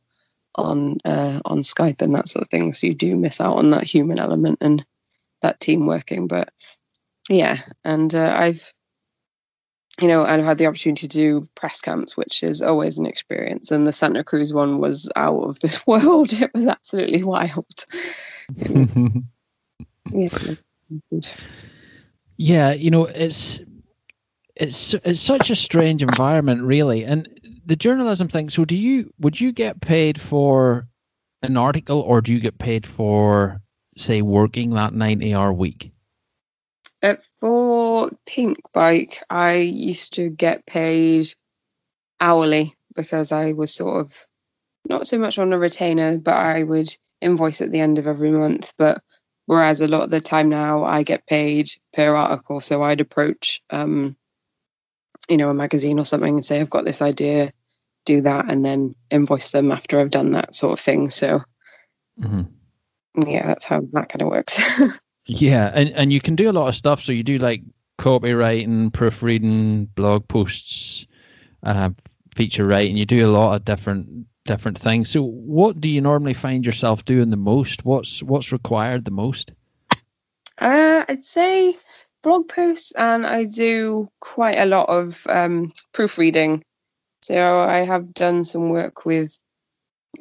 on 0.55 0.97
uh, 1.05 1.39
on 1.45 1.59
Skype 1.59 2.01
and 2.01 2.15
that 2.15 2.27
sort 2.27 2.43
of 2.43 2.49
thing. 2.49 2.73
So 2.73 2.87
you 2.87 2.95
do 2.95 3.17
miss 3.17 3.41
out 3.41 3.57
on 3.57 3.71
that 3.71 3.83
human 3.83 4.19
element 4.19 4.59
and 4.61 4.85
that 5.41 5.59
team 5.59 5.85
working. 5.85 6.27
But 6.27 6.49
yeah, 7.29 7.57
and 7.83 8.13
uh, 8.13 8.33
I've 8.37 8.73
you 9.99 10.07
know 10.07 10.23
I've 10.23 10.43
had 10.43 10.57
the 10.57 10.67
opportunity 10.67 11.07
to 11.07 11.17
do 11.17 11.47
press 11.55 11.81
camps, 11.81 12.15
which 12.17 12.43
is 12.43 12.61
always 12.61 12.99
an 12.99 13.05
experience. 13.05 13.71
And 13.71 13.85
the 13.85 13.93
Santa 13.93 14.23
Cruz 14.23 14.53
one 14.53 14.79
was 14.79 15.11
out 15.15 15.41
of 15.41 15.59
this 15.59 15.85
world. 15.87 16.33
It 16.33 16.53
was 16.53 16.67
absolutely 16.67 17.23
wild. 17.23 17.85
yeah. 20.11 20.29
Yeah, 22.37 22.71
you 22.73 22.89
know, 22.91 23.05
it's 23.05 23.61
it's 24.55 24.93
it's 24.93 25.21
such 25.21 25.49
a 25.51 25.55
strange 25.55 26.01
environment, 26.01 26.63
really, 26.63 27.03
and 27.03 27.29
the 27.65 27.75
journalism 27.75 28.27
thing. 28.27 28.49
So, 28.49 28.65
do 28.65 28.75
you 28.75 29.13
would 29.19 29.39
you 29.39 29.51
get 29.51 29.81
paid 29.81 30.19
for 30.19 30.87
an 31.41 31.57
article, 31.57 32.01
or 32.01 32.21
do 32.21 32.33
you 32.33 32.39
get 32.39 32.57
paid 32.57 32.85
for, 32.85 33.61
say, 33.97 34.21
working 34.21 34.71
that 34.71 34.93
ninety-hour 34.93 35.53
week? 35.53 35.91
Uh, 37.03 37.15
for 37.39 38.11
Pinkbike, 38.29 39.23
I 39.29 39.55
used 39.55 40.13
to 40.13 40.29
get 40.29 40.65
paid 40.65 41.27
hourly 42.19 42.73
because 42.95 43.31
I 43.31 43.53
was 43.53 43.73
sort 43.73 44.01
of 44.01 44.27
not 44.87 45.07
so 45.07 45.17
much 45.17 45.39
on 45.39 45.53
a 45.53 45.57
retainer, 45.57 46.19
but 46.19 46.35
I 46.35 46.61
would 46.61 46.89
invoice 47.19 47.61
at 47.61 47.71
the 47.71 47.79
end 47.79 47.97
of 47.97 48.07
every 48.07 48.31
month. 48.31 48.73
But 48.77 49.01
whereas 49.47 49.81
a 49.81 49.87
lot 49.87 50.03
of 50.03 50.11
the 50.11 50.21
time 50.21 50.49
now, 50.49 50.83
I 50.83 51.03
get 51.03 51.25
paid 51.25 51.69
per 51.93 52.15
article, 52.15 52.59
so 52.59 52.83
I'd 52.83 53.01
approach 53.01 53.61
um, 53.71 54.15
you 55.31 55.37
know, 55.37 55.49
a 55.49 55.53
magazine 55.53 55.97
or 55.97 56.05
something 56.05 56.35
and 56.35 56.45
say, 56.45 56.59
I've 56.59 56.69
got 56.69 56.83
this 56.83 57.01
idea, 57.01 57.51
do 58.05 58.21
that, 58.21 58.51
and 58.51 58.63
then 58.65 58.95
invoice 59.09 59.51
them 59.51 59.71
after 59.71 59.99
I've 59.99 60.11
done 60.11 60.33
that 60.33 60.53
sort 60.53 60.73
of 60.73 60.79
thing. 60.81 61.09
So, 61.09 61.41
mm-hmm. 62.19 63.29
yeah, 63.29 63.47
that's 63.47 63.65
how 63.65 63.81
that 63.93 64.09
kind 64.09 64.21
of 64.21 64.27
works. 64.27 64.61
yeah, 65.25 65.71
and 65.73 65.89
and 65.89 66.13
you 66.13 66.19
can 66.19 66.35
do 66.35 66.49
a 66.49 66.53
lot 66.53 66.67
of 66.67 66.75
stuff. 66.75 67.01
So 67.01 67.13
you 67.13 67.23
do 67.23 67.37
like 67.37 67.61
copywriting, 67.97 68.91
proofreading, 68.91 69.85
blog 69.85 70.27
posts, 70.27 71.07
uh, 71.63 71.91
feature 72.35 72.65
writing. 72.65 72.97
You 72.97 73.05
do 73.05 73.25
a 73.25 73.31
lot 73.31 73.55
of 73.55 73.63
different 73.63 74.27
different 74.43 74.79
things. 74.79 75.09
So, 75.09 75.21
what 75.23 75.79
do 75.79 75.89
you 75.89 76.01
normally 76.01 76.33
find 76.33 76.65
yourself 76.65 77.05
doing 77.05 77.29
the 77.29 77.37
most? 77.37 77.85
What's 77.85 78.21
what's 78.21 78.51
required 78.51 79.05
the 79.05 79.11
most? 79.11 79.51
Uh, 80.57 81.05
I'd 81.07 81.23
say 81.23 81.73
blog 82.23 82.47
posts 82.47 82.93
and 82.93 83.25
I 83.25 83.45
do 83.45 84.09
quite 84.19 84.57
a 84.57 84.65
lot 84.65 84.89
of 84.89 85.25
um, 85.27 85.71
proofreading. 85.93 86.63
So 87.23 87.59
I 87.59 87.79
have 87.79 88.13
done 88.13 88.43
some 88.43 88.69
work 88.69 89.05
with 89.05 89.37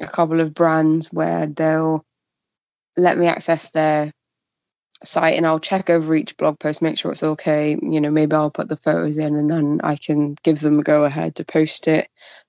a 0.00 0.06
couple 0.06 0.40
of 0.40 0.54
brands 0.54 1.12
where 1.12 1.46
they'll 1.46 2.04
let 2.96 3.18
me 3.18 3.26
access 3.26 3.70
their 3.70 4.12
site 5.02 5.36
and 5.36 5.46
I'll 5.46 5.58
check 5.58 5.88
over 5.88 6.14
each 6.14 6.36
blog 6.36 6.58
post, 6.58 6.82
make 6.82 6.98
sure 6.98 7.10
it's 7.10 7.22
okay. 7.22 7.76
You 7.80 8.00
know, 8.00 8.10
maybe 8.10 8.34
I'll 8.34 8.50
put 8.50 8.68
the 8.68 8.76
photos 8.76 9.16
in 9.16 9.36
and 9.36 9.50
then 9.50 9.80
I 9.82 9.96
can 9.96 10.36
give 10.42 10.60
them 10.60 10.78
a 10.78 10.82
go 10.82 11.04
ahead 11.04 11.36
to 11.36 11.44
post 11.44 11.88
it. 11.88 12.08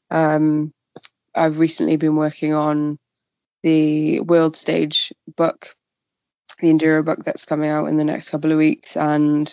Um, 0.09 0.73
I've 1.33 1.59
recently 1.59 1.95
been 1.95 2.15
working 2.15 2.53
on 2.53 2.97
the 3.63 4.19
World 4.21 4.55
Stage 4.55 5.13
book 5.37 5.67
the 6.61 6.71
Enduro 6.71 7.03
book 7.03 7.23
that's 7.23 7.45
coming 7.45 7.69
out 7.69 7.87
in 7.87 7.97
the 7.97 8.05
next 8.05 8.29
couple 8.29 8.51
of 8.51 8.57
weeks 8.57 8.95
and 8.95 9.51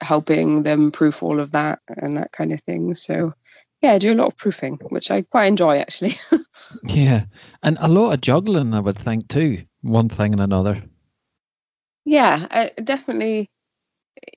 helping 0.00 0.62
them 0.62 0.92
proof 0.92 1.22
all 1.22 1.40
of 1.40 1.52
that 1.52 1.80
and 1.88 2.16
that 2.16 2.32
kind 2.32 2.52
of 2.52 2.60
thing. 2.62 2.94
So, 2.94 3.32
yeah, 3.82 3.92
I 3.92 3.98
do 3.98 4.12
a 4.12 4.14
lot 4.14 4.28
of 4.28 4.36
proofing, 4.36 4.78
which 4.90 5.10
I 5.10 5.22
quite 5.22 5.46
enjoy 5.46 5.78
actually. 5.78 6.14
yeah, 6.84 7.24
and 7.62 7.78
a 7.80 7.88
lot 7.88 8.12
of 8.12 8.20
juggling, 8.20 8.74
I 8.74 8.80
would 8.80 8.98
think 8.98 9.28
too, 9.28 9.64
one 9.80 10.08
thing 10.08 10.32
and 10.32 10.42
another. 10.42 10.82
Yeah, 12.04 12.46
it 12.50 12.84
definitely 12.84 13.50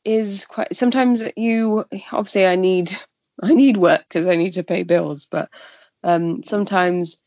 is 0.03 0.45
quite. 0.45 0.75
Sometimes 0.75 1.23
you 1.37 1.85
obviously 2.11 2.47
I 2.47 2.55
need 2.55 2.91
I 3.43 3.53
need 3.53 3.77
work 3.77 4.01
because 4.07 4.27
I 4.27 4.35
need 4.35 4.53
to 4.53 4.63
pay 4.63 4.83
bills, 4.83 5.27
but 5.29 5.49
um, 6.03 6.43
sometimes 6.43 7.21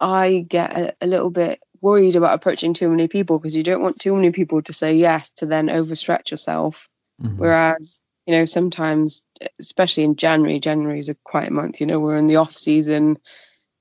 I 0.00 0.44
get 0.46 0.78
a, 0.78 0.96
a 1.00 1.06
little 1.06 1.30
bit 1.30 1.60
worried 1.80 2.16
about 2.16 2.34
approaching 2.34 2.74
too 2.74 2.88
many 2.90 3.08
people 3.08 3.38
because 3.38 3.56
you 3.56 3.62
don't 3.62 3.82
want 3.82 3.98
too 3.98 4.14
many 4.14 4.30
people 4.30 4.62
to 4.62 4.72
say 4.72 4.96
yes 4.96 5.30
to 5.32 5.46
then 5.46 5.68
overstretch 5.68 6.30
yourself. 6.30 6.88
Mm-hmm. 7.22 7.38
Whereas, 7.38 8.00
you 8.26 8.34
know, 8.34 8.44
sometimes, 8.44 9.22
especially 9.58 10.04
in 10.04 10.16
January, 10.16 10.58
January 10.60 10.98
is 10.98 11.08
a 11.08 11.16
quiet 11.24 11.52
month, 11.52 11.80
you 11.80 11.86
know, 11.86 12.00
we're 12.00 12.16
in 12.16 12.26
the 12.26 12.36
off 12.36 12.56
season. 12.56 13.18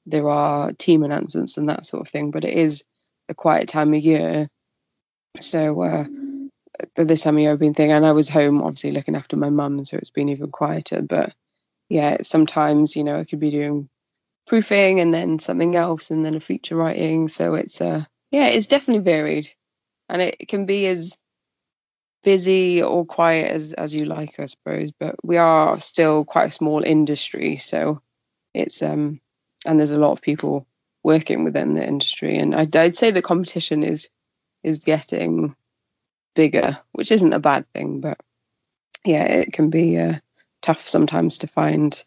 there 0.05 0.29
are 0.29 0.71
team 0.71 1.03
announcements 1.03 1.57
and 1.57 1.69
that 1.69 1.85
sort 1.85 2.01
of 2.01 2.07
thing. 2.07 2.31
But 2.31 2.45
it 2.45 2.53
is 2.53 2.83
a 3.29 3.33
quiet 3.33 3.67
time 3.67 3.93
of 3.93 4.01
year, 4.01 4.47
so 5.39 5.81
uh, 5.81 6.05
this 6.95 7.23
time 7.23 7.35
of 7.35 7.41
year 7.41 7.51
I've 7.51 7.59
been 7.59 7.73
thinking, 7.73 7.93
and 7.93 8.05
I 8.05 8.11
was 8.11 8.29
home 8.29 8.61
obviously 8.61 8.91
looking 8.91 9.15
after 9.15 9.37
my 9.37 9.49
mum, 9.49 9.83
so 9.85 9.97
it's 9.97 10.11
been 10.11 10.29
even 10.29 10.51
quieter. 10.51 11.01
But 11.01 11.33
yeah, 11.89 12.17
sometimes 12.21 12.95
you 12.95 13.03
know 13.03 13.19
I 13.19 13.23
could 13.23 13.39
be 13.39 13.51
doing 13.51 13.89
proofing 14.47 14.99
and 14.99 15.13
then 15.13 15.39
something 15.39 15.75
else 15.75 16.11
and 16.11 16.23
then 16.23 16.35
a 16.35 16.39
feature 16.39 16.75
writing. 16.75 17.27
So 17.27 17.55
it's 17.55 17.81
uh 17.81 18.03
yeah, 18.31 18.47
it's 18.47 18.67
definitely 18.67 19.03
varied, 19.03 19.49
and 20.09 20.21
it 20.21 20.47
can 20.47 20.65
be 20.65 20.87
as 20.87 21.17
busy 22.23 22.81
or 22.81 23.05
quiet 23.05 23.51
as 23.51 23.73
as 23.73 23.93
you 23.93 24.05
like, 24.05 24.39
I 24.39 24.45
suppose. 24.45 24.91
But 24.99 25.15
we 25.23 25.37
are 25.37 25.79
still 25.79 26.25
quite 26.25 26.45
a 26.47 26.51
small 26.51 26.83
industry, 26.83 27.57
so 27.57 28.01
it's 28.53 28.81
um 28.81 29.19
and 29.65 29.79
there's 29.79 29.91
a 29.93 29.99
lot 29.99 30.11
of 30.11 30.21
people 30.21 30.67
working 31.03 31.43
within 31.43 31.73
the 31.73 31.87
industry, 31.87 32.37
and 32.37 32.55
I'd, 32.55 32.75
I'd 32.75 32.95
say 32.95 33.11
the 33.11 33.21
competition 33.21 33.83
is 33.83 34.09
is 34.63 34.83
getting 34.83 35.55
bigger, 36.35 36.77
which 36.91 37.11
isn't 37.11 37.33
a 37.33 37.39
bad 37.39 37.65
thing, 37.73 38.01
but 38.01 38.17
yeah, 39.05 39.23
it 39.23 39.53
can 39.53 39.69
be 39.69 39.97
uh, 39.99 40.15
tough 40.61 40.81
sometimes 40.81 41.39
to 41.39 41.47
find 41.47 42.03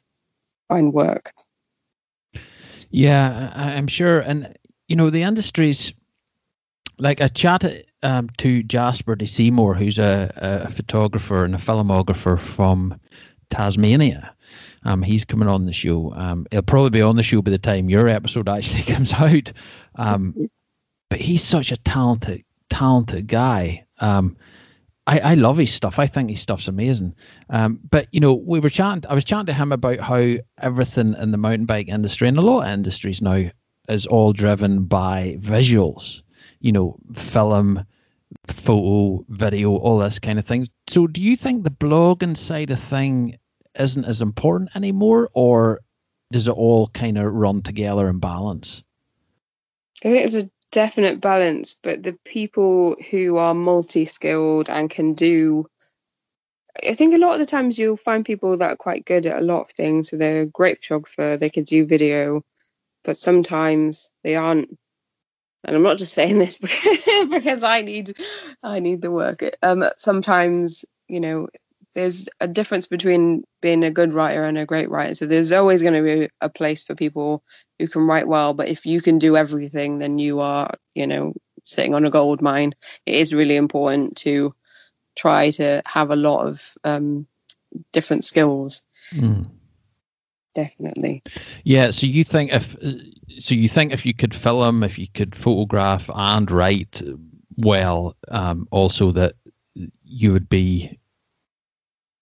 find 0.68 0.92
work. 0.92 1.32
Yeah, 2.90 3.52
I'm 3.54 3.86
sure, 3.86 4.20
and 4.20 4.56
you 4.86 4.96
know 4.96 5.10
the 5.10 5.22
industries. 5.22 5.92
Like 6.98 7.20
I 7.20 7.28
chatted 7.28 7.86
um, 8.02 8.28
to 8.38 8.62
Jasper 8.62 9.14
de 9.14 9.26
Seymour, 9.26 9.74
who's 9.74 9.98
a, 9.98 10.32
a 10.66 10.70
photographer 10.70 11.44
and 11.44 11.54
a 11.54 11.58
filmographer 11.58 12.38
from 12.38 12.94
Tasmania. 13.50 14.34
Um, 14.84 15.02
he's 15.02 15.24
coming 15.24 15.48
on 15.48 15.66
the 15.66 15.72
show. 15.72 16.12
Um, 16.14 16.46
he'll 16.50 16.62
probably 16.62 16.90
be 16.90 17.02
on 17.02 17.16
the 17.16 17.22
show 17.22 17.42
by 17.42 17.50
the 17.50 17.58
time 17.58 17.90
your 17.90 18.08
episode 18.08 18.48
actually 18.48 18.82
comes 18.94 19.12
out. 19.12 19.52
Um, 19.94 20.50
but 21.08 21.20
he's 21.20 21.42
such 21.42 21.72
a 21.72 21.76
talented, 21.76 22.44
talented 22.68 23.26
guy. 23.26 23.86
I, 25.08 25.20
I 25.20 25.34
love 25.36 25.56
his 25.56 25.72
stuff. 25.72 25.98
I 25.98 26.06
think 26.06 26.28
his 26.28 26.42
stuff's 26.42 26.68
amazing. 26.68 27.14
Um, 27.48 27.80
but 27.90 28.08
you 28.12 28.20
know, 28.20 28.34
we 28.34 28.60
were 28.60 28.68
chatting. 28.68 29.04
I 29.08 29.14
was 29.14 29.24
chatting 29.24 29.46
to 29.46 29.54
him 29.54 29.72
about 29.72 30.00
how 30.00 30.34
everything 30.60 31.14
in 31.18 31.30
the 31.30 31.38
mountain 31.38 31.64
bike 31.64 31.88
industry 31.88 32.28
and 32.28 32.36
a 32.36 32.42
lot 32.42 32.66
of 32.66 32.72
industries 32.72 33.22
now 33.22 33.50
is 33.88 34.06
all 34.06 34.34
driven 34.34 34.84
by 34.84 35.38
visuals. 35.40 36.20
You 36.60 36.72
know, 36.72 36.96
film, 37.14 37.86
photo, 38.48 39.24
video, 39.30 39.76
all 39.76 39.98
this 39.98 40.18
kind 40.18 40.38
of 40.38 40.44
things. 40.44 40.68
So, 40.88 41.06
do 41.06 41.22
you 41.22 41.38
think 41.38 41.64
the 41.64 41.70
blogging 41.70 42.36
side 42.36 42.70
of 42.70 42.78
thing 42.78 43.38
isn't 43.78 44.04
as 44.04 44.20
important 44.20 44.76
anymore, 44.76 45.30
or 45.32 45.80
does 46.32 46.48
it 46.48 46.52
all 46.52 46.86
kind 46.86 47.16
of 47.16 47.32
run 47.32 47.62
together 47.62 48.10
in 48.10 48.18
balance? 48.18 48.84
I 50.04 50.10
think 50.10 50.26
it's 50.26 50.44
a 50.44 50.50
definite 50.70 51.20
balance, 51.20 51.78
but 51.82 52.02
the 52.02 52.18
people 52.24 52.96
who 53.10 53.36
are 53.36 53.54
multi 53.54 54.04
skilled 54.04 54.70
and 54.70 54.90
can 54.90 55.14
do 55.14 55.66
I 56.86 56.94
think 56.94 57.14
a 57.14 57.18
lot 57.18 57.32
of 57.32 57.40
the 57.40 57.46
times 57.46 57.78
you'll 57.78 57.96
find 57.96 58.24
people 58.24 58.56
that 58.58 58.70
are 58.70 58.76
quite 58.76 59.04
good 59.04 59.26
at 59.26 59.40
a 59.40 59.44
lot 59.44 59.62
of 59.62 59.70
things. 59.70 60.10
So 60.10 60.16
they're 60.16 60.42
a 60.42 60.46
great 60.46 60.78
photographer, 60.78 61.36
they 61.36 61.50
can 61.50 61.64
do 61.64 61.86
video, 61.86 62.44
but 63.04 63.16
sometimes 63.16 64.10
they 64.22 64.36
aren't. 64.36 64.78
And 65.64 65.76
I'm 65.76 65.82
not 65.82 65.98
just 65.98 66.14
saying 66.14 66.38
this 66.38 66.58
because 67.30 67.64
I 67.64 67.80
need 67.80 68.16
I 68.62 68.78
need 68.80 69.02
the 69.02 69.10
work. 69.10 69.42
Um, 69.60 69.84
sometimes 69.96 70.84
you 71.08 71.20
know 71.20 71.48
there's 71.98 72.28
a 72.38 72.46
difference 72.46 72.86
between 72.86 73.42
being 73.60 73.82
a 73.82 73.90
good 73.90 74.12
writer 74.12 74.44
and 74.44 74.56
a 74.56 74.66
great 74.66 74.88
writer. 74.88 75.16
So 75.16 75.26
there's 75.26 75.50
always 75.50 75.82
going 75.82 75.94
to 75.94 76.02
be 76.02 76.28
a 76.40 76.48
place 76.48 76.84
for 76.84 76.94
people 76.94 77.42
who 77.76 77.88
can 77.88 78.02
write 78.02 78.28
well, 78.28 78.54
but 78.54 78.68
if 78.68 78.86
you 78.86 79.00
can 79.00 79.18
do 79.18 79.36
everything, 79.36 79.98
then 79.98 80.20
you 80.20 80.38
are, 80.38 80.70
you 80.94 81.08
know, 81.08 81.34
sitting 81.64 81.96
on 81.96 82.04
a 82.04 82.10
gold 82.10 82.40
mine. 82.40 82.76
It 83.04 83.16
is 83.16 83.34
really 83.34 83.56
important 83.56 84.18
to 84.18 84.54
try 85.16 85.50
to 85.50 85.82
have 85.86 86.12
a 86.12 86.16
lot 86.16 86.46
of 86.46 86.78
um, 86.84 87.26
different 87.90 88.22
skills. 88.22 88.84
Mm. 89.12 89.50
Definitely. 90.54 91.24
Yeah. 91.64 91.90
So 91.90 92.06
you 92.06 92.22
think 92.22 92.52
if 92.52 92.76
so 93.40 93.56
you 93.56 93.66
think 93.66 93.92
if 93.92 94.06
you 94.06 94.14
could 94.14 94.36
film, 94.36 94.84
if 94.84 95.00
you 95.00 95.08
could 95.12 95.34
photograph 95.34 96.08
and 96.14 96.48
write 96.48 97.02
well, 97.56 98.14
um, 98.28 98.68
also 98.70 99.10
that 99.12 99.34
you 100.04 100.32
would 100.32 100.48
be 100.48 100.97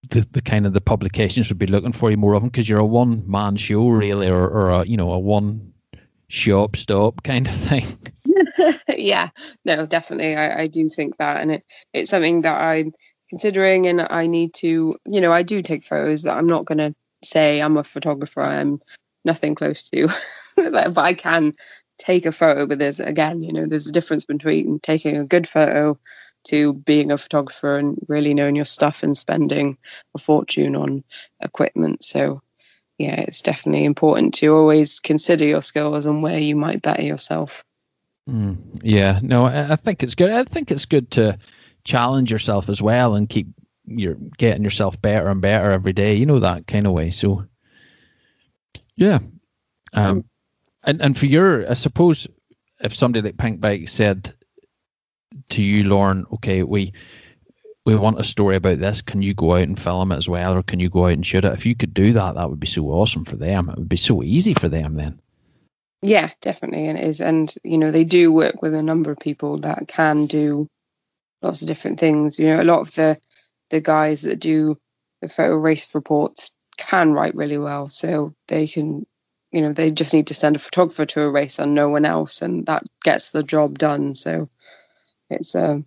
the, 0.09 0.27
the 0.33 0.43
kind 0.43 0.67
of 0.67 0.73
the 0.73 0.81
publications 0.81 1.49
would 1.49 1.59
be 1.59 1.67
looking 1.67 1.93
for 1.93 2.11
you 2.11 2.17
more 2.17 2.35
often 2.35 2.49
because 2.49 2.69
you're 2.69 2.79
a 2.79 2.85
one 2.85 3.25
man 3.31 3.57
show 3.57 3.89
really 3.89 4.29
or, 4.29 4.47
or 4.47 4.71
a 4.71 4.85
you 4.85 4.97
know 4.97 5.13
a 5.13 5.19
one 5.19 5.73
shop 6.29 6.77
stop 6.77 7.23
kind 7.23 7.47
of 7.47 7.55
thing. 7.55 7.87
Yeah. 8.97 9.29
No 9.65 9.87
definitely. 9.87 10.37
I, 10.37 10.63
I 10.63 10.67
do 10.67 10.89
think 10.89 11.17
that 11.19 11.41
and 11.41 11.53
it 11.53 11.65
it's 11.93 12.11
something 12.11 12.43
that 12.43 12.61
i'm 12.61 12.93
considering 13.29 13.87
and 13.87 14.07
i 14.09 14.27
need 14.27 14.55
to 14.55 14.97
you 15.05 15.21
know 15.21 15.33
i 15.33 15.43
do 15.43 15.63
take 15.63 15.85
photos 15.85 16.23
that 16.23 16.37
i'm 16.37 16.47
not 16.47 16.65
going 16.65 16.79
to 16.79 16.95
say 17.25 17.61
i'm 17.61 17.77
a 17.77 17.83
photographer 17.83 18.43
i'm 18.43 18.81
nothing 19.25 19.55
close 19.55 19.91
to 19.91 20.09
but 20.57 20.97
i 20.99 21.13
can 21.15 21.55
take 21.99 22.27
a 22.27 22.33
photo 22.33 22.67
but 22.67 22.79
there's 22.79 23.01
again 23.01 23.43
you 23.43 23.53
know 23.53 23.67
there's 23.67 23.89
a 23.89 23.93
difference 23.93 24.25
between 24.25 24.79
taking 24.79 25.17
a 25.17 25.27
good 25.27 25.49
photo 25.49 25.99
to 26.47 26.73
being 26.73 27.11
a 27.11 27.19
photographer 27.19 27.77
and 27.77 27.99
really 28.09 28.35
knowing 28.35 28.57
your 28.57 28.65
stuff 28.65 29.03
and 29.03 29.17
spending 29.17 29.79
a 30.15 30.19
fortune 30.19 30.77
on 30.77 31.05
equipment. 31.41 32.05
So, 32.05 32.41
yeah, 32.99 33.21
it's 33.21 33.43
definitely 33.43 33.85
important 33.85 34.35
to 34.35 34.55
always 34.55 35.01
consider 35.01 35.45
your 35.45 35.63
skills 35.63 36.07
and 36.07 36.23
where 36.23 36.39
you 36.39 36.57
might 36.57 36.83
better 36.83 37.03
yourself. 37.03 37.65
Mm, 38.29 38.81
yeah, 38.83 39.21
no, 39.23 39.45
I 39.45 39.77
think 39.77 40.03
it's 40.03 40.15
good. 40.15 40.31
I 40.31 40.45
think 40.45 40.71
it's 40.71 40.87
good 40.87 41.11
to 41.13 41.39
challenge 41.85 42.33
yourself 42.33 42.69
as 42.69 42.83
well 42.83 43.15
and 43.15 43.29
keep 43.29 43.49
you're 43.87 44.17
getting 44.37 44.65
yourself 44.65 45.01
better 45.01 45.29
and 45.29 45.41
better 45.41 45.71
every 45.71 45.93
day. 45.93 46.15
You 46.15 46.27
know 46.27 46.41
that 46.41 46.67
kind 46.67 46.87
of 46.87 46.93
way. 46.93 47.11
So, 47.11 47.45
yeah, 48.97 49.21
um, 49.93 50.25
and 50.83 51.01
and 51.01 51.17
for 51.17 51.27
your, 51.27 51.71
I 51.71 51.75
suppose, 51.75 52.27
if 52.81 52.95
somebody 52.95 53.23
like 53.23 53.37
Pinkbike 53.37 53.89
said, 53.89 54.35
to 55.51 55.63
you, 55.63 55.85
Lauren, 55.85 56.27
okay, 56.35 56.63
we 56.63 56.93
we 57.85 57.95
want 57.95 58.19
a 58.19 58.25
story 58.25 58.57
about 58.57 58.81
this. 58.81 59.03
Can 59.03 59.23
you 59.23 59.33
go 59.33 59.55
out 59.55 59.63
and 59.63 59.81
film 59.81 60.11
it 60.11 60.17
as 60.17 60.29
well, 60.29 60.57
or 60.57 60.63
can 60.63 60.81
you 60.81 60.91
go 60.91 61.07
out 61.07 61.13
and 61.13 61.25
shoot 61.25 61.45
it? 61.45 61.53
If 61.53 61.67
you 61.67 61.77
could 61.77 61.95
do 61.95 62.15
that, 62.15 62.35
that 62.35 62.51
would 62.51 62.59
be 62.59 62.67
so 62.67 62.87
awesome 62.89 63.25
for 63.25 63.37
them. 63.37 63.69
It 63.69 63.79
would 63.79 63.89
be 63.89 63.97
so 63.97 64.23
easy 64.23 64.55
for 64.55 64.69
them 64.69 64.97
then. 64.97 65.21
Yeah, 66.03 66.31
definitely, 66.41 66.89
and 66.89 66.99
it 66.99 67.05
is. 67.05 67.21
And 67.21 67.53
you 67.63 67.79
know, 67.79 67.91
they 67.91 68.05
do 68.05 68.33
work 68.33 68.61
with 68.61 68.75
a 68.75 68.83
number 68.83 69.13
of 69.13 69.19
people 69.19 69.59
that 69.59 69.87
can 69.89 70.27
do 70.27 70.69
lots 71.43 71.63
of 71.63 71.69
different 71.69 72.01
things. 72.01 72.39
You 72.39 72.49
know, 72.49 72.63
a 72.63 72.65
lot 72.65 72.81
of 72.81 72.95
the 72.95 73.19
the 73.71 73.81
guys 73.81 74.23
that 74.23 74.41
do 74.41 74.77
the 75.23 75.29
photo 75.29 75.57
race 75.57 75.95
reports 75.95 76.55
can 76.77 77.13
write 77.13 77.35
really 77.35 77.59
well, 77.59 77.89
so 77.89 78.35
they 78.49 78.67
can. 78.67 79.07
You 79.53 79.63
know, 79.63 79.73
they 79.73 79.93
just 79.93 80.13
need 80.13 80.27
to 80.27 80.35
send 80.35 80.57
a 80.57 80.59
photographer 80.59 81.07
to 81.07 81.23
a 81.23 81.31
race 81.31 81.61
and 81.61 81.73
no 81.73 81.89
one 81.89 82.05
else, 82.05 82.43
and 82.43 82.67
that 82.67 82.83
gets 83.03 83.31
the 83.31 83.45
job 83.45 83.79
done. 83.79 84.15
So 84.15 84.51
it's 85.31 85.55
um 85.55 85.87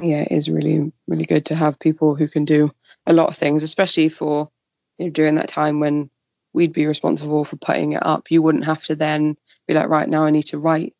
yeah, 0.00 0.22
it 0.22 0.32
is 0.32 0.50
really 0.50 0.92
really 1.06 1.24
good 1.24 1.46
to 1.46 1.54
have 1.54 1.78
people 1.78 2.14
who 2.14 2.28
can 2.28 2.44
do 2.44 2.70
a 3.06 3.12
lot 3.12 3.28
of 3.28 3.36
things, 3.36 3.62
especially 3.62 4.08
for 4.08 4.50
you 4.98 5.06
know 5.06 5.10
during 5.10 5.36
that 5.36 5.48
time 5.48 5.80
when 5.80 6.10
we'd 6.52 6.72
be 6.72 6.86
responsible 6.86 7.44
for 7.44 7.56
putting 7.56 7.92
it 7.92 8.04
up. 8.04 8.30
You 8.30 8.42
wouldn't 8.42 8.64
have 8.64 8.84
to 8.84 8.94
then 8.94 9.36
be 9.66 9.74
like, 9.74 9.88
right 9.88 10.08
now 10.08 10.24
I 10.24 10.30
need 10.30 10.46
to 10.46 10.58
write 10.58 10.94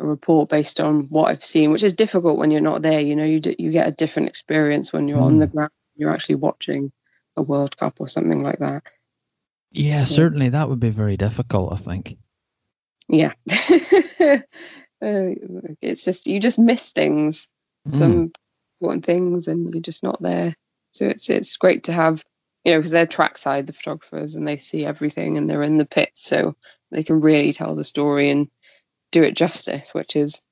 a 0.00 0.06
report 0.06 0.50
based 0.50 0.80
on 0.80 1.04
what 1.04 1.28
I've 1.28 1.44
seen, 1.44 1.70
which 1.70 1.84
is 1.84 1.94
difficult 1.94 2.38
when 2.38 2.50
you're 2.50 2.60
not 2.60 2.82
there. 2.82 3.00
You 3.00 3.16
know, 3.16 3.24
you 3.24 3.40
d- 3.40 3.56
you 3.58 3.70
get 3.70 3.88
a 3.88 3.92
different 3.92 4.28
experience 4.28 4.92
when 4.92 5.08
you're 5.08 5.18
mm. 5.18 5.26
on 5.26 5.38
the 5.38 5.46
ground. 5.46 5.70
You're 5.94 6.12
actually 6.12 6.36
watching 6.36 6.92
a 7.36 7.42
World 7.42 7.76
Cup 7.76 8.00
or 8.00 8.08
something 8.08 8.42
like 8.42 8.58
that. 8.58 8.82
Yeah, 9.72 9.96
so, 9.96 10.14
certainly 10.14 10.50
that 10.50 10.68
would 10.68 10.80
be 10.80 10.90
very 10.90 11.16
difficult. 11.16 11.72
I 11.72 11.76
think. 11.76 12.18
Yeah. 13.08 13.32
Uh, 15.06 15.34
it's 15.80 16.04
just 16.04 16.26
you 16.26 16.40
just 16.40 16.58
miss 16.58 16.90
things, 16.90 17.48
mm. 17.88 17.92
some 17.92 18.32
important 18.80 19.04
things, 19.04 19.46
and 19.46 19.72
you're 19.72 19.80
just 19.80 20.02
not 20.02 20.20
there. 20.20 20.54
So 20.90 21.06
it's 21.06 21.30
it's 21.30 21.56
great 21.58 21.84
to 21.84 21.92
have 21.92 22.24
you 22.64 22.72
know 22.72 22.78
because 22.78 22.90
they're 22.90 23.06
trackside 23.06 23.68
the 23.68 23.72
photographers 23.72 24.34
and 24.34 24.48
they 24.48 24.56
see 24.56 24.84
everything 24.84 25.38
and 25.38 25.48
they're 25.48 25.62
in 25.62 25.78
the 25.78 25.86
pits, 25.86 26.26
so 26.26 26.56
they 26.90 27.04
can 27.04 27.20
really 27.20 27.52
tell 27.52 27.76
the 27.76 27.84
story 27.84 28.30
and 28.30 28.48
do 29.12 29.22
it 29.22 29.36
justice, 29.36 29.94
which 29.94 30.16
is 30.16 30.42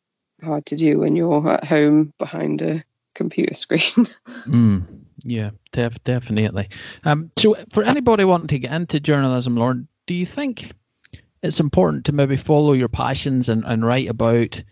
hard 0.42 0.66
to 0.66 0.76
do 0.76 1.00
when 1.00 1.16
you're 1.16 1.50
at 1.50 1.64
home 1.64 2.12
behind 2.18 2.62
a 2.62 2.84
computer 3.14 3.54
screen. 3.54 3.80
mm, 4.46 5.04
yeah, 5.18 5.50
def- 5.72 6.02
definitely. 6.04 6.68
Um, 7.02 7.32
so 7.36 7.54
for 7.70 7.82
anybody 7.82 8.24
wanting 8.24 8.48
to 8.48 8.58
get 8.58 8.72
into 8.72 9.00
journalism, 9.00 9.56
Lauren, 9.56 9.88
do 10.06 10.14
you 10.14 10.26
think 10.26 10.70
it's 11.44 11.60
important 11.60 12.06
to 12.06 12.12
maybe 12.12 12.36
follow 12.36 12.72
your 12.72 12.88
passions 12.88 13.50
and, 13.50 13.64
and 13.66 13.84
write 13.84 14.08
about, 14.08 14.62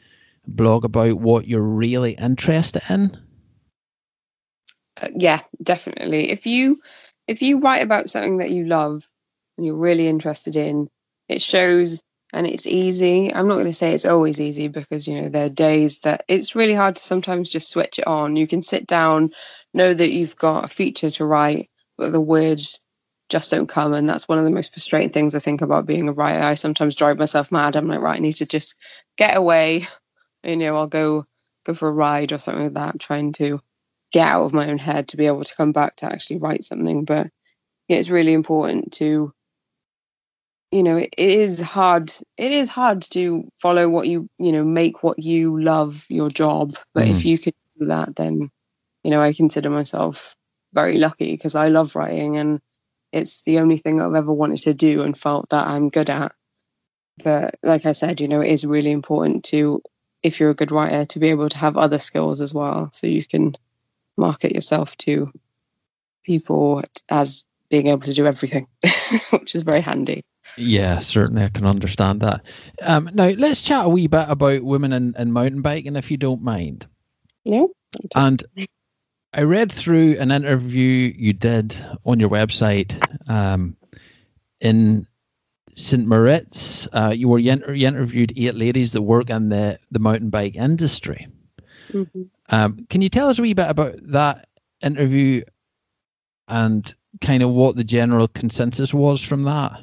blog 0.47 0.85
about 0.85 1.19
what 1.19 1.47
you're 1.47 1.61
really 1.61 2.13
interested 2.13 2.83
in. 2.89 3.17
Uh, 5.01 5.09
yeah, 5.15 5.41
definitely. 5.63 6.31
If 6.31 6.47
you 6.47 6.79
if 7.29 7.43
you 7.43 7.61
write 7.61 7.83
about 7.83 8.11
something 8.11 8.39
that 8.39 8.51
you 8.51 8.67
love 8.67 9.07
and 9.57 9.67
you're 9.67 9.77
really 9.77 10.09
interested 10.09 10.57
in, 10.57 10.89
it 11.29 11.43
shows 11.43 12.03
and 12.33 12.47
it's 12.47 12.67
easy. 12.67 13.33
I'm 13.33 13.49
not 13.49 13.55
going 13.55 13.67
to 13.67 13.73
say 13.73 13.93
it's 13.93 14.07
always 14.07 14.41
easy 14.41 14.69
because, 14.69 15.07
you 15.07 15.21
know, 15.21 15.29
there 15.29 15.47
are 15.47 15.51
days 15.51 16.01
that 16.01 16.25
it's 16.27 16.57
really 16.57 16.75
hard 16.75 16.97
to 16.97 17.03
sometimes 17.03 17.51
just 17.51 17.71
switch 17.71 17.99
it 17.99 18.07
on. 18.07 18.37
You 18.37 18.47
can 18.47 18.63
sit 18.63 18.87
down, 18.87 19.31
know 19.75 19.93
that 19.93 20.11
you've 20.11 20.37
got 20.37 20.65
a 20.65 20.69
feature 20.69 21.11
to 21.13 21.25
write, 21.25 21.69
but 21.99 22.11
the 22.13 22.21
words 22.21 22.81
just 23.33 23.51
don't 23.51 23.67
come. 23.67 23.95
And 23.95 24.07
that's 24.07 24.29
one 24.29 24.39
of 24.39 24.45
the 24.45 24.51
most 24.51 24.75
frustrating 24.75 25.09
things 25.09 25.35
I 25.35 25.39
think 25.39 25.63
about 25.63 25.87
being 25.87 26.07
a 26.07 26.13
writer. 26.13 26.45
I 26.45 26.53
sometimes 26.53 26.95
drive 26.95 27.19
myself 27.19 27.51
mad. 27.51 27.77
I'm 27.77 27.89
like, 27.89 28.01
right, 28.01 28.17
I 28.17 28.21
need 28.21 28.35
to 28.35 28.47
just 28.47 28.77
get 29.17 29.37
away. 29.37 29.87
You 30.45 30.57
know, 30.57 30.77
I'll 30.77 30.87
go 30.87 31.25
go 31.65 31.73
for 31.73 31.89
a 31.89 31.93
ride 31.93 32.33
or 32.33 32.39
something 32.39 32.65
like 32.65 32.75
that, 32.75 33.01
trying 33.01 33.33
to 33.35 33.61
get 34.13 34.29
out 34.29 34.45
of 34.45 34.53
my 34.53 34.69
own 34.69 34.79
head 34.79 35.09
to 35.09 35.17
be 35.17 35.29
able 35.29 35.45
to 35.45 35.57
come 35.57 35.73
back 35.73 35.97
to 35.97 36.07
actually 36.07 36.39
write 36.39 36.63
something. 36.63 37.07
But 37.07 37.29
yeah, 37.89 37.97
it's 37.97 38.11
really 38.11 38.35
important 38.35 38.93
to 38.95 39.33
you 40.71 40.83
know 40.83 40.97
it, 40.97 41.15
it 41.17 41.31
is 41.31 41.61
hard 41.61 42.13
it 42.37 42.53
is 42.53 42.69
hard 42.69 43.03
to 43.03 43.49
follow 43.57 43.89
what 43.89 44.09
you 44.09 44.29
you 44.39 44.53
know 44.53 44.65
make 44.65 45.03
what 45.03 45.19
you 45.19 45.61
love 45.61 46.07
your 46.09 46.31
job 46.31 46.75
but 46.95 47.07
mm. 47.07 47.11
if 47.11 47.27
you 47.27 47.39
can 47.39 47.53
do 47.79 47.87
that 47.89 48.17
then 48.17 48.49
you 49.05 49.11
know 49.11 49.21
i 49.21 49.35
consider 49.35 49.69
myself 49.69 50.35
very 50.73 50.97
lucky 50.97 51.31
because 51.31 51.55
i 51.55 51.69
love 51.69 51.95
writing 51.95 52.39
and 52.39 52.61
it's 53.13 53.43
the 53.43 53.61
only 53.61 53.77
thing 53.77 54.01
i've 54.01 54.15
ever 54.15 54.33
wanted 54.33 54.59
to 54.59 54.75
do 54.75 55.03
and 55.03 55.17
felt 55.17 55.49
that 55.51 55.67
i'm 55.67 55.91
good 55.91 56.11
at 56.11 56.33
but 57.23 57.55
like 57.63 57.87
i 57.87 57.93
said 57.93 58.21
you 58.21 58.29
know 58.29 58.41
it 58.41 58.51
is 58.51 58.65
really 58.65 58.91
important 58.91 59.45
to 59.45 59.83
if 60.23 60.41
you're 60.41 60.51
a 60.51 60.55
good 60.55 60.73
writer 60.73 61.05
to 61.05 61.19
be 61.19 61.29
able 61.29 61.49
to 61.49 61.59
have 61.59 61.77
other 61.77 61.99
skills 61.99 62.41
as 62.41 62.55
well 62.55 62.91
so 62.93 63.07
you 63.07 63.25
can 63.25 63.55
market 64.17 64.53
yourself 64.53 64.97
to 64.97 65.31
people 66.25 66.83
as 67.09 67.45
being 67.69 67.89
able 67.89 68.03
to 68.03 68.15
do 68.15 68.27
everything 68.27 68.67
which 69.31 69.55
is 69.55 69.63
very 69.63 69.81
handy 69.81 70.23
yeah, 70.57 70.99
certainly 70.99 71.45
I 71.45 71.49
can 71.49 71.65
understand 71.65 72.21
that. 72.21 72.43
Um, 72.81 73.11
now 73.13 73.29
let's 73.29 73.63
chat 73.63 73.87
a 73.87 73.89
wee 73.89 74.07
bit 74.07 74.27
about 74.29 74.63
women 74.63 74.93
and, 74.93 75.17
in 75.17 75.33
mountain 75.33 75.63
biking, 75.63 75.97
if 75.97 76.11
you 76.11 76.17
don't 76.17 76.43
mind. 76.43 76.87
No. 77.45 77.71
And 78.15 78.43
I 79.35 79.43
read 79.43 79.73
through 79.73 80.19
an 80.19 80.31
interview 80.31 81.13
you 81.17 81.33
did 81.33 81.75
on 82.05 82.21
your 82.21 82.29
website 82.29 82.93
um, 83.31 83.77
in 84.61 85.07
St. 85.75 86.07
Moritz. 86.07 86.87
Uh, 86.93 87.15
you 87.17 87.29
were 87.29 87.39
you, 87.39 87.53
interviewed 87.53 88.35
eight 88.37 88.55
ladies 88.55 88.93
that 88.93 89.01
work 89.01 89.31
in 89.31 89.49
the, 89.49 89.79
the 89.91 90.01
mountain 90.01 90.29
bike 90.29 90.57
industry. 90.57 91.29
Mm-hmm. 91.91 92.23
Um, 92.51 92.87
can 92.91 93.01
you 93.01 93.09
tell 93.09 93.31
us 93.31 93.39
a 93.39 93.43
wee 93.43 93.55
bit 93.55 93.71
about 93.71 93.95
that 94.09 94.49
interview 94.83 95.45
and 96.47 96.95
kind 97.23 97.43
of 97.43 97.51
what 97.51 97.75
the 97.75 97.85
general 97.85 98.29
consensus 98.29 98.93
was 98.93 99.23
from 99.23 99.45
that? 99.45 99.81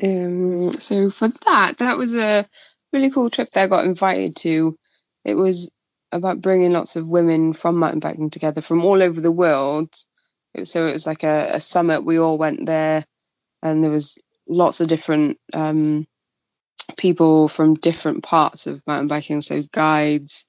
Um, 0.00 0.72
so 0.72 1.10
for 1.10 1.28
that, 1.46 1.78
that 1.78 1.96
was 1.96 2.14
a 2.14 2.46
really 2.92 3.10
cool 3.10 3.30
trip 3.30 3.50
that 3.50 3.64
I 3.64 3.66
got 3.66 3.86
invited 3.86 4.36
to. 4.36 4.78
It 5.24 5.34
was 5.34 5.68
about 6.12 6.40
bringing 6.40 6.72
lots 6.72 6.96
of 6.96 7.10
women 7.10 7.52
from 7.52 7.76
mountain 7.76 8.00
biking 8.00 8.30
together 8.30 8.60
from 8.60 8.84
all 8.84 9.02
over 9.02 9.20
the 9.20 9.32
world. 9.32 9.94
It 10.54 10.60
was, 10.60 10.70
so 10.70 10.86
it 10.86 10.92
was 10.92 11.06
like 11.06 11.24
a, 11.24 11.50
a, 11.54 11.60
summit. 11.60 12.04
We 12.04 12.18
all 12.18 12.38
went 12.38 12.64
there, 12.66 13.04
and 13.62 13.82
there 13.82 13.90
was 13.90 14.18
lots 14.48 14.80
of 14.80 14.88
different 14.88 15.38
um, 15.52 16.06
people 16.96 17.48
from 17.48 17.74
different 17.74 18.22
parts 18.22 18.66
of 18.66 18.86
mountain 18.86 19.08
biking. 19.08 19.40
So 19.40 19.62
guides, 19.72 20.46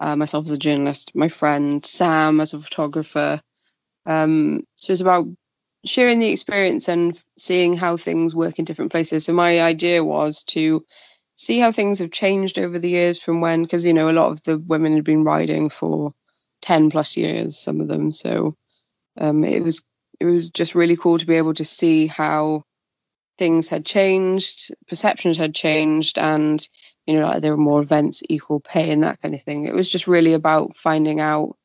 uh, 0.00 0.16
myself 0.16 0.46
as 0.46 0.52
a 0.52 0.58
journalist, 0.58 1.14
my 1.14 1.28
friend 1.28 1.84
Sam 1.84 2.40
as 2.40 2.54
a 2.54 2.58
photographer. 2.58 3.40
Um, 4.04 4.64
so 4.74 4.92
it's 4.92 5.02
about 5.02 5.26
sharing 5.84 6.18
the 6.18 6.30
experience 6.30 6.88
and 6.88 7.18
seeing 7.36 7.76
how 7.76 7.96
things 7.96 8.34
work 8.34 8.58
in 8.58 8.64
different 8.64 8.90
places. 8.90 9.24
So 9.24 9.32
my 9.32 9.60
idea 9.60 10.02
was 10.04 10.44
to 10.44 10.84
see 11.36 11.58
how 11.58 11.70
things 11.70 12.00
have 12.00 12.10
changed 12.10 12.58
over 12.58 12.78
the 12.78 12.90
years 12.90 13.22
from 13.22 13.40
when, 13.40 13.62
because 13.62 13.84
you 13.84 13.92
know 13.92 14.10
a 14.10 14.12
lot 14.12 14.32
of 14.32 14.42
the 14.42 14.58
women 14.58 14.94
had 14.94 15.04
been 15.04 15.24
riding 15.24 15.68
for 15.68 16.12
ten 16.60 16.90
plus 16.90 17.16
years, 17.16 17.58
some 17.58 17.80
of 17.80 17.88
them. 17.88 18.12
So 18.12 18.56
um, 19.18 19.44
it 19.44 19.62
was 19.62 19.84
it 20.18 20.24
was 20.24 20.50
just 20.50 20.74
really 20.74 20.96
cool 20.96 21.18
to 21.18 21.26
be 21.26 21.36
able 21.36 21.54
to 21.54 21.64
see 21.64 22.06
how 22.06 22.64
things 23.38 23.68
had 23.68 23.84
changed, 23.84 24.74
perceptions 24.88 25.36
had 25.36 25.54
changed, 25.54 26.18
and 26.18 26.66
you 27.06 27.20
know 27.20 27.26
like 27.26 27.42
there 27.42 27.52
were 27.52 27.62
more 27.62 27.82
events, 27.82 28.22
equal 28.28 28.60
pay, 28.60 28.90
and 28.90 29.04
that 29.04 29.20
kind 29.20 29.34
of 29.34 29.42
thing. 29.42 29.66
It 29.66 29.74
was 29.74 29.90
just 29.90 30.06
really 30.06 30.32
about 30.32 30.76
finding 30.76 31.20
out 31.20 31.56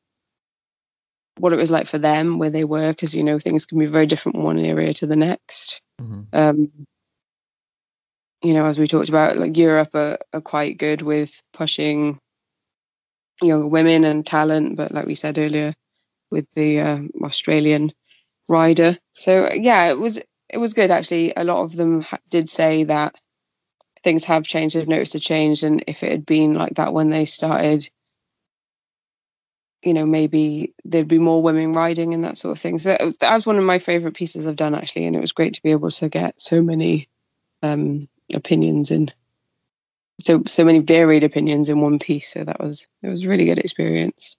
what 1.38 1.52
it 1.52 1.56
was 1.56 1.70
like 1.70 1.86
for 1.86 1.98
them 1.98 2.38
where 2.38 2.50
they 2.50 2.64
were 2.64 2.90
because 2.90 3.14
you 3.14 3.24
know 3.24 3.38
things 3.38 3.64
can 3.64 3.78
be 3.78 3.86
very 3.86 4.06
different 4.06 4.36
from 4.36 4.44
one 4.44 4.58
area 4.58 4.92
to 4.92 5.06
the 5.06 5.16
next 5.16 5.80
mm-hmm. 6.00 6.22
um, 6.34 6.70
you 8.42 8.54
know 8.54 8.66
as 8.66 8.78
we 8.78 8.86
talked 8.86 9.08
about 9.08 9.36
like 9.36 9.56
europe 9.56 9.90
are, 9.94 10.18
are 10.32 10.40
quite 10.40 10.78
good 10.78 11.02
with 11.02 11.42
pushing 11.52 12.18
young 13.42 13.70
women 13.70 14.04
and 14.04 14.26
talent 14.26 14.76
but 14.76 14.92
like 14.92 15.06
we 15.06 15.14
said 15.14 15.38
earlier 15.38 15.74
with 16.30 16.50
the 16.52 16.80
uh, 16.80 16.98
australian 17.22 17.90
rider. 18.48 18.96
So 19.12 19.50
yeah 19.52 19.90
it 19.90 19.98
was 19.98 20.18
it 20.48 20.58
was 20.58 20.74
good 20.74 20.90
actually. 20.90 21.32
A 21.34 21.44
lot 21.44 21.62
of 21.62 21.74
them 21.74 22.02
ha- 22.02 22.18
did 22.28 22.48
say 22.48 22.84
that 22.84 23.14
things 24.02 24.24
have 24.26 24.44
changed 24.44 24.74
they've 24.76 24.88
noticed 24.88 25.14
a 25.14 25.20
change 25.20 25.62
and 25.62 25.84
if 25.86 26.02
it 26.02 26.10
had 26.10 26.26
been 26.26 26.54
like 26.54 26.74
that 26.74 26.92
when 26.92 27.08
they 27.08 27.24
started 27.24 27.88
you 29.82 29.94
know 29.94 30.04
maybe 30.04 30.74
there'd 30.84 31.08
be 31.08 31.18
more 31.18 31.42
women 31.42 31.72
riding 31.72 32.14
and 32.14 32.24
that 32.24 32.36
sort 32.36 32.56
of 32.56 32.60
thing. 32.60 32.78
So 32.78 32.96
that 33.20 33.34
was 33.34 33.46
one 33.46 33.58
of 33.58 33.64
my 33.64 33.78
favorite 33.78 34.14
pieces 34.14 34.46
i've 34.46 34.56
done 34.56 34.74
actually 34.74 35.06
and 35.06 35.16
it 35.16 35.20
was 35.20 35.32
great 35.32 35.54
to 35.54 35.62
be 35.62 35.70
able 35.70 35.90
to 35.90 36.08
get 36.08 36.40
so 36.40 36.62
many 36.62 37.06
um, 37.62 38.06
opinions 38.34 38.90
and 38.90 39.14
so 40.20 40.42
so 40.46 40.64
many 40.64 40.80
varied 40.80 41.24
opinions 41.24 41.68
in 41.68 41.80
one 41.80 41.98
piece 41.98 42.32
so 42.32 42.44
that 42.44 42.60
was 42.60 42.88
it 43.02 43.08
was 43.08 43.24
a 43.24 43.28
really 43.28 43.46
good 43.46 43.58
experience 43.58 44.36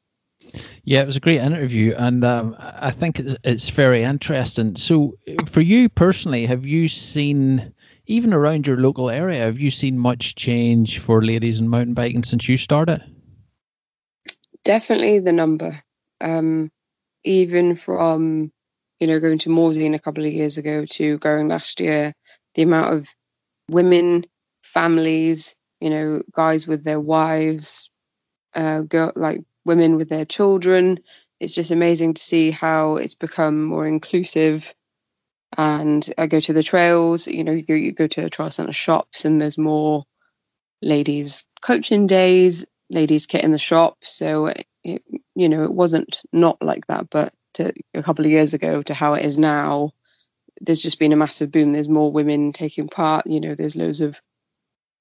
yeah, 0.84 1.02
it 1.02 1.06
was 1.06 1.16
a 1.16 1.22
great 1.22 1.40
interview, 1.40 1.96
and 1.98 2.22
um, 2.26 2.58
I 2.60 2.92
think 2.92 3.18
it's, 3.18 3.38
it's 3.46 3.70
very 3.70 4.04
interesting. 4.04 4.76
So, 4.76 5.18
for 5.48 5.62
you 5.62 5.88
personally, 5.88 6.46
have 6.48 6.66
you 6.66 6.90
seen, 6.90 7.74
even 8.08 8.34
around 8.34 8.68
your 8.68 8.76
local 8.76 9.10
area, 9.10 9.40
have 9.40 9.58
you 9.58 9.72
seen 9.72 9.98
much 9.98 10.36
change 10.36 11.00
for 11.00 11.24
ladies 11.24 11.62
in 11.62 11.70
mountain 11.70 11.94
biking 11.94 12.26
since 12.26 12.50
you 12.50 12.58
started? 12.58 13.02
definitely 14.64 15.20
the 15.20 15.34
number. 15.34 15.82
Um, 16.22 16.72
even 17.24 17.76
from 17.76 18.52
you 19.00 19.08
know 19.08 19.20
going 19.20 19.40
to 19.40 19.50
Morzine 19.50 19.96
a 19.96 20.00
couple 20.00 20.26
of 20.26 20.32
years 20.32 20.58
ago 20.58 20.86
to 20.86 21.18
going 21.18 21.48
last 21.48 21.80
year, 21.80 22.14
the 22.56 22.64
amount 22.64 22.94
of 22.94 23.08
women, 23.70 24.26
families, 24.62 25.56
you 25.80 25.90
know, 25.90 26.24
guys 26.32 26.68
with 26.68 26.84
their 26.84 27.00
wives, 27.00 27.90
uh, 28.56 28.82
girl, 28.82 29.12
like 29.16 29.44
women 29.66 29.98
with 29.98 30.10
their 30.10 30.26
children. 30.26 31.00
It's 31.40 31.56
just 31.56 31.72
amazing 31.72 32.14
to 32.14 32.22
see 32.22 32.52
how 32.52 32.98
it's 32.98 33.16
become 33.16 33.64
more 33.64 33.86
inclusive. 33.86 34.74
And 35.58 36.08
I 36.18 36.28
go 36.28 36.40
to 36.40 36.54
the 36.54 36.64
trails, 36.64 37.28
you 37.28 37.44
know, 37.44 37.52
you 37.52 37.64
go, 37.64 37.74
you 37.74 37.92
go 37.92 38.08
to 38.08 38.30
trail 38.30 38.50
centre 38.50 38.74
shops 38.74 39.26
and 39.26 39.42
there's 39.42 39.58
more 39.58 40.04
ladies 40.82 41.48
coaching 41.62 42.08
days 42.08 42.66
ladies 42.90 43.26
kit 43.26 43.44
in 43.44 43.52
the 43.52 43.60
shop. 43.60 43.98
So, 44.02 44.48
it, 44.84 45.04
you 45.36 45.50
know, 45.50 45.64
it 45.64 45.74
wasn't 45.74 46.22
not 46.32 46.62
like 46.62 46.88
that, 46.88 47.10
but 47.10 47.34
to, 47.56 47.74
a 47.94 48.04
couple 48.04 48.26
of 48.26 48.32
years 48.32 48.54
ago 48.54 48.82
to 48.84 48.94
how 48.94 49.14
it 49.16 49.26
is 49.26 49.38
now, 49.38 49.92
there's 50.64 50.80
just 50.80 51.00
been 51.00 51.12
a 51.12 51.18
massive 51.18 51.52
boom. 51.52 51.74
There's 51.74 51.90
more 51.90 52.12
women 52.12 52.52
taking 52.52 52.88
part. 52.88 53.28
You 53.28 53.42
know, 53.42 53.56
there's 53.56 53.76
loads 53.76 54.02
of 54.02 54.20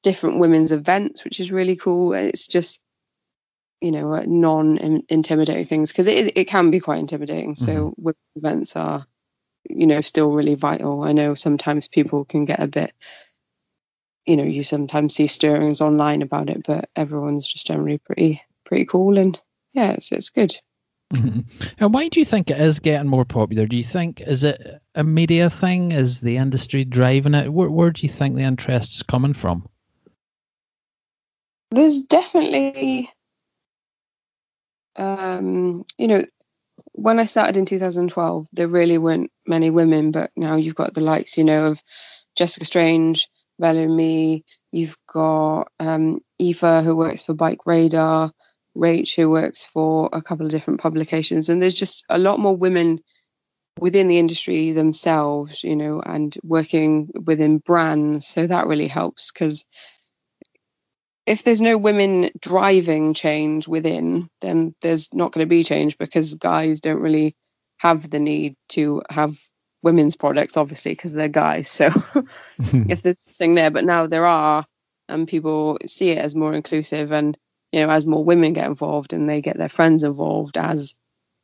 different 0.03 0.39
women's 0.39 0.73
events, 0.73 1.25
which 1.25 1.41
is 1.41 1.53
really 1.53 1.77
cool. 1.77 2.13
And 2.13 2.29
it's 2.29 2.49
just, 2.49 2.81
you 3.81 3.93
know, 3.93 4.23
non-intimidating 4.27 5.67
things 5.67 5.93
because 5.93 6.09
it 6.09 6.37
it 6.37 6.49
can 6.49 6.71
be 6.71 6.81
quite 6.81 6.99
intimidating. 6.99 7.55
Mm-hmm. 7.55 7.65
So 7.65 7.95
women's 7.97 8.37
events 8.37 8.77
are, 8.77 9.07
you 9.71 9.87
know, 9.87 10.01
still 10.01 10.33
really 10.33 10.57
vital. 10.57 11.03
I 11.03 11.13
know 11.13 11.35
sometimes 11.35 11.89
people 11.89 12.25
can 12.25 12.45
get 12.45 12.61
a 12.61 12.69
bit 12.69 12.93
you 14.27 14.37
know, 14.37 14.45
you 14.45 14.63
sometimes 14.63 15.15
see 15.15 15.27
stirrings 15.27 15.81
online 15.81 16.23
about 16.23 16.49
it, 16.49 16.63
but 16.67 16.89
everyone's 16.95 17.47
just 17.47 17.67
generally 17.67 17.99
pretty 17.99 18.41
pretty 18.65 18.85
cool 18.85 19.19
and 19.19 19.41
yeah, 19.73 19.93
it's 19.93 20.13
it's 20.13 20.31
good. 20.31 20.55
Mm-hmm. 21.13 21.41
And 21.79 21.93
why 21.93 22.09
do 22.09 22.21
you 22.21 22.25
think 22.25 22.51
it 22.51 22.59
is 22.59 22.81
getting 22.81 23.09
more 23.09 23.25
popular? 23.25 23.67
Do 23.67 23.77
you 23.77 23.85
think 23.85 24.21
is 24.21 24.45
it 24.45 24.81
a 24.95 25.05
media 25.05 25.51
thing? 25.51 25.93
Is 25.93 26.21
the 26.21 26.39
industry 26.39 26.85
driving 26.85 27.35
it? 27.35 27.53
Where, 27.53 27.71
where 27.71 27.91
do 27.91 28.03
you 28.03 28.09
think 28.09 28.35
the 28.35 28.43
interest 28.43 28.95
is 28.95 29.03
coming 29.03 29.35
from? 29.35 29.69
There's 31.71 32.03
definitely, 32.03 33.11
um, 34.97 35.85
you 35.99 36.09
know, 36.09 36.25
when 36.93 37.19
I 37.19 37.25
started 37.25 37.57
in 37.57 37.67
2012, 37.67 38.49
there 38.53 38.69
really 38.69 38.99
weren't 38.99 39.31
many 39.47 39.71
women, 39.71 40.11
but 40.11 40.31
now 40.37 40.57
you've 40.57 40.75
got 40.75 40.95
the 40.95 41.01
likes, 41.01 41.39
you 41.39 41.45
know, 41.45 41.69
of 41.69 41.83
Jessica 42.37 42.65
Strange, 42.65 43.29
Valerie 43.59 44.45
You've 44.71 44.97
got 45.07 45.69
um, 45.79 46.21
Eva 46.39 46.83
who 46.83 46.97
works 46.97 47.23
for 47.23 47.35
BikeRadar, 47.35 48.31
Rach 48.77 49.15
who 49.15 49.31
works 49.31 49.65
for 49.65 50.09
a 50.13 50.23
couple 50.23 50.47
of 50.47 50.53
different 50.53 50.81
publications, 50.81 51.49
and 51.49 51.61
there's 51.61 51.75
just 51.75 52.05
a 52.09 52.19
lot 52.19 52.41
more 52.41 52.57
women 52.57 53.01
within 53.79 54.09
the 54.09 54.19
industry 54.19 54.73
themselves, 54.73 55.65
you 55.65 55.77
know, 55.77 56.01
and 56.05 56.37
working 56.43 57.11
within 57.27 57.59
brands. 57.59 58.27
So 58.27 58.47
that 58.47 58.67
really 58.67 58.89
helps 58.89 59.33
because 59.33 59.65
if 61.27 61.45
there's 61.45 61.61
no 61.61 61.79
women 61.79 62.31
driving 62.41 63.15
change 63.15 63.69
within, 63.69 64.29
then 64.41 64.75
there's 64.83 65.15
not 65.15 65.33
going 65.33 65.45
to 65.45 65.49
be 65.49 65.65
change 65.65 65.97
because 65.99 66.35
guys 66.35 66.81
don't 66.81 67.01
really 67.01 67.35
have 67.79 68.11
the 68.11 68.19
need 68.19 68.57
to 68.71 69.03
have 69.09 69.37
women's 69.83 70.17
products, 70.17 70.57
obviously, 70.57 70.93
because 70.93 71.13
they're 71.13 71.29
guys. 71.29 71.69
So 71.69 71.87
if 72.59 73.03
there's 73.03 73.17
thing 73.39 73.55
there, 73.55 73.71
but 73.71 73.85
now 73.85 74.07
there 74.07 74.27
are, 74.27 74.65
and 75.09 75.29
people 75.29 75.79
see 75.87 76.11
it 76.11 76.19
as 76.19 76.35
more 76.35 76.55
inclusive, 76.55 77.13
and 77.13 77.37
you 77.73 77.81
know, 77.81 77.91
as 77.91 78.07
more 78.07 78.25
women 78.25 78.53
get 78.53 78.67
involved 78.67 79.13
and 79.13 79.29
they 79.29 79.41
get 79.41 79.57
their 79.57 79.69
friends 79.69 80.03
involved, 80.03 80.59
as 80.59 80.95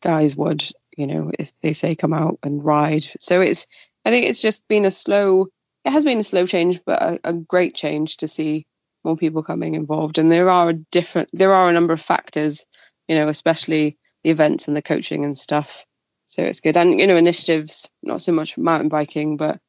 guys 0.03 0.37
would, 0.37 0.65
you 0.97 1.07
know, 1.07 1.33
if 1.39 1.53
they 1.63 1.73
say 1.73 1.97
come 1.97 2.13
out 2.13 2.39
and 2.43 2.65
ride. 2.65 3.07
So 3.19 3.41
it's, 3.41 3.67
I 4.05 4.11
think 4.11 4.27
it's 4.27 4.43
just 4.43 4.67
been 4.69 4.85
a 4.85 4.91
slow. 4.91 5.49
It 5.85 5.91
has 5.91 6.05
been 6.05 6.19
a 6.19 6.25
slow 6.25 6.47
change, 6.47 6.81
but 6.85 7.03
a, 7.03 7.21
a 7.25 7.33
great 7.33 7.75
change 7.75 8.19
to 8.19 8.29
see 8.29 8.67
more 9.05 9.17
people 9.17 9.43
coming 9.43 9.75
involved. 9.75 10.19
And 10.19 10.31
there 10.31 10.51
are 10.51 10.71
a 10.71 10.75
different, 10.75 11.31
there 11.33 11.55
are 11.55 11.69
a 11.69 11.73
number 11.73 11.95
of 11.95 12.01
factors, 12.01 12.67
you 13.09 13.17
know, 13.17 13.29
especially 13.29 13.97
the 14.23 14.31
events 14.31 14.69
and 14.69 14.77
the 14.77 14.83
coaching 14.83 15.25
and 15.25 15.37
stuff. 15.37 15.87
So 16.27 16.43
it's 16.43 16.61
good. 16.61 16.77
And, 16.77 17.01
you 17.01 17.07
know, 17.07 17.17
initiatives, 17.17 17.89
not 18.03 18.21
so 18.21 18.33
much 18.33 18.59
mountain 18.59 18.91
biking, 18.91 19.39
but 19.39 19.61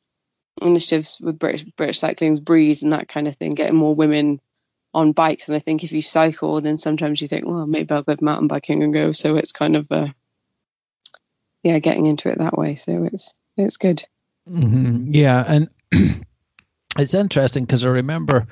initiatives 0.62 1.20
with 1.22 1.40
British, 1.40 1.64
British 1.64 2.00
Cycling's 2.00 2.42
Breeze 2.42 2.84
and 2.84 2.92
that 2.92 3.08
kind 3.08 3.30
of 3.30 3.36
thing, 3.38 3.54
getting 3.54 3.78
more 3.78 3.96
women 3.96 4.42
on 4.94 5.12
bikes. 5.12 5.48
And 5.48 5.56
I 5.56 5.60
think 5.60 5.84
if 5.84 5.92
you 5.92 6.02
cycle, 6.02 6.62
then 6.62 6.78
sometimes 6.78 7.22
you 7.22 7.28
think, 7.28 7.46
well, 7.46 7.68
maybe 7.68 7.94
I'll 7.94 8.04
go 8.04 8.16
mountain 8.22 8.48
biking 8.48 8.84
and 8.84 8.94
go. 8.94 9.12
So 9.12 9.36
it's 9.36 9.52
kind 9.52 9.76
of, 9.76 9.92
uh, 9.92 10.08
yeah, 11.64 11.80
getting 11.80 12.06
into 12.06 12.30
it 12.30 12.40
that 12.40 12.58
way. 12.58 12.76
So 12.76 13.04
it's, 13.04 13.34
it's 13.58 13.78
good. 13.78 14.04
Mm-hmm. 14.48 15.14
Yeah. 15.14 15.44
And 15.46 15.70
it's 16.98 17.14
interesting 17.14 17.66
because 17.66 17.86
I 17.86 17.90
remember 17.90 18.48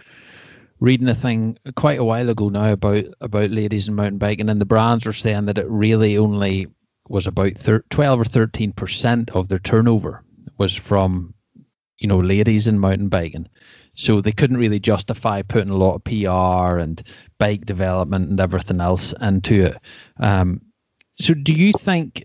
reading 0.79 1.09
a 1.09 1.15
thing 1.15 1.57
quite 1.75 1.99
a 1.99 2.03
while 2.03 2.29
ago 2.29 2.49
now 2.49 2.71
about 2.71 3.05
about 3.19 3.49
ladies 3.49 3.87
and 3.87 3.95
mountain 3.95 4.19
biking, 4.19 4.49
and 4.49 4.61
the 4.61 4.65
brands 4.65 5.05
were 5.05 5.13
saying 5.13 5.45
that 5.45 5.57
it 5.57 5.67
really 5.67 6.17
only 6.17 6.67
was 7.07 7.27
about 7.27 7.57
thir- 7.57 7.83
12 7.89 8.19
or 8.19 8.25
13 8.25 8.73
percent 8.73 9.31
of 9.31 9.47
their 9.47 9.59
turnover 9.59 10.23
was 10.57 10.75
from 10.75 11.33
you 11.97 12.07
know 12.07 12.19
ladies 12.19 12.67
in 12.67 12.79
mountain 12.79 13.09
biking 13.09 13.47
so 13.97 14.21
they 14.21 14.31
couldn't 14.31 14.57
really 14.57 14.79
justify 14.79 15.41
putting 15.41 15.69
a 15.69 15.75
lot 15.75 15.95
of 15.95 16.03
pr 16.03 16.79
and 16.79 17.03
bike 17.37 17.65
development 17.65 18.29
and 18.29 18.39
everything 18.39 18.79
else 18.79 19.13
into 19.19 19.65
it 19.65 19.77
um, 20.19 20.61
so 21.19 21.33
do 21.33 21.53
you 21.53 21.73
think 21.73 22.23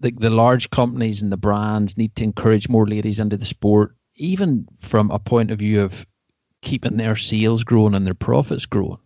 like 0.00 0.18
the 0.18 0.30
large 0.30 0.70
companies 0.70 1.22
and 1.22 1.32
the 1.32 1.36
brands 1.36 1.96
need 1.98 2.14
to 2.16 2.24
encourage 2.24 2.68
more 2.68 2.86
ladies 2.86 3.20
into 3.20 3.36
the 3.36 3.44
sport 3.44 3.94
even 4.18 4.66
from 4.80 5.10
a 5.10 5.18
point 5.18 5.50
of 5.50 5.58
view 5.58 5.82
of 5.82 6.06
keeping 6.60 6.96
their 6.96 7.16
sales 7.16 7.64
growing 7.64 7.94
and 7.94 8.06
their 8.06 8.14
profits 8.14 8.66
growing? 8.66 8.98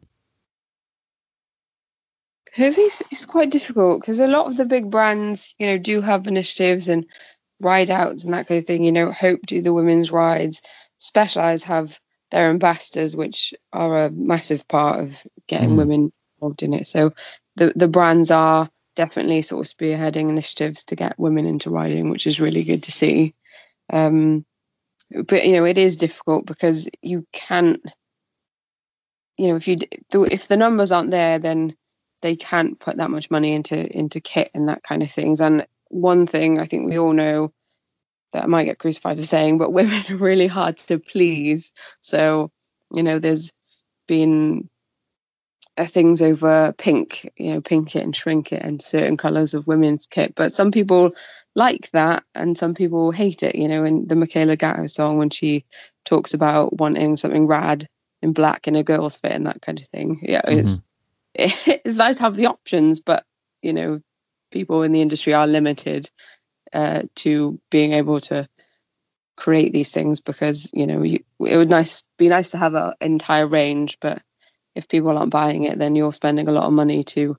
It's, 2.54 3.02
it's 3.10 3.26
quite 3.26 3.50
difficult 3.50 4.00
because 4.00 4.20
a 4.20 4.26
lot 4.26 4.46
of 4.46 4.56
the 4.56 4.66
big 4.66 4.90
brands, 4.90 5.54
you 5.58 5.68
know, 5.68 5.78
do 5.78 6.00
have 6.02 6.26
initiatives 6.26 6.88
and 6.88 7.06
ride 7.60 7.90
outs 7.90 8.24
and 8.24 8.34
that 8.34 8.46
kind 8.46 8.58
of 8.58 8.66
thing. 8.66 8.84
You 8.84 8.92
know, 8.92 9.10
Hope 9.10 9.40
do 9.46 9.62
the 9.62 9.72
women's 9.72 10.12
rides, 10.12 10.62
Specialized 11.02 11.64
have 11.66 11.98
their 12.30 12.48
ambassadors, 12.48 13.14
which 13.14 13.54
are 13.72 14.04
a 14.04 14.10
massive 14.10 14.66
part 14.68 15.00
of 15.00 15.26
getting 15.46 15.70
mm. 15.70 15.76
women 15.76 16.12
involved 16.36 16.62
in 16.62 16.74
it. 16.74 16.86
So 16.86 17.12
the 17.56 17.72
the 17.74 17.88
brands 17.88 18.30
are 18.30 18.68
definitely 18.94 19.42
sort 19.42 19.66
of 19.66 19.72
spearheading 19.72 20.28
initiatives 20.28 20.84
to 20.84 20.96
get 20.96 21.18
women 21.18 21.46
into 21.46 21.70
riding, 21.70 22.10
which 22.10 22.26
is 22.26 22.40
really 22.40 22.64
good 22.64 22.84
to 22.84 22.92
see. 22.92 23.34
Um, 23.92 24.44
but 25.10 25.44
you 25.44 25.52
know 25.52 25.64
it 25.64 25.78
is 25.78 25.96
difficult 25.96 26.46
because 26.46 26.88
you 27.00 27.26
can't 27.32 27.80
you 29.36 29.48
know 29.48 29.56
if 29.56 29.68
you 29.68 29.76
if 30.12 30.48
the 30.48 30.56
numbers 30.56 30.92
aren't 30.92 31.10
there 31.10 31.38
then 31.38 31.74
they 32.20 32.36
can't 32.36 32.78
put 32.78 32.96
that 32.96 33.10
much 33.10 33.30
money 33.30 33.52
into 33.52 33.98
into 33.98 34.20
kit 34.20 34.50
and 34.54 34.68
that 34.68 34.82
kind 34.82 35.02
of 35.02 35.10
things 35.10 35.40
and 35.40 35.66
one 35.88 36.26
thing 36.26 36.58
i 36.58 36.64
think 36.64 36.86
we 36.86 36.98
all 36.98 37.12
know 37.12 37.52
that 38.32 38.44
i 38.44 38.46
might 38.46 38.64
get 38.64 38.78
crucified 38.78 39.16
for 39.16 39.22
saying 39.22 39.58
but 39.58 39.72
women 39.72 40.02
are 40.10 40.16
really 40.16 40.46
hard 40.46 40.76
to 40.76 40.98
please 40.98 41.72
so 42.00 42.50
you 42.92 43.02
know 43.02 43.18
there's 43.18 43.52
been 44.06 44.68
uh, 45.76 45.86
things 45.86 46.20
over 46.20 46.74
pink 46.76 47.30
you 47.36 47.52
know 47.52 47.60
pink 47.60 47.96
it 47.96 48.02
and 48.02 48.14
shrink 48.14 48.52
it 48.52 48.62
and 48.62 48.82
certain 48.82 49.16
colors 49.16 49.54
of 49.54 49.66
women's 49.66 50.06
kit 50.06 50.34
but 50.34 50.52
some 50.52 50.70
people 50.70 51.12
like 51.54 51.90
that 51.92 52.24
and 52.34 52.58
some 52.58 52.74
people 52.74 53.10
hate 53.10 53.42
it 53.42 53.54
you 53.54 53.68
know 53.68 53.84
in 53.84 54.06
the 54.06 54.14
Micayla 54.14 54.58
Gatto 54.58 54.86
song 54.86 55.18
when 55.18 55.30
she 55.30 55.64
talks 56.04 56.34
about 56.34 56.76
wanting 56.76 57.16
something 57.16 57.46
rad 57.46 57.86
in 58.20 58.32
black 58.32 58.68
in 58.68 58.76
a 58.76 58.82
girl's 58.82 59.16
fit 59.16 59.32
and 59.32 59.46
that 59.46 59.62
kind 59.62 59.80
of 59.80 59.88
thing 59.88 60.18
yeah 60.22 60.42
mm-hmm. 60.42 60.58
it's 60.58 60.82
it's 61.34 61.96
nice 61.96 62.18
to 62.18 62.24
have 62.24 62.36
the 62.36 62.46
options 62.46 63.00
but 63.00 63.24
you 63.62 63.72
know 63.72 64.00
people 64.50 64.82
in 64.82 64.92
the 64.92 65.00
industry 65.00 65.32
are 65.32 65.46
limited 65.46 66.08
uh, 66.72 67.02
to 67.16 67.60
being 67.70 67.92
able 67.92 68.20
to 68.20 68.48
create 69.36 69.72
these 69.72 69.92
things 69.92 70.20
because 70.20 70.70
you 70.72 70.86
know 70.86 71.02
you, 71.02 71.24
it 71.40 71.56
would 71.56 71.70
nice 71.70 72.04
be 72.18 72.28
nice 72.28 72.50
to 72.50 72.58
have 72.58 72.74
an 72.74 72.92
entire 73.00 73.46
range 73.46 73.98
but 74.00 74.22
if 74.74 74.88
people 74.88 75.16
aren't 75.16 75.32
buying 75.32 75.64
it 75.64 75.78
then 75.78 75.96
you're 75.96 76.12
spending 76.12 76.48
a 76.48 76.52
lot 76.52 76.64
of 76.64 76.72
money 76.72 77.02
to 77.02 77.36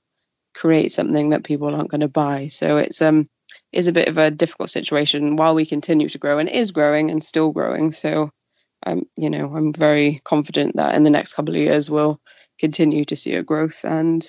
create 0.54 0.90
something 0.90 1.30
that 1.30 1.44
people 1.44 1.74
aren't 1.74 1.90
going 1.90 2.00
to 2.00 2.08
buy 2.08 2.48
so 2.48 2.78
it's 2.78 3.00
um 3.00 3.24
is 3.74 3.88
a 3.88 3.92
bit 3.92 4.08
of 4.08 4.18
a 4.18 4.30
difficult 4.30 4.70
situation 4.70 5.36
while 5.36 5.54
we 5.54 5.66
continue 5.66 6.08
to 6.08 6.18
grow 6.18 6.38
and 6.38 6.48
is 6.48 6.70
growing 6.70 7.10
and 7.10 7.22
still 7.22 7.50
growing. 7.52 7.92
So 7.92 8.30
I'm, 8.84 9.02
you 9.16 9.30
know, 9.30 9.54
I'm 9.54 9.72
very 9.72 10.20
confident 10.24 10.76
that 10.76 10.94
in 10.94 11.02
the 11.02 11.10
next 11.10 11.34
couple 11.34 11.54
of 11.54 11.60
years 11.60 11.90
we'll 11.90 12.20
continue 12.58 13.04
to 13.06 13.16
see 13.16 13.34
a 13.34 13.42
growth 13.42 13.84
and 13.84 14.24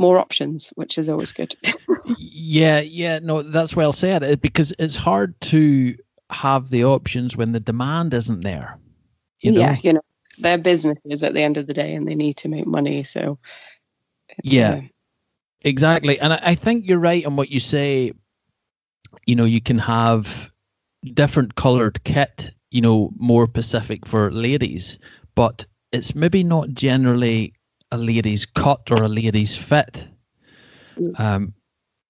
more 0.00 0.18
options, 0.18 0.72
which 0.74 0.98
is 0.98 1.08
always 1.08 1.32
good. 1.32 1.54
yeah, 2.18 2.80
yeah, 2.80 3.20
no, 3.20 3.42
that's 3.42 3.76
well 3.76 3.92
said. 3.92 4.40
Because 4.40 4.72
it's 4.78 4.96
hard 4.96 5.40
to 5.42 5.96
have 6.28 6.68
the 6.68 6.86
options 6.86 7.36
when 7.36 7.52
the 7.52 7.60
demand 7.60 8.14
isn't 8.14 8.40
there. 8.40 8.78
You 9.40 9.52
know? 9.52 9.60
Yeah, 9.60 9.76
you 9.82 9.92
know, 9.92 10.02
they're 10.38 10.58
businesses 10.58 11.22
at 11.22 11.34
the 11.34 11.42
end 11.42 11.56
of 11.56 11.66
the 11.66 11.74
day, 11.74 11.94
and 11.94 12.08
they 12.08 12.16
need 12.16 12.38
to 12.38 12.48
make 12.48 12.66
money. 12.66 13.04
So, 13.04 13.38
yeah, 14.42 14.70
uh, 14.70 14.80
exactly. 15.60 16.18
And 16.18 16.32
I, 16.32 16.40
I 16.42 16.54
think 16.56 16.88
you're 16.88 16.98
right 16.98 17.24
on 17.24 17.36
what 17.36 17.50
you 17.50 17.60
say 17.60 18.12
you 19.26 19.36
know 19.36 19.44
you 19.44 19.60
can 19.60 19.78
have 19.78 20.50
different 21.02 21.54
colored 21.54 22.02
kit 22.04 22.50
you 22.70 22.80
know 22.80 23.10
more 23.16 23.46
specific 23.46 24.06
for 24.06 24.30
ladies 24.30 24.98
but 25.34 25.66
it's 25.92 26.14
maybe 26.14 26.44
not 26.44 26.68
generally 26.70 27.54
a 27.92 27.98
lady's 27.98 28.46
cut 28.46 28.90
or 28.90 29.02
a 29.02 29.08
lady's 29.08 29.56
fit 29.56 30.06
mm. 30.96 31.20
um, 31.20 31.54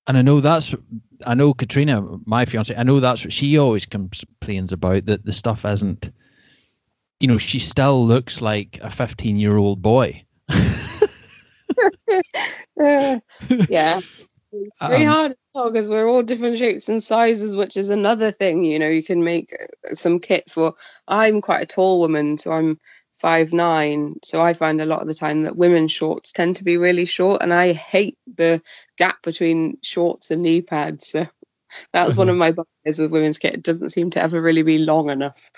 and 0.07 0.17
i 0.17 0.23
know 0.23 0.41
that's 0.41 0.75
i 1.27 1.35
know 1.35 1.55
katrina 1.55 2.05
my 2.25 2.45
fiance 2.45 2.75
i 2.77 2.83
know 2.83 3.01
that's 3.01 3.25
what 3.25 3.33
she 3.33 3.59
always 3.59 3.87
complains 3.87 4.73
about 4.73 5.07
that 5.07 5.25
the 5.25 5.33
stuff 5.33 5.65
isn't 5.65 6.11
you 7.19 7.29
know 7.29 7.39
she 7.39 7.59
still 7.59 8.07
looks 8.07 8.41
like 8.41 8.79
a 8.83 8.91
15 8.91 9.39
year 9.39 9.57
old 9.57 9.83
boy 9.83 10.25
uh, 12.81 13.21
yeah 13.69 14.01
very 14.81 15.07
um, 15.07 15.13
hard 15.13 15.37
because 15.55 15.89
we're 15.89 16.09
all 16.09 16.23
different 16.23 16.59
shapes 16.59 16.89
and 16.89 17.03
sizes, 17.03 17.55
which 17.55 17.77
is 17.77 17.91
another 17.91 18.31
thing. 18.31 18.65
You 18.65 18.79
know, 18.79 18.89
you 18.89 19.03
can 19.03 19.25
make 19.25 19.55
some 19.95 20.19
kit 20.19 20.51
for. 20.51 20.75
I'm 21.07 21.41
quite 21.41 21.63
a 21.63 21.67
tall 21.67 22.01
woman, 22.01 22.39
so 22.39 22.53
I'm 22.53 22.79
five 23.21 23.53
nine. 23.53 24.15
So 24.25 24.41
I 24.41 24.55
find 24.55 24.81
a 24.81 24.87
lot 24.87 25.03
of 25.03 25.09
the 25.09 25.15
time 25.15 25.43
that 25.43 25.57
women's 25.57 25.93
shorts 25.93 26.33
tend 26.33 26.57
to 26.57 26.65
be 26.65 26.79
really 26.79 27.05
short, 27.07 27.43
and 27.43 27.53
I 27.53 27.73
hate 27.73 28.17
the 28.35 28.63
gap 28.97 29.23
between 29.23 29.79
shorts 29.83 30.31
and 30.31 30.43
knee 30.43 30.63
pads. 30.63 31.15
So 31.73 31.87
that 31.93 32.09
was 32.09 32.17
one 32.17 32.29
of 32.29 32.37
my 32.37 32.51
bugbears 32.51 32.99
with 32.99 33.13
women's 33.13 33.39
kit. 33.39 33.55
It 33.55 33.63
doesn't 33.63 33.91
seem 33.91 34.11
to 34.11 34.21
ever 34.21 34.43
really 34.43 34.63
be 34.63 34.79
long 34.79 35.09
enough. 35.09 35.53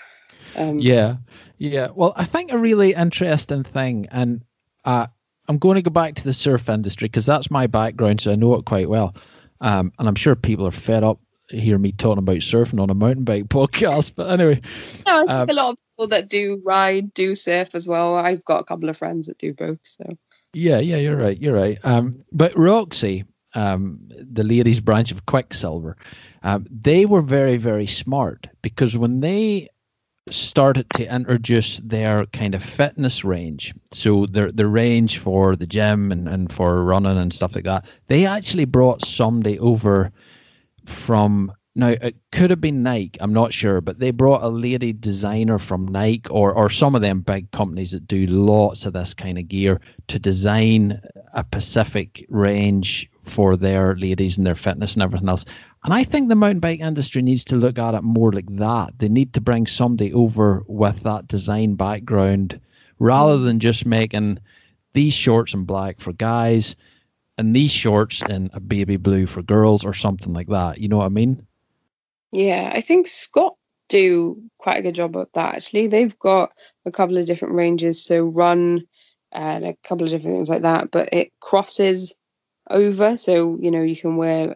Um, 0.55 0.77
yeah, 0.77 1.15
yeah. 1.57 1.87
Well, 1.91 2.13
I 2.15 2.25
think 2.25 2.51
a 2.51 2.57
really 2.59 2.93
interesting 2.93 3.63
thing, 3.63 4.09
and 4.11 4.43
uh, 4.85 5.07
I'm 5.47 5.57
going 5.57 5.77
to 5.77 5.81
go 5.81 5.89
back 5.89 6.13
to 6.13 6.23
the 6.23 6.33
surf 6.33 6.69
industry 6.69 7.07
because 7.07 7.25
that's 7.25 7.49
my 7.49 7.65
background, 7.65 8.21
so 8.21 8.31
I 8.31 8.35
know 8.35 8.53
it 8.55 8.65
quite 8.65 8.87
well. 8.87 9.15
Um, 9.59 9.91
and 9.97 10.07
I'm 10.07 10.13
sure 10.13 10.35
people 10.35 10.67
are 10.67 10.71
fed 10.71 11.03
up 11.03 11.19
hear 11.59 11.77
me 11.77 11.91
talking 11.91 12.19
about 12.19 12.37
surfing 12.37 12.81
on 12.81 12.89
a 12.89 12.95
mountain 12.95 13.23
bike 13.23 13.43
podcast. 13.49 14.13
But 14.15 14.31
anyway, 14.31 14.61
yeah, 15.05 15.23
um, 15.27 15.49
a 15.49 15.53
lot 15.53 15.71
of 15.71 15.77
people 15.91 16.07
that 16.09 16.29
do 16.29 16.61
ride 16.63 17.13
do 17.13 17.35
surf 17.35 17.75
as 17.75 17.87
well. 17.87 18.15
I've 18.15 18.45
got 18.45 18.61
a 18.61 18.65
couple 18.65 18.89
of 18.89 18.97
friends 18.97 19.27
that 19.27 19.37
do 19.37 19.53
both. 19.53 19.79
So 19.83 20.17
yeah, 20.53 20.79
yeah, 20.79 20.97
you're 20.97 21.17
right, 21.17 21.37
you're 21.37 21.55
right. 21.55 21.79
Um, 21.83 22.21
but 22.31 22.57
Roxy, 22.57 23.25
um, 23.53 24.01
the 24.09 24.43
ladies' 24.43 24.79
branch 24.79 25.11
of 25.11 25.25
Quiksilver, 25.25 25.97
um, 26.43 26.65
they 26.69 27.05
were 27.05 27.21
very, 27.21 27.57
very 27.57 27.87
smart 27.87 28.47
because 28.61 28.97
when 28.97 29.19
they 29.19 29.69
started 30.29 30.87
to 30.95 31.13
introduce 31.13 31.77
their 31.79 32.25
kind 32.25 32.55
of 32.55 32.63
fitness 32.63 33.25
range. 33.25 33.73
So 33.91 34.25
their 34.25 34.51
the 34.51 34.67
range 34.67 35.17
for 35.19 35.55
the 35.55 35.67
gym 35.67 36.11
and, 36.11 36.27
and 36.27 36.51
for 36.51 36.81
running 36.81 37.17
and 37.17 37.33
stuff 37.33 37.55
like 37.55 37.65
that. 37.65 37.85
They 38.07 38.25
actually 38.25 38.65
brought 38.65 39.05
somebody 39.05 39.59
over 39.59 40.11
from 40.85 41.51
now 41.75 41.87
it 41.87 42.15
could 42.31 42.51
have 42.51 42.61
been 42.61 42.83
Nike, 42.83 43.19
I'm 43.19 43.33
not 43.33 43.51
sure, 43.51 43.81
but 43.81 43.97
they 43.97 44.11
brought 44.11 44.43
a 44.43 44.49
lady 44.49 44.93
designer 44.93 45.57
from 45.57 45.87
Nike 45.87 46.29
or 46.29 46.53
or 46.53 46.69
some 46.69 46.93
of 46.93 47.01
them 47.01 47.21
big 47.21 47.51
companies 47.51 47.91
that 47.91 48.07
do 48.07 48.27
lots 48.27 48.85
of 48.85 48.93
this 48.93 49.15
kind 49.15 49.39
of 49.39 49.47
gear 49.47 49.81
to 50.09 50.19
design 50.19 51.01
a 51.33 51.43
Pacific 51.43 52.25
range 52.29 53.09
for 53.23 53.57
their 53.57 53.95
ladies 53.95 54.37
and 54.37 54.45
their 54.45 54.55
fitness 54.55 54.93
and 54.93 55.03
everything 55.03 55.29
else. 55.29 55.45
And 55.83 55.93
I 55.93 56.03
think 56.03 56.29
the 56.29 56.35
mountain 56.35 56.59
bike 56.59 56.79
industry 56.79 57.21
needs 57.21 57.45
to 57.45 57.55
look 57.55 57.79
at 57.79 57.95
it 57.95 58.03
more 58.03 58.31
like 58.31 58.55
that. 58.57 58.93
They 58.97 59.09
need 59.09 59.33
to 59.33 59.41
bring 59.41 59.65
somebody 59.65 60.13
over 60.13 60.63
with 60.67 61.03
that 61.03 61.27
design 61.27 61.75
background 61.75 62.59
rather 62.99 63.39
than 63.39 63.59
just 63.59 63.85
making 63.85 64.39
these 64.93 65.13
shorts 65.13 65.55
in 65.55 65.65
black 65.65 65.99
for 65.99 66.13
guys 66.13 66.75
and 67.37 67.55
these 67.55 67.71
shorts 67.71 68.21
in 68.21 68.49
a 68.53 68.59
baby 68.59 68.97
blue 68.97 69.25
for 69.25 69.41
girls 69.41 69.85
or 69.85 69.93
something 69.93 70.33
like 70.33 70.47
that. 70.47 70.77
You 70.77 70.87
know 70.87 70.97
what 70.97 71.05
I 71.05 71.09
mean? 71.09 71.47
Yeah, 72.31 72.71
I 72.73 72.81
think 72.81 73.07
Scott 73.07 73.55
do 73.89 74.41
quite 74.57 74.77
a 74.77 74.81
good 74.81 74.95
job 74.95 75.15
at 75.17 75.33
that 75.33 75.55
actually. 75.55 75.87
They've 75.87 76.17
got 76.17 76.53
a 76.85 76.91
couple 76.91 77.17
of 77.17 77.25
different 77.25 77.55
ranges, 77.55 78.03
so 78.03 78.23
run 78.23 78.87
and 79.31 79.65
a 79.65 79.75
couple 79.83 80.05
of 80.05 80.11
different 80.11 80.37
things 80.37 80.49
like 80.49 80.61
that, 80.61 80.91
but 80.91 81.09
it 81.13 81.31
crosses 81.39 82.15
over. 82.69 83.17
So, 83.17 83.57
you 83.59 83.71
know, 83.71 83.81
you 83.81 83.95
can 83.95 84.15
wear 84.15 84.55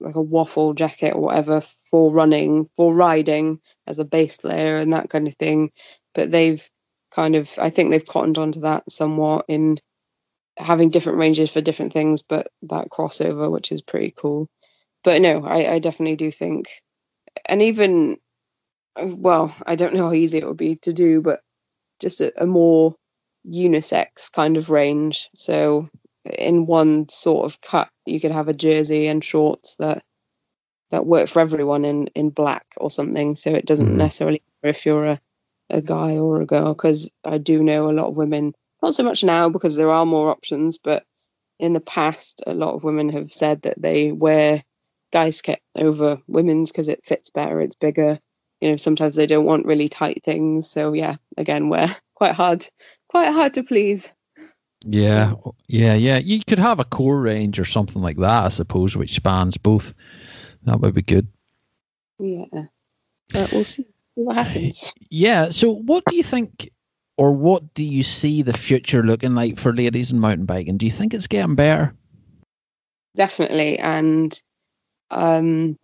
like 0.00 0.14
a 0.14 0.22
waffle 0.22 0.74
jacket 0.74 1.14
or 1.14 1.22
whatever 1.22 1.60
for 1.60 2.12
running, 2.12 2.66
for 2.76 2.94
riding 2.94 3.60
as 3.86 3.98
a 3.98 4.04
base 4.04 4.42
layer 4.44 4.76
and 4.76 4.92
that 4.92 5.10
kind 5.10 5.28
of 5.28 5.34
thing. 5.36 5.70
But 6.14 6.30
they've 6.30 6.68
kind 7.10 7.36
of, 7.36 7.50
I 7.58 7.70
think 7.70 7.90
they've 7.90 8.06
cottoned 8.06 8.38
onto 8.38 8.60
that 8.60 8.90
somewhat 8.90 9.46
in 9.48 9.78
having 10.56 10.90
different 10.90 11.18
ranges 11.18 11.52
for 11.52 11.60
different 11.60 11.92
things, 11.92 12.22
but 12.22 12.48
that 12.62 12.88
crossover, 12.90 13.50
which 13.50 13.72
is 13.72 13.82
pretty 13.82 14.12
cool. 14.16 14.48
But 15.04 15.22
no, 15.22 15.44
I, 15.44 15.74
I 15.74 15.78
definitely 15.78 16.16
do 16.16 16.30
think 16.30 16.66
and 17.44 17.62
even 17.62 18.18
well, 19.00 19.54
I 19.66 19.74
don't 19.74 19.94
know 19.94 20.06
how 20.06 20.12
easy 20.14 20.38
it 20.38 20.46
would 20.46 20.56
be 20.56 20.76
to 20.76 20.92
do, 20.92 21.20
but 21.20 21.40
just 22.00 22.20
a, 22.22 22.42
a 22.42 22.46
more 22.46 22.94
unisex 23.46 24.32
kind 24.32 24.56
of 24.56 24.70
range. 24.70 25.28
So 25.34 25.88
in 26.24 26.66
one 26.66 27.08
sort 27.08 27.44
of 27.44 27.60
cut, 27.60 27.90
you 28.06 28.20
could 28.20 28.32
have 28.32 28.48
a 28.48 28.54
jersey 28.54 29.06
and 29.08 29.22
shorts 29.22 29.76
that 29.76 30.02
that 30.90 31.04
work 31.04 31.28
for 31.28 31.40
everyone 31.40 31.84
in 31.84 32.06
in 32.08 32.30
black 32.30 32.66
or 32.78 32.90
something. 32.90 33.36
So 33.36 33.50
it 33.50 33.66
doesn't 33.66 33.86
mm. 33.88 33.96
necessarily 33.96 34.42
matter 34.62 34.70
if 34.70 34.86
you're 34.86 35.06
a 35.06 35.20
a 35.68 35.82
guy 35.82 36.16
or 36.16 36.40
a 36.40 36.46
girl, 36.46 36.72
because 36.72 37.10
I 37.24 37.38
do 37.38 37.62
know 37.62 37.90
a 37.90 37.92
lot 37.92 38.08
of 38.08 38.16
women. 38.16 38.54
Not 38.82 38.94
so 38.94 39.04
much 39.04 39.24
now 39.24 39.48
because 39.48 39.76
there 39.76 39.90
are 39.90 40.06
more 40.06 40.30
options, 40.30 40.78
but 40.78 41.04
in 41.58 41.72
the 41.72 41.80
past, 41.80 42.42
a 42.46 42.54
lot 42.54 42.74
of 42.74 42.84
women 42.84 43.08
have 43.10 43.32
said 43.32 43.62
that 43.62 43.80
they 43.80 44.12
wear 44.12 44.62
guys 45.12 45.40
kit 45.42 45.60
over 45.74 46.18
women's 46.26 46.70
because 46.70 46.88
it 46.88 47.04
fits 47.04 47.30
better, 47.30 47.60
it's 47.60 47.76
bigger. 47.76 48.18
You 48.60 48.70
know, 48.70 48.76
sometimes 48.76 49.16
they 49.16 49.26
don't 49.26 49.44
want 49.44 49.66
really 49.66 49.88
tight 49.88 50.22
things. 50.22 50.70
So 50.70 50.92
yeah, 50.92 51.16
again, 51.36 51.68
we're 51.68 51.94
quite 52.14 52.34
hard, 52.34 52.64
quite 53.08 53.32
hard 53.32 53.54
to 53.54 53.62
please. 53.62 54.12
Yeah, 54.84 55.34
yeah, 55.66 55.94
yeah. 55.94 56.18
You 56.18 56.40
could 56.46 56.58
have 56.58 56.78
a 56.78 56.84
core 56.84 57.18
range 57.18 57.58
or 57.58 57.64
something 57.64 58.00
like 58.00 58.18
that, 58.18 58.44
I 58.44 58.48
suppose, 58.48 58.96
which 58.96 59.14
spans 59.14 59.56
both. 59.56 59.94
That 60.64 60.80
would 60.80 60.94
be 60.94 61.02
good. 61.02 61.28
Yeah, 62.18 62.66
but 63.32 63.52
we'll 63.52 63.64
see 63.64 63.86
what 64.14 64.36
happens. 64.36 64.94
Yeah. 65.10 65.50
So, 65.50 65.74
what 65.74 66.04
do 66.06 66.16
you 66.16 66.22
think, 66.22 66.70
or 67.16 67.32
what 67.32 67.74
do 67.74 67.84
you 67.84 68.02
see 68.02 68.42
the 68.42 68.52
future 68.52 69.02
looking 69.02 69.34
like 69.34 69.58
for 69.58 69.74
ladies 69.74 70.12
in 70.12 70.20
mountain 70.20 70.46
biking? 70.46 70.76
Do 70.76 70.86
you 70.86 70.92
think 70.92 71.14
it's 71.14 71.26
getting 71.26 71.54
better? 71.54 71.94
Definitely, 73.16 73.78
and 73.78 74.38
um, 75.10 75.78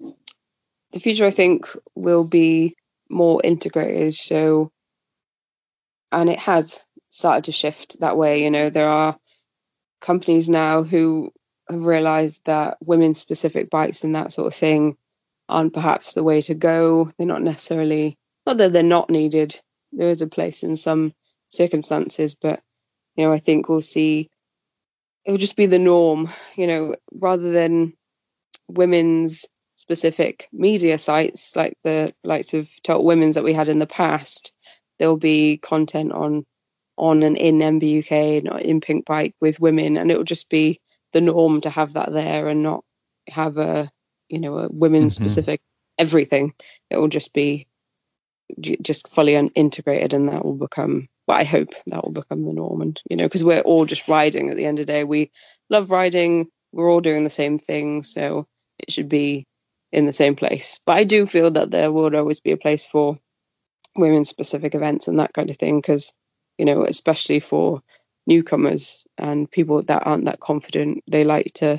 the 0.92 1.00
future, 1.00 1.26
I 1.26 1.30
think, 1.30 1.66
will 1.94 2.24
be 2.24 2.74
more 3.08 3.40
integrated. 3.42 4.14
So, 4.14 4.70
and 6.10 6.28
it 6.28 6.38
has 6.40 6.84
started 7.08 7.44
to 7.44 7.52
shift 7.52 8.00
that 8.00 8.16
way. 8.16 8.44
You 8.44 8.50
know, 8.50 8.70
there 8.70 8.88
are 8.88 9.16
companies 10.00 10.48
now 10.48 10.82
who 10.82 11.32
have 11.70 11.84
realized 11.84 12.44
that 12.44 12.76
women 12.82 13.14
specific 13.14 13.70
bikes 13.70 14.04
and 14.04 14.14
that 14.14 14.32
sort 14.32 14.48
of 14.48 14.54
thing 14.54 14.96
aren't 15.48 15.74
perhaps 15.74 16.14
the 16.14 16.22
way 16.22 16.42
to 16.42 16.54
go. 16.54 17.10
They're 17.16 17.26
not 17.26 17.42
necessarily, 17.42 18.18
not 18.46 18.58
that 18.58 18.72
they're 18.72 18.82
not 18.82 19.10
needed. 19.10 19.58
There 19.92 20.10
is 20.10 20.22
a 20.22 20.26
place 20.26 20.62
in 20.62 20.76
some 20.76 21.12
circumstances, 21.52 22.34
but, 22.34 22.60
you 23.16 23.24
know, 23.24 23.32
I 23.32 23.38
think 23.38 23.68
we'll 23.68 23.82
see, 23.82 24.30
it'll 25.24 25.38
just 25.38 25.56
be 25.56 25.66
the 25.66 25.78
norm, 25.78 26.28
you 26.56 26.66
know, 26.66 26.94
rather 27.12 27.52
than 27.52 27.94
women's 28.68 29.46
specific 29.76 30.48
media 30.52 30.98
sites 30.98 31.56
like 31.56 31.76
the 31.82 32.14
likes 32.22 32.54
of 32.54 32.68
Total 32.82 33.04
Women's 33.04 33.34
that 33.34 33.44
we 33.44 33.52
had 33.52 33.68
in 33.68 33.78
the 33.78 33.86
past, 33.86 34.54
there'll 34.98 35.16
be 35.16 35.58
content 35.58 36.12
on 36.12 36.44
on 36.96 37.22
and 37.22 37.36
in 37.36 37.58
MBUK 37.58 38.38
and 38.38 38.60
in 38.60 38.80
Pinkbike 38.80 39.32
with 39.40 39.60
women, 39.60 39.96
and 39.96 40.10
it 40.10 40.16
will 40.16 40.24
just 40.24 40.48
be 40.48 40.80
the 41.12 41.20
norm 41.20 41.60
to 41.62 41.70
have 41.70 41.94
that 41.94 42.12
there 42.12 42.48
and 42.48 42.62
not 42.62 42.84
have 43.28 43.56
a 43.56 43.88
you 44.28 44.40
know 44.40 44.58
a 44.58 44.68
women 44.70 45.10
specific 45.10 45.60
mm-hmm. 45.60 46.02
everything. 46.02 46.54
It 46.90 46.98
will 46.98 47.08
just 47.08 47.32
be 47.32 47.66
just 48.60 49.08
fully 49.08 49.34
integrated, 49.34 50.14
and 50.14 50.28
that 50.28 50.44
will 50.44 50.56
become. 50.56 51.08
Well, 51.32 51.40
I 51.40 51.44
hope 51.44 51.72
that 51.86 52.04
will 52.04 52.12
become 52.12 52.44
the 52.44 52.52
norm, 52.52 52.82
and 52.82 53.00
you 53.08 53.16
know, 53.16 53.24
because 53.24 53.42
we're 53.42 53.62
all 53.62 53.86
just 53.86 54.06
riding. 54.06 54.50
At 54.50 54.58
the 54.58 54.66
end 54.66 54.80
of 54.80 54.86
the 54.86 54.92
day, 54.92 55.02
we 55.02 55.30
love 55.70 55.90
riding. 55.90 56.48
We're 56.72 56.90
all 56.90 57.00
doing 57.00 57.24
the 57.24 57.30
same 57.30 57.56
thing, 57.56 58.02
so 58.02 58.44
it 58.78 58.92
should 58.92 59.08
be 59.08 59.46
in 59.92 60.04
the 60.04 60.12
same 60.12 60.36
place. 60.36 60.78
But 60.84 60.98
I 60.98 61.04
do 61.04 61.24
feel 61.24 61.50
that 61.52 61.70
there 61.70 61.90
will 61.90 62.14
always 62.14 62.40
be 62.40 62.52
a 62.52 62.58
place 62.58 62.86
for 62.86 63.18
women 63.96 64.26
specific 64.26 64.74
events 64.74 65.08
and 65.08 65.20
that 65.20 65.32
kind 65.32 65.48
of 65.48 65.56
thing 65.56 65.78
because, 65.78 66.12
you 66.58 66.66
know, 66.66 66.84
especially 66.84 67.40
for 67.40 67.80
newcomers 68.26 69.06
and 69.16 69.50
people 69.50 69.82
that 69.84 70.06
aren't 70.06 70.26
that 70.26 70.38
confident, 70.38 71.02
they 71.10 71.24
like 71.24 71.54
to 71.54 71.78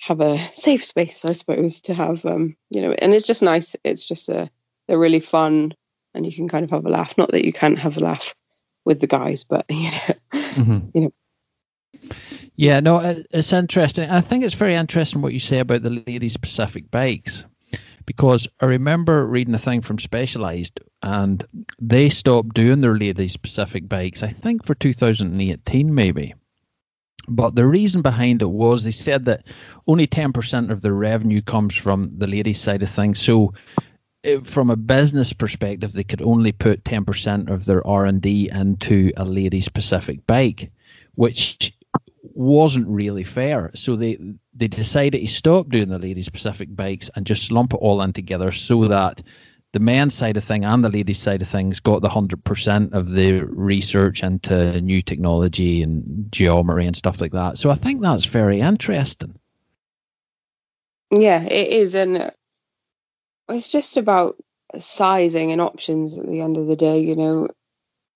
have 0.00 0.22
a 0.22 0.38
safe 0.54 0.86
space, 0.86 1.22
I 1.26 1.32
suppose, 1.32 1.82
to 1.82 1.92
have, 1.92 2.24
um, 2.24 2.56
you 2.70 2.80
know, 2.80 2.92
and 2.92 3.12
it's 3.12 3.26
just 3.26 3.42
nice. 3.42 3.76
It's 3.84 4.08
just 4.08 4.30
a, 4.30 4.50
they're 4.88 4.98
really 4.98 5.20
fun 5.20 5.74
and 6.14 6.24
you 6.24 6.32
can 6.32 6.48
kind 6.48 6.64
of 6.64 6.70
have 6.70 6.86
a 6.86 6.90
laugh. 6.90 7.18
Not 7.18 7.32
that 7.32 7.44
you 7.44 7.52
can't 7.52 7.78
have 7.78 7.98
a 7.98 8.00
laugh 8.00 8.34
with 8.84 9.00
the 9.00 9.06
guys, 9.06 9.44
but, 9.44 9.66
you 9.70 9.90
know, 9.90 10.14
mm-hmm. 10.32 10.78
you 10.94 11.00
know, 11.00 11.12
yeah, 12.56 12.80
no, 12.80 13.00
it's 13.30 13.52
interesting. 13.52 14.08
I 14.08 14.20
think 14.20 14.44
it's 14.44 14.54
very 14.54 14.74
interesting 14.74 15.22
what 15.22 15.32
you 15.32 15.40
say 15.40 15.58
about 15.58 15.82
the 15.82 15.90
ladies 15.90 16.34
specific 16.34 16.90
bikes 16.90 17.44
because 18.06 18.48
I 18.60 18.66
remember 18.66 19.24
reading 19.24 19.54
a 19.54 19.58
thing 19.58 19.80
from 19.80 19.98
Specialized 19.98 20.80
and 21.02 21.44
they 21.80 22.08
stopped 22.08 22.54
doing 22.54 22.80
their 22.80 22.96
ladies 22.96 23.32
specific 23.32 23.88
bikes, 23.88 24.22
I 24.22 24.28
think 24.28 24.64
for 24.66 24.74
2018 24.74 25.94
maybe. 25.94 26.34
But 27.26 27.54
the 27.54 27.66
reason 27.66 28.02
behind 28.02 28.42
it 28.42 28.50
was 28.50 28.84
they 28.84 28.90
said 28.90 29.26
that 29.26 29.46
only 29.86 30.06
10% 30.06 30.70
of 30.70 30.82
their 30.82 30.92
revenue 30.92 31.40
comes 31.40 31.74
from 31.74 32.18
the 32.18 32.26
ladies 32.26 32.60
side 32.60 32.82
of 32.82 32.90
things. 32.90 33.18
So 33.18 33.54
from 34.44 34.70
a 34.70 34.76
business 34.76 35.32
perspective, 35.32 35.92
they 35.92 36.04
could 36.04 36.22
only 36.22 36.52
put 36.52 36.84
10% 36.84 37.50
of 37.50 37.64
their 37.64 37.86
R&D 37.86 38.50
into 38.52 39.12
a 39.16 39.24
lady 39.24 39.60
specific 39.60 40.26
bike, 40.26 40.72
which 41.14 41.74
wasn't 42.22 42.88
really 42.88 43.24
fair. 43.24 43.70
So 43.74 43.96
they 43.96 44.18
they 44.54 44.68
decided 44.68 45.20
to 45.20 45.26
stop 45.26 45.68
doing 45.68 45.88
the 45.88 45.98
ladies 45.98 46.26
specific 46.26 46.74
bikes 46.74 47.10
and 47.14 47.26
just 47.26 47.52
lump 47.52 47.74
it 47.74 47.78
all 47.78 48.00
in 48.02 48.12
together 48.12 48.52
so 48.52 48.88
that 48.88 49.22
the 49.72 49.80
men's 49.80 50.14
side 50.14 50.36
of 50.36 50.44
thing 50.44 50.64
and 50.64 50.84
the 50.84 50.88
ladies 50.88 51.18
side 51.18 51.42
of 51.42 51.48
things 51.48 51.80
got 51.80 52.00
the 52.00 52.08
hundred 52.08 52.44
percent 52.44 52.94
of 52.94 53.10
the 53.10 53.40
research 53.40 54.22
into 54.22 54.80
new 54.80 55.00
technology 55.00 55.82
and 55.82 56.30
geometry 56.30 56.86
and 56.86 56.96
stuff 56.96 57.20
like 57.20 57.32
that. 57.32 57.58
So 57.58 57.70
I 57.70 57.74
think 57.74 58.00
that's 58.00 58.24
very 58.24 58.60
interesting. 58.60 59.38
Yeah, 61.10 61.42
it 61.42 61.68
is, 61.68 61.94
and 61.94 62.32
it's 63.48 63.70
just 63.70 63.96
about 63.96 64.36
sizing 64.78 65.52
and 65.52 65.60
options 65.60 66.18
at 66.18 66.26
the 66.26 66.40
end 66.40 66.56
of 66.56 66.66
the 66.66 66.76
day. 66.76 67.00
You 67.00 67.16
know, 67.16 67.48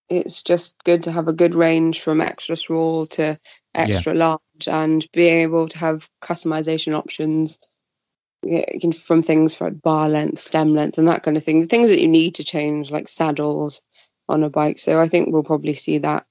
it's 0.09 0.43
just 0.43 0.83
good 0.85 1.05
to 1.05 1.13
have 1.13 1.29
a 1.29 1.33
good 1.33 1.55
range 1.55 2.01
from 2.01 2.21
extra 2.21 2.57
small 2.57 3.07
to 3.07 3.39
extra 3.75 4.15
yeah. 4.15 4.19
large 4.19 4.69
and 4.69 5.07
being 5.13 5.43
able 5.43 5.69
to 5.69 5.79
have 5.79 6.09
customization 6.23 6.97
options 6.97 7.61
from 8.97 9.23
things 9.23 9.55
for 9.55 9.71
bar 9.71 10.09
length, 10.09 10.39
stem 10.39 10.75
length, 10.75 10.99
and 10.99 11.09
that 11.09 11.23
kind 11.23 11.37
of 11.37 11.45
thing. 11.45 11.61
The 11.61 11.67
things 11.67 11.91
that 11.91 12.01
you 12.01 12.09
need 12.09 12.37
to 12.37 12.45
change, 12.45 12.91
like 12.91 13.09
saddles 13.09 13.83
on 14.29 14.45
a 14.45 14.51
bike. 14.51 14.79
So 14.79 15.01
I 15.01 15.09
think 15.09 15.29
we'll 15.31 15.43
probably 15.43 15.75
see 15.75 15.99
that 15.99 16.25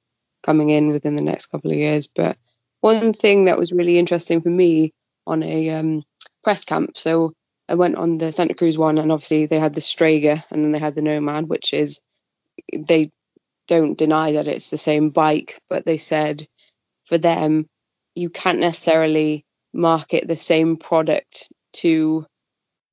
coming 0.43 0.69
in 0.69 0.87
within 0.87 1.15
the 1.15 1.21
next 1.21 1.47
couple 1.47 1.71
of 1.71 1.77
years. 1.77 2.07
But 2.07 2.37
one 2.79 3.13
thing 3.13 3.45
that 3.45 3.57
was 3.57 3.71
really 3.71 3.99
interesting 3.99 4.41
for 4.41 4.49
me 4.49 4.93
on 5.25 5.43
a 5.43 5.71
um, 5.71 6.03
press 6.43 6.63
camp, 6.63 6.97
so 6.97 7.33
I 7.69 7.75
went 7.75 7.95
on 7.95 8.17
the 8.17 8.31
Santa 8.31 8.53
Cruz 8.53 8.77
one, 8.77 8.97
and 8.97 9.11
obviously 9.11 9.45
they 9.45 9.59
had 9.59 9.73
the 9.73 9.81
Strega 9.81 10.43
and 10.49 10.63
then 10.63 10.71
they 10.71 10.79
had 10.79 10.95
the 10.95 11.01
Nomad, 11.01 11.49
which 11.49 11.73
is 11.73 12.01
they 12.73 13.11
don't 13.67 13.97
deny 13.97 14.33
that 14.33 14.47
it's 14.47 14.69
the 14.69 14.77
same 14.77 15.09
bike, 15.09 15.59
but 15.69 15.85
they 15.85 15.97
said 15.97 16.47
for 17.05 17.17
them, 17.17 17.67
you 18.15 18.29
can't 18.29 18.59
necessarily 18.59 19.45
market 19.73 20.27
the 20.27 20.35
same 20.35 20.77
product 20.77 21.51
to 21.73 22.25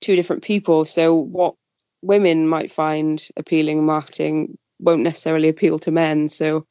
two 0.01 0.17
different 0.17 0.43
people. 0.43 0.85
So 0.85 1.15
what 1.15 1.55
women 2.03 2.47
might 2.47 2.71
find 2.71 3.25
appealing 3.37 3.79
in 3.79 3.85
marketing 3.85 4.59
won't 4.79 5.03
necessarily 5.03 5.49
appeal 5.49 5.79
to 5.81 5.91
men. 5.91 6.29
So 6.29 6.67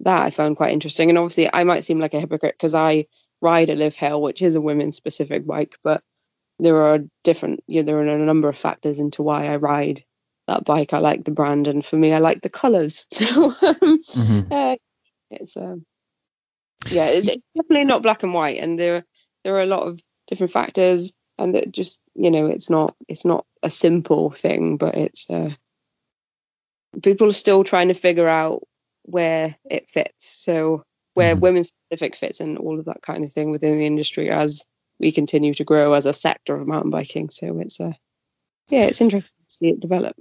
that 0.00 0.22
I 0.22 0.30
found 0.30 0.56
quite 0.56 0.72
interesting. 0.72 1.08
And 1.08 1.18
obviously, 1.18 1.48
I 1.52 1.64
might 1.64 1.84
seem 1.84 2.00
like 2.00 2.14
a 2.14 2.20
hypocrite 2.20 2.54
because 2.54 2.74
I 2.74 3.06
ride 3.40 3.70
a 3.70 3.76
Liv 3.76 3.94
Hail, 3.96 4.20
which 4.20 4.42
is 4.42 4.54
a 4.54 4.60
women's 4.60 4.96
specific 4.96 5.46
bike, 5.46 5.76
but 5.82 6.02
there 6.58 6.82
are 6.82 7.00
different, 7.24 7.62
you 7.66 7.82
know, 7.82 7.86
there 7.86 7.98
are 7.98 8.06
a 8.06 8.24
number 8.24 8.48
of 8.48 8.56
factors 8.56 8.98
into 8.98 9.22
why 9.22 9.46
I 9.46 9.56
ride 9.56 10.02
that 10.46 10.64
bike. 10.64 10.92
I 10.92 10.98
like 10.98 11.24
the 11.24 11.32
brand, 11.32 11.66
and 11.66 11.84
for 11.84 11.96
me, 11.96 12.12
I 12.12 12.18
like 12.18 12.40
the 12.40 12.50
colours. 12.50 13.06
So 13.16 13.50
mm-hmm. 13.52 14.52
uh, 14.52 14.76
it's 15.30 15.56
um, 15.56 15.84
yeah, 16.88 17.06
it's, 17.06 17.28
it's 17.28 17.42
definitely 17.54 17.84
not 17.84 18.02
black 18.02 18.22
and 18.22 18.32
white, 18.32 18.60
and 18.60 18.78
there 18.78 19.04
there 19.44 19.56
are 19.56 19.62
a 19.62 19.66
lot 19.66 19.86
of 19.86 20.00
different 20.28 20.52
factors, 20.52 21.12
and 21.38 21.54
that 21.54 21.70
just 21.70 22.00
you 22.14 22.30
know, 22.30 22.46
it's 22.46 22.70
not 22.70 22.94
it's 23.08 23.24
not 23.24 23.44
a 23.62 23.70
simple 23.70 24.30
thing, 24.30 24.76
but 24.76 24.94
it's 24.94 25.28
uh, 25.30 25.50
people 27.02 27.28
are 27.28 27.32
still 27.32 27.64
trying 27.64 27.88
to 27.88 27.94
figure 27.94 28.28
out 28.28 28.62
where 29.02 29.54
it 29.68 29.88
fits. 29.88 30.28
So 30.28 30.84
where 31.14 31.32
mm-hmm. 31.32 31.40
women 31.40 31.64
specific 31.64 32.16
fits 32.16 32.40
and 32.40 32.58
all 32.58 32.78
of 32.78 32.86
that 32.86 33.02
kind 33.02 33.24
of 33.24 33.32
thing 33.32 33.50
within 33.50 33.78
the 33.78 33.86
industry 33.86 34.30
as 34.30 34.64
we 34.98 35.12
continue 35.12 35.54
to 35.54 35.64
grow 35.64 35.92
as 35.92 36.06
a 36.06 36.12
sector 36.12 36.54
of 36.54 36.66
mountain 36.66 36.90
biking. 36.90 37.30
So 37.30 37.58
it's 37.58 37.80
a 37.80 37.86
uh, 37.86 37.92
yeah, 38.68 38.84
it's 38.86 39.00
interesting 39.00 39.36
to 39.48 39.54
see 39.54 39.68
it 39.68 39.80
develop. 39.80 40.16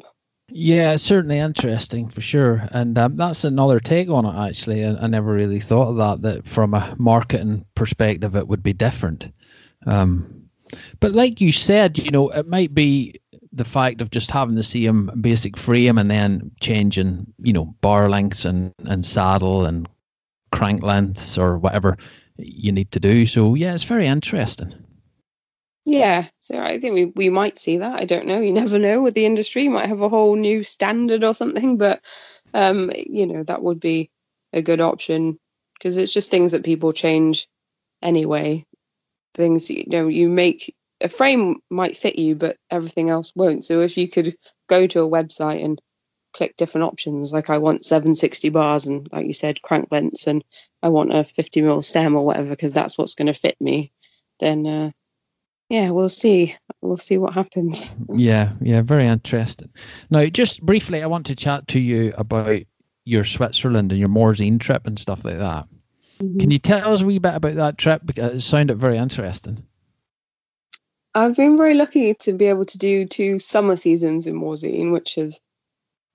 Yeah, 0.49 0.95
certainly 0.97 1.39
interesting 1.39 2.09
for 2.09 2.21
sure, 2.21 2.67
and 2.71 2.95
um, 2.99 3.15
that's 3.15 3.43
another 3.43 3.79
take 3.79 4.09
on 4.09 4.25
it. 4.25 4.49
Actually, 4.49 4.85
I, 4.85 4.93
I, 4.93 5.07
never 5.07 5.33
really 5.33 5.59
thought 5.59 5.89
of 5.89 5.97
that. 5.97 6.21
That 6.21 6.47
from 6.47 6.75
a 6.75 6.95
marketing 6.99 7.65
perspective, 7.73 8.35
it 8.35 8.47
would 8.47 8.61
be 8.61 8.73
different. 8.73 9.33
Um, 9.87 10.49
but 10.99 11.13
like 11.13 11.41
you 11.41 11.51
said, 11.51 11.97
you 11.97 12.11
know, 12.11 12.29
it 12.29 12.47
might 12.47 12.71
be 12.73 13.21
the 13.53 13.65
fact 13.65 14.01
of 14.01 14.11
just 14.11 14.29
having 14.29 14.53
the 14.53 14.63
same 14.63 15.09
basic 15.19 15.57
frame 15.57 15.97
and 15.97 16.11
then 16.11 16.51
changing, 16.59 17.33
you 17.39 17.53
know, 17.53 17.65
bar 17.65 18.09
lengths 18.09 18.45
and, 18.45 18.73
and 18.79 19.03
saddle 19.05 19.65
and 19.65 19.87
crank 20.51 20.83
lengths 20.83 21.37
or 21.37 21.57
whatever 21.57 21.97
you 22.37 22.71
need 22.71 22.91
to 22.91 22.99
do. 22.99 23.25
So 23.25 23.55
yeah, 23.55 23.73
it's 23.73 23.83
very 23.83 24.07
interesting. 24.07 24.73
Yeah, 25.85 26.25
so 26.39 26.57
I 26.57 26.79
think 26.79 26.95
we, 26.95 27.05
we 27.05 27.29
might 27.29 27.59
see 27.59 27.77
that. 27.77 27.99
I 27.99 28.05
don't 28.05 28.25
know. 28.25 28.39
You 28.39 28.53
never 28.53 28.79
know 28.79 29.03
with 29.03 29.13
the 29.13 29.25
industry. 29.25 29.63
You 29.63 29.69
might 29.69 29.85
have 29.85 30.01
a 30.01 30.09
whole 30.09 30.35
new 30.35 30.63
standard 30.63 31.23
or 31.23 31.33
something, 31.35 31.77
but 31.77 32.01
um, 32.53 32.91
you 32.95 33.27
know, 33.27 33.43
that 33.43 33.61
would 33.61 33.79
be 33.79 34.09
a 34.51 34.63
good 34.63 34.81
option 34.81 35.37
because 35.77 35.97
it's 35.97 36.13
just 36.13 36.31
things 36.31 36.53
that 36.53 36.65
people 36.65 36.91
change 36.91 37.47
anyway. 38.01 38.65
Things 39.35 39.69
you 39.69 39.83
know, 39.87 40.07
you 40.07 40.27
make 40.27 40.73
a 41.01 41.09
frame 41.09 41.57
might 41.69 41.97
fit 41.97 42.17
you, 42.17 42.35
but 42.35 42.57
everything 42.71 43.09
else 43.11 43.31
won't. 43.35 43.63
So 43.63 43.81
if 43.81 43.97
you 43.97 44.07
could 44.07 44.35
go 44.67 44.87
to 44.87 45.03
a 45.03 45.09
website 45.09 45.63
and 45.63 45.79
click 46.35 46.57
different 46.57 46.85
options, 46.85 47.31
like 47.31 47.49
I 47.49 47.59
want 47.59 47.85
760 47.85 48.49
bars 48.49 48.87
and, 48.87 49.07
like 49.11 49.25
you 49.25 49.33
said, 49.33 49.61
crank 49.61 49.87
lengths, 49.91 50.27
and 50.27 50.43
I 50.83 50.89
want 50.89 51.13
a 51.13 51.23
50 51.23 51.61
mil 51.61 51.81
stem 51.81 52.15
or 52.15 52.25
whatever, 52.25 52.49
because 52.49 52.73
that's 52.73 52.97
what's 52.97 53.15
going 53.15 53.27
to 53.27 53.33
fit 53.33 53.59
me, 53.59 53.91
then 54.39 54.67
uh, 54.67 54.91
yeah, 55.69 55.89
we'll 55.91 56.09
see. 56.09 56.55
We'll 56.81 56.97
see 56.97 57.17
what 57.17 57.33
happens. 57.33 57.95
Yeah, 58.13 58.53
yeah, 58.61 58.81
very 58.81 59.07
interesting. 59.07 59.71
Now, 60.09 60.25
just 60.25 60.61
briefly, 60.61 61.01
I 61.01 61.07
want 61.07 61.27
to 61.27 61.35
chat 61.35 61.69
to 61.69 61.79
you 61.79 62.13
about 62.15 62.61
your 63.03 63.23
Switzerland 63.23 63.91
and 63.91 63.99
your 63.99 64.09
Morzine 64.09 64.59
trip 64.59 64.85
and 64.85 64.99
stuff 64.99 65.23
like 65.25 65.37
that. 65.37 65.67
Mm-hmm. 66.19 66.39
Can 66.39 66.51
you 66.51 66.59
tell 66.59 66.93
us 66.93 67.01
a 67.01 67.05
wee 67.05 67.19
bit 67.19 67.35
about 67.35 67.55
that 67.55 67.77
trip? 67.77 68.01
Because 68.05 68.33
it 68.33 68.41
sounded 68.41 68.77
very 68.77 68.97
interesting. 68.97 69.65
I've 71.13 71.35
been 71.35 71.57
very 71.57 71.75
lucky 71.75 72.13
to 72.21 72.33
be 72.33 72.45
able 72.45 72.65
to 72.65 72.77
do 72.77 73.05
two 73.05 73.39
summer 73.39 73.77
seasons 73.77 74.27
in 74.27 74.35
Morzine, 74.35 74.91
which 74.91 75.15
has 75.15 75.39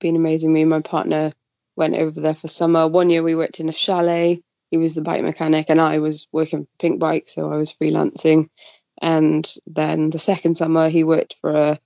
been 0.01 0.17
amazing. 0.17 0.53
Me 0.53 0.63
and 0.63 0.71
my 0.71 0.81
partner 0.81 1.33
went 1.77 1.97
over 1.97 2.21
there 2.21 2.35
for 2.35 2.49
summer. 2.49 2.87
One 2.89 3.11
year 3.11 3.23
we 3.23 3.35
worked 3.35 3.61
in 3.61 3.69
a 3.69 3.73
chalet. 3.73 4.41
He 4.71 4.77
was 4.77 4.95
the 4.95 5.03
bike 5.03 5.23
mechanic, 5.23 5.67
and 5.69 5.81
I 5.81 5.99
was 5.99 6.29
working 6.33 6.67
for 6.67 6.87
Pinkbike, 6.87 7.29
so 7.29 7.53
I 7.53 7.57
was 7.57 7.73
freelancing. 7.73 8.49
And 9.01 9.47
then 9.67 10.11
the 10.11 10.19
second 10.19 10.57
summer, 10.57 10.89
he 10.89 11.05
worked 11.05 11.35
for 11.41 11.55
a 11.55 11.79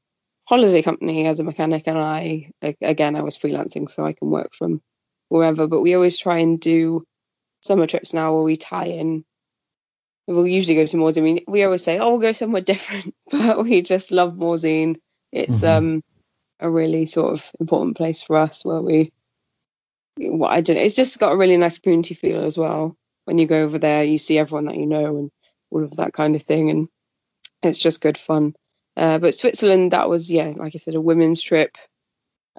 holiday 0.45 0.83
company 0.83 1.27
as 1.27 1.41
a 1.41 1.45
mechanic, 1.45 1.85
and 1.87 1.99
I 1.99 2.51
again 2.83 3.17
I 3.17 3.23
was 3.23 3.39
freelancing, 3.39 3.89
so 3.89 4.05
I 4.05 4.13
can 4.13 4.31
work 4.31 4.55
from 4.55 4.83
wherever. 5.29 5.67
But 5.67 5.81
we 5.81 5.95
always 5.95 6.19
try 6.19 6.39
and 6.39 6.59
do 6.59 7.05
summer 7.61 7.87
trips 7.87 8.13
now 8.13 8.35
where 8.35 8.43
we 8.43 8.57
tie 8.57 8.87
in 8.87 9.25
we'll 10.27 10.47
usually 10.47 10.77
go 10.77 10.87
to 10.87 10.97
Morzine. 10.97 11.23
We, 11.23 11.45
we 11.47 11.65
always 11.65 11.85
say, 11.85 11.99
oh, 11.99 12.11
we'll 12.11 12.19
go 12.19 12.33
somewhere 12.33 12.63
different, 12.73 13.15
but 13.31 13.63
we 13.63 13.83
just 13.83 14.13
love 14.13 14.35
Morzine. 14.35 14.97
It's 15.33 15.63
mm-hmm. 15.63 15.87
um 15.87 16.05
a 16.65 16.71
really 16.71 17.07
sort 17.07 17.33
of 17.33 17.51
important 17.61 17.97
place 17.97 18.23
for 18.23 18.37
us 18.37 18.65
where 18.65 18.81
we, 18.81 19.13
what 20.17 20.53
I 20.53 20.61
did, 20.61 20.77
it's 20.77 20.97
just 20.97 21.21
got 21.21 21.33
a 21.33 21.37
really 21.37 21.57
nice 21.57 21.79
community 21.79 22.15
feel 22.15 22.43
as 22.45 22.57
well. 22.57 22.97
When 23.25 23.39
you 23.39 23.47
go 23.47 23.63
over 23.63 23.79
there, 23.79 24.05
you 24.05 24.19
see 24.19 24.39
everyone 24.39 24.67
that 24.67 24.77
you 24.77 24.87
know 24.87 25.19
and 25.19 25.31
all 25.71 25.85
of 25.85 25.97
that 25.97 26.13
kind 26.13 26.35
of 26.37 26.43
thing, 26.43 26.71
and 26.71 26.89
it's 27.63 27.79
just 27.79 28.01
good 28.01 28.19
fun. 28.19 28.55
Uh, 28.97 29.19
but 29.19 29.35
Switzerland, 29.35 29.93
that 29.93 30.09
was 30.09 30.31
yeah, 30.31 30.53
like 30.57 30.75
I 30.75 30.79
said, 30.79 30.95
a 30.95 31.01
women's 31.01 31.43
trip. 31.43 31.77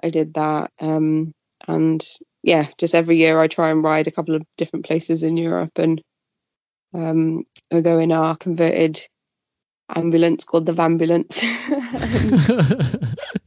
I 0.02 0.10
did 0.10 0.34
that, 0.34 0.70
um, 0.80 1.32
and 1.66 2.04
yeah, 2.42 2.66
just 2.78 2.94
every 2.94 3.16
year 3.16 3.40
I 3.40 3.48
try 3.48 3.70
and 3.70 3.82
ride 3.82 4.06
a 4.06 4.12
couple 4.12 4.34
of 4.34 4.42
different 4.56 4.86
places 4.86 5.22
in 5.22 5.36
Europe 5.36 5.78
and 5.78 6.00
um, 6.94 7.44
we 7.70 7.82
go 7.82 7.98
in 7.98 8.12
our 8.12 8.36
converted 8.36 9.00
ambulance 9.94 10.44
called 10.44 10.66
the 10.66 10.72
Vambulance. 10.72 11.42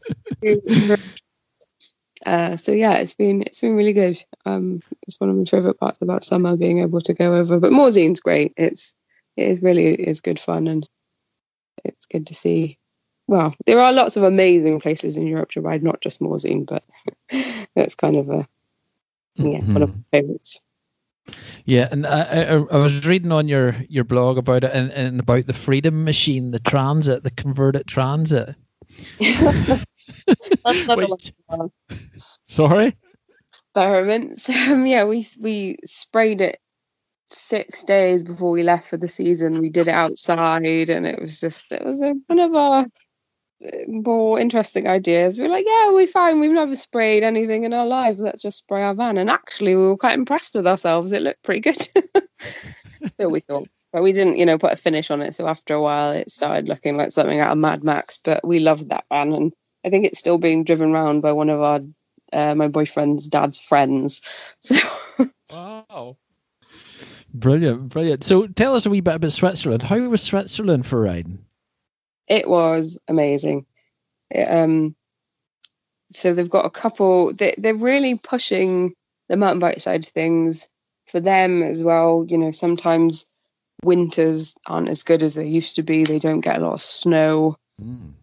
uh, 2.26 2.58
so 2.58 2.72
yeah, 2.72 2.96
it's 2.96 3.16
been 3.16 3.44
it's 3.44 3.62
been 3.62 3.76
really 3.76 3.94
good. 3.94 4.22
Um, 4.46 4.82
it's 5.04 5.20
one 5.20 5.30
of 5.30 5.36
my 5.36 5.46
favourite 5.46 5.80
parts 5.80 6.02
about 6.02 6.24
summer 6.24 6.58
being 6.58 6.80
able 6.80 7.02
to 7.02 7.14
go 7.14 7.36
over. 7.36 7.60
But 7.60 7.72
Morzine's 7.72 8.20
great. 8.20 8.54
It's 8.58 8.96
it 9.36 9.48
is 9.48 9.62
really 9.62 9.94
is 9.94 10.22
good 10.22 10.40
fun 10.40 10.68
and 10.68 10.88
it's 11.84 12.06
good 12.06 12.28
to 12.28 12.36
see. 12.36 12.78
Well, 13.28 13.54
there 13.66 13.80
are 13.80 13.94
lots 13.94 14.18
of 14.18 14.24
amazing 14.24 14.80
places 14.80 15.18
in 15.18 15.28
Europe 15.28 15.52
to 15.52 15.62
ride, 15.62 15.84
not 15.84 16.02
just 16.02 16.20
Morzine, 16.20 16.66
but 16.66 16.84
that's 17.76 17.96
kind 17.96 18.18
of 18.18 18.30
a 18.30 18.48
yeah 19.36 19.60
mm-hmm. 19.60 19.74
one 19.74 19.84
of 19.84 19.96
my 19.96 20.04
favourites. 20.12 20.62
Yeah, 21.66 21.88
and 21.92 22.08
I, 22.08 22.22
I, 22.22 22.54
I, 22.56 22.78
was 22.78 23.06
reading 23.06 23.32
on 23.32 23.48
your, 23.48 23.76
your 23.88 24.04
blog 24.04 24.40
about 24.40 24.64
it 24.64 24.72
and, 24.74 24.92
and 24.92 25.20
about 25.20 25.46
the 25.46 25.54
Freedom 25.54 26.04
Machine, 26.04 26.50
the 26.50 26.60
Transit, 26.60 27.22
the 27.22 27.30
converted 27.30 27.86
Transit. 27.86 28.56
Which, 30.88 31.34
sorry. 32.46 32.98
Experiments. 33.50 34.50
Um, 34.70 34.86
yeah, 34.86 35.06
we 35.06 35.26
we 35.40 35.78
sprayed 35.86 36.42
it 36.42 36.60
six 37.30 37.84
days 37.84 38.24
before 38.24 38.52
we 38.52 38.64
left 38.64 38.90
for 38.90 38.98
the 38.98 39.10
season. 39.10 39.60
We 39.60 39.70
did 39.70 39.88
it 39.88 39.94
outside, 39.94 40.90
and 40.90 41.08
it 41.08 41.20
was 41.20 41.40
just 41.40 41.66
it 41.72 41.84
was 41.84 42.02
a, 42.02 42.14
one 42.28 42.40
of 42.40 42.56
our 42.56 42.86
more 43.88 44.40
interesting 44.40 44.88
ideas. 44.88 45.38
We 45.38 45.46
are 45.46 45.50
like, 45.50 45.66
yeah, 45.68 45.92
we 45.92 46.06
find 46.06 46.40
we've 46.40 46.52
never 46.52 46.76
sprayed 46.76 47.24
anything 47.24 47.64
in 47.64 47.74
our 47.74 47.86
lives. 47.86 48.22
Let's 48.22 48.42
just 48.42 48.60
spray 48.60 48.84
our 48.84 48.94
van. 48.94 49.18
And 49.18 49.30
actually, 49.30 49.76
we 49.76 49.84
were 49.84 49.98
quite 49.98 50.18
impressed 50.18 50.56
with 50.56 50.68
ourselves. 50.68 51.12
It 51.12 51.22
looked 51.22 51.44
pretty 51.44 51.62
good. 51.62 51.78
so 53.20 53.30
we 53.30 53.42
thought, 53.42 53.68
but 53.92 54.04
we 54.04 54.14
didn't, 54.14 54.38
you 54.38 54.46
know, 54.46 54.58
put 54.58 54.74
a 54.74 54.78
finish 54.78 55.12
on 55.12 55.22
it. 55.22 55.36
So 55.36 55.48
after 55.48 55.74
a 55.74 55.82
while, 55.82 56.12
it 56.12 56.30
started 56.30 56.68
looking 56.68 56.98
like 56.98 57.12
something 57.12 57.40
out 57.40 57.52
of 57.52 57.58
Mad 57.58 57.84
Max. 57.84 58.20
But 58.24 58.48
we 58.48 58.60
loved 58.60 58.90
that 58.90 59.06
van, 59.12 59.34
and 59.34 59.54
I 59.86 59.90
think 59.90 60.06
it's 60.06 60.20
still 60.20 60.38
being 60.38 60.64
driven 60.64 60.92
around 60.92 61.22
by 61.22 61.32
one 61.32 61.50
of 61.50 61.62
our 61.62 61.82
uh, 62.32 62.56
my 62.56 62.68
boyfriend's 62.68 63.28
dad's 63.28 63.60
friends. 63.60 64.22
So 64.62 65.28
wow. 65.52 66.18
Brilliant, 67.34 67.90
brilliant. 67.90 68.24
So 68.24 68.48
tell 68.48 68.76
us 68.76 68.86
a 68.86 68.90
wee 68.90 69.02
bit 69.02 69.16
about 69.16 69.32
Switzerland. 69.32 69.82
How 69.82 70.00
was 70.00 70.22
Switzerland 70.22 70.86
for 70.86 71.02
riding? 71.02 71.46
it 72.30 72.48
was 72.48 73.00
amazing. 73.08 73.66
It, 74.30 74.46
um, 74.48 74.96
so 76.12 76.34
they've 76.34 76.50
got 76.50 76.66
a 76.66 76.70
couple. 76.70 77.34
They, 77.34 77.56
they're 77.58 77.74
really 77.74 78.16
pushing 78.16 78.94
the 79.28 79.38
mountain 79.38 79.60
bike 79.60 79.80
side 79.80 80.06
of 80.06 80.12
things 80.12 80.70
for 81.08 81.20
them 81.20 81.64
as 81.64 81.84
well. 81.84 82.26
You 82.28 82.38
know, 82.38 82.52
sometimes 82.52 83.30
winters 83.84 84.56
aren't 84.66 84.90
as 84.90 85.04
good 85.04 85.24
as 85.24 85.36
they 85.36 85.48
used 85.48 85.76
to 85.76 85.84
be. 85.84 86.04
They 86.04 86.20
don't 86.20 86.42
get 86.42 86.58
a 86.58 86.62
lot 86.62 86.74
of 86.74 86.82
snow. 86.82 87.58
Mm. 87.82 88.14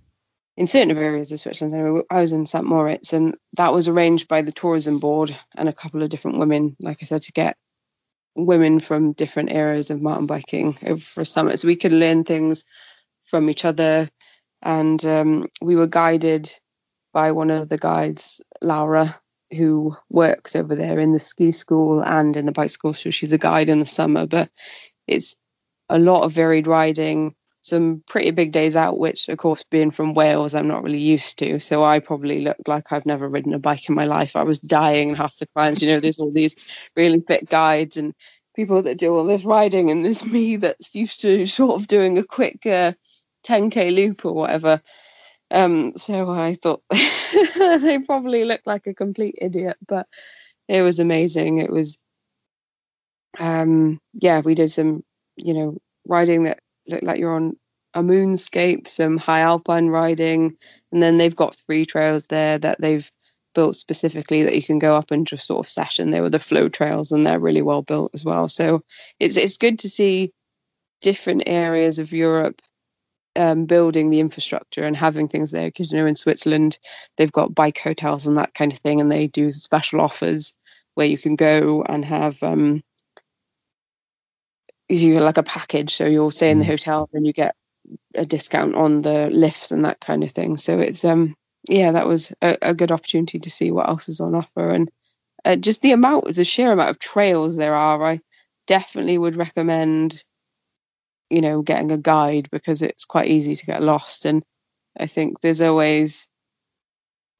In 0.57 0.67
certain 0.67 0.97
areas 0.97 1.33
of 1.33 1.41
Switzerland, 1.41 1.75
anyway, 1.75 2.03
I 2.11 2.21
was 2.21 2.33
in 2.33 2.47
St. 2.47 2.65
Moritz, 2.65 3.13
and 3.13 3.35
that 3.55 3.73
was 3.75 3.89
arranged 3.89 4.27
by 4.27 4.43
the 4.43 4.53
tourism 4.53 5.01
board 5.01 5.37
and 5.55 5.69
a 5.69 5.73
couple 5.75 6.03
of 6.03 6.09
different 6.09 6.39
women, 6.39 6.77
like 6.81 6.99
I 7.03 7.05
said, 7.05 7.23
to 7.23 7.33
get 7.33 7.57
women 8.35 8.81
from 8.81 9.13
different 9.13 9.51
areas 9.51 9.91
of 9.91 10.01
mountain 10.01 10.27
biking 10.27 10.75
over 10.87 11.01
for 11.01 11.21
a 11.23 11.27
summit. 11.27 11.59
So 11.59 11.69
we 11.69 11.77
could 11.77 11.93
learn 11.93 12.25
things 12.25 12.65
from 13.25 13.51
each 13.51 13.65
other. 13.65 14.09
And 14.63 15.05
um, 15.05 15.47
we 15.61 15.77
were 15.77 15.87
guided 15.87 16.51
by 17.13 17.33
one 17.33 17.51
of 17.51 17.69
the 17.69 17.79
guides, 17.79 18.41
Laura, 18.63 19.15
who 19.57 19.97
works 20.11 20.57
over 20.57 20.75
there 20.75 20.99
in 20.99 21.13
the 21.13 21.21
ski 21.21 21.51
school 21.51 22.03
and 22.03 22.37
in 22.37 22.47
the 22.47 22.53
bike 22.53 22.71
school. 22.71 22.95
So 22.95 23.11
she's 23.11 23.33
a 23.33 23.39
guide 23.39 23.69
in 23.69 23.79
the 23.79 23.87
summer, 23.87 24.27
but 24.27 24.51
it's 25.07 25.37
a 25.89 25.99
lot 25.99 26.25
of 26.25 26.33
varied 26.33 26.67
riding. 26.67 27.35
Some 27.67 28.03
pretty 28.07 28.31
big 28.31 28.53
days 28.53 28.77
out, 28.77 28.99
which 28.99 29.29
of 29.29 29.39
course 29.39 29.64
being 29.71 29.91
from 29.91 30.14
Wales, 30.14 30.55
I'm 30.55 30.69
not 30.69 30.83
really 30.83 30.99
used 30.99 31.39
to. 31.41 31.59
So 31.59 31.85
I 31.85 31.99
probably 31.99 32.41
looked 32.41 32.69
like 32.69 32.93
I've 32.93 33.07
never 33.07 33.29
ridden 33.29 33.55
a 33.55 33.59
bike 33.59 33.89
in 33.89 33.95
my 33.95 34.05
life. 34.07 34.37
I 34.37 34.45
was 34.45 34.61
dying 34.61 35.14
half 35.14 35.37
the 35.39 35.47
climbs. 35.47 35.83
You 35.83 35.91
know, 35.91 36.01
there's 36.01 36.19
all 36.19 36.33
these 36.33 36.57
really 36.95 37.21
fit 37.21 37.49
guides 37.49 37.97
and 37.97 38.14
people 38.55 38.83
that 38.83 38.99
do 38.99 39.14
all 39.14 39.25
this 39.25 39.45
riding, 39.45 39.91
and 39.91 40.05
there's 40.05 40.25
me 40.25 40.57
that's 40.57 40.95
used 40.95 41.23
to 41.23 41.47
sort 41.47 41.81
of 41.81 41.87
doing 41.87 42.19
a 42.19 42.25
quick 42.25 42.64
uh, 42.67 42.93
10k 43.47 43.95
loop 43.95 44.25
or 44.25 44.33
whatever. 44.33 44.81
Um, 45.51 45.97
so 45.97 46.31
I 46.31 46.55
thought 46.55 46.83
they 46.91 47.99
probably 48.05 48.45
looked 48.45 48.67
like 48.67 48.87
a 48.87 48.95
complete 48.95 49.37
idiot, 49.41 49.77
but 49.87 50.07
it 50.69 50.83
was 50.83 50.99
amazing. 50.99 51.59
It 51.59 51.71
was, 51.71 51.99
um, 53.39 54.01
yeah, 54.12 54.41
we 54.41 54.55
did 54.55 54.71
some, 54.71 55.05
you 55.37 55.55
know, 55.55 55.79
riding 56.07 56.45
that 56.45 56.61
looked 56.89 57.05
like 57.05 57.18
you're 57.18 57.34
on 57.34 57.57
a 57.95 58.03
moonscape, 58.03 58.87
some 58.89 59.16
high 59.16 59.41
alpine 59.41 59.89
riding, 59.89 60.57
and 60.93 61.03
then 61.03 61.16
they've 61.16 61.34
got 61.34 61.57
three 61.57 61.87
trails 61.87 62.26
there 62.26 62.59
that 62.59 62.80
they've 62.80 63.11
built 63.55 63.74
specifically 63.74 64.45
that 64.45 64.55
you 64.55 64.62
can 64.62 64.78
go 64.78 64.97
up 64.97 65.11
and 65.11 65.26
just 65.26 65.47
sort 65.47 65.64
of 65.64 65.70
session. 65.70 66.11
They 66.11 66.20
were 66.20 66.28
the 66.30 66.39
flow 66.39 66.68
trails, 66.68 67.12
and 67.12 67.26
they're 67.26 67.41
really 67.41 67.62
well 67.62 67.82
built 67.82 68.11
as 68.14 68.24
well. 68.24 68.49
So 68.49 68.82
it's 69.18 69.37
it's 69.37 69.59
good 69.59 69.80
to 69.80 69.89
see 69.89 70.32
different 71.01 71.45
areas 71.47 71.99
of 71.99 72.12
Europe 72.12 72.61
um, 73.37 73.66
building 73.66 74.11
the 74.11 74.20
infrastructure 74.20 74.82
and 74.82 74.97
having 74.97 75.28
things 75.28 75.51
there 75.51 75.68
because 75.68 75.93
you 75.93 75.99
know 75.99 76.07
in 76.07 76.14
Switzerland 76.14 76.78
they've 77.16 77.32
got 77.32 77.55
bike 77.55 77.78
hotels 77.78 78.26
and 78.26 78.39
that 78.39 78.55
kind 78.55 78.72
of 78.72 78.78
thing 78.78 79.01
and 79.01 79.12
they 79.12 79.26
do 79.26 79.53
special 79.53 80.01
offers 80.01 80.55
where 80.95 81.07
you 81.07 81.18
can 81.18 81.37
go 81.37 81.82
and 81.82 82.05
have 82.05 82.43
um 82.43 82.82
you 84.89 85.18
like 85.20 85.39
a 85.39 85.43
package 85.43 85.95
so 85.95 86.07
you'll 86.07 86.30
stay 86.30 86.51
in 86.51 86.59
the 86.59 86.64
mm. 86.64 86.68
hotel 86.68 87.09
and 87.12 87.26
you 87.26 87.32
get 87.32 87.55
a 88.14 88.24
discount 88.24 88.74
on 88.74 89.03
the 89.03 89.30
lifts 89.30 89.72
and 89.72 89.84
that 89.84 90.01
kind 90.01 90.22
of 90.22 90.30
thing 90.30 90.57
so 90.57 90.78
it's 90.78 91.05
um 91.05 91.34
yeah 91.68 91.93
that 91.93 92.07
was 92.07 92.32
a, 92.43 92.57
a 92.62 92.74
good 92.74 92.93
opportunity 92.93 93.39
to 93.39 93.51
see 93.51 93.70
what 93.70 93.89
else 93.89 94.09
is 94.09 94.20
on 94.20 94.34
offer 94.34 94.70
and 94.70 94.91
uh, 95.45 95.57
just 95.57 95.82
the 95.82 95.93
amount 95.93 96.32
the 96.34 96.45
sheer 96.45 96.72
amount 96.72 96.91
of 96.91 96.99
trails 96.99 97.57
there 97.57 97.74
are 97.74 98.03
I 98.05 98.20
definitely 98.66 99.16
would 99.16 99.37
recommend 99.37 100.22
you 101.30 101.41
know 101.41 101.62
getting 101.62 101.93
a 101.93 101.97
guide 101.99 102.49
because 102.51 102.82
it's 102.82 103.05
quite 103.05 103.28
easy 103.28 103.57
to 103.57 103.66
get 103.66 103.82
lost 103.82 104.26
and 104.26 104.45
i 104.99 105.07
think 105.07 105.41
there's 105.41 105.61
always 105.61 106.28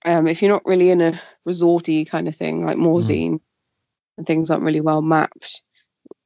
um, 0.05 0.29
if 0.29 0.41
you're 0.41 0.53
not 0.53 0.67
really 0.67 0.91
in 0.91 1.01
a 1.01 1.21
resorty 1.49 2.09
kind 2.09 2.29
of 2.29 2.37
thing 2.37 2.65
like 2.65 2.77
Morzine 2.77 3.33
mm. 3.33 3.41
and 4.19 4.27
things 4.27 4.51
aren't 4.51 4.63
really 4.63 4.81
well 4.81 5.03
mapped 5.03 5.63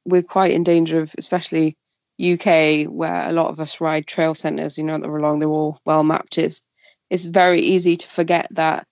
we're 0.05 0.23
quite 0.23 0.51
in 0.51 0.63
danger 0.63 0.99
of 0.99 1.13
especially 1.17 1.75
UK 2.21 2.85
where 2.85 3.29
a 3.29 3.31
lot 3.31 3.49
of 3.49 3.59
us 3.59 3.81
ride 3.81 4.05
trail 4.05 4.35
centers 4.35 4.77
you 4.77 4.83
know 4.83 4.97
they're 4.97 5.15
along 5.15 5.39
they're 5.39 5.49
all 5.49 5.79
well 5.85 6.03
mapped. 6.03 6.37
Is 6.37 6.61
it's 7.09 7.25
very 7.25 7.61
easy 7.61 7.97
to 7.97 8.07
forget 8.07 8.47
that 8.51 8.85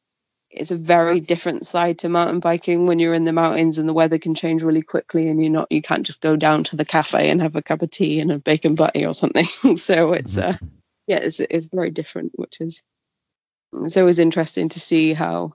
it's 0.51 0.71
a 0.71 0.75
very 0.75 1.19
different 1.19 1.65
side 1.65 1.99
to 1.99 2.09
mountain 2.09 2.39
biking 2.39 2.87
when 2.87 2.97
you're 2.97 3.13
in 3.13 3.23
the 3.23 3.33
mountains 3.33 3.77
and 3.77 3.87
the 3.87 3.93
weather 3.93 4.17
can 4.17 4.33
change 4.33 4.63
really 4.63 4.81
quickly 4.81 5.29
and 5.29 5.41
you're 5.41 5.51
not 5.51 5.71
you 5.71 5.81
can't 5.81 6.05
just 6.05 6.21
go 6.21 6.35
down 6.35 6.63
to 6.63 6.75
the 6.75 6.85
cafe 6.85 7.29
and 7.29 7.41
have 7.41 7.55
a 7.55 7.61
cup 7.61 7.81
of 7.81 7.91
tea 7.91 8.19
and 8.19 8.31
a 8.31 8.39
bacon 8.39 8.75
butty 8.75 9.05
or 9.05 9.13
something. 9.13 9.45
So 9.77 10.13
it's 10.13 10.37
uh 10.37 10.57
yeah 11.07 11.17
it's, 11.17 11.39
it's 11.39 11.67
very 11.67 11.91
different 11.91 12.31
which 12.35 12.57
is 12.61 12.81
it's 13.73 13.97
always 13.97 14.19
interesting 14.19 14.69
to 14.69 14.79
see 14.79 15.13
how 15.13 15.53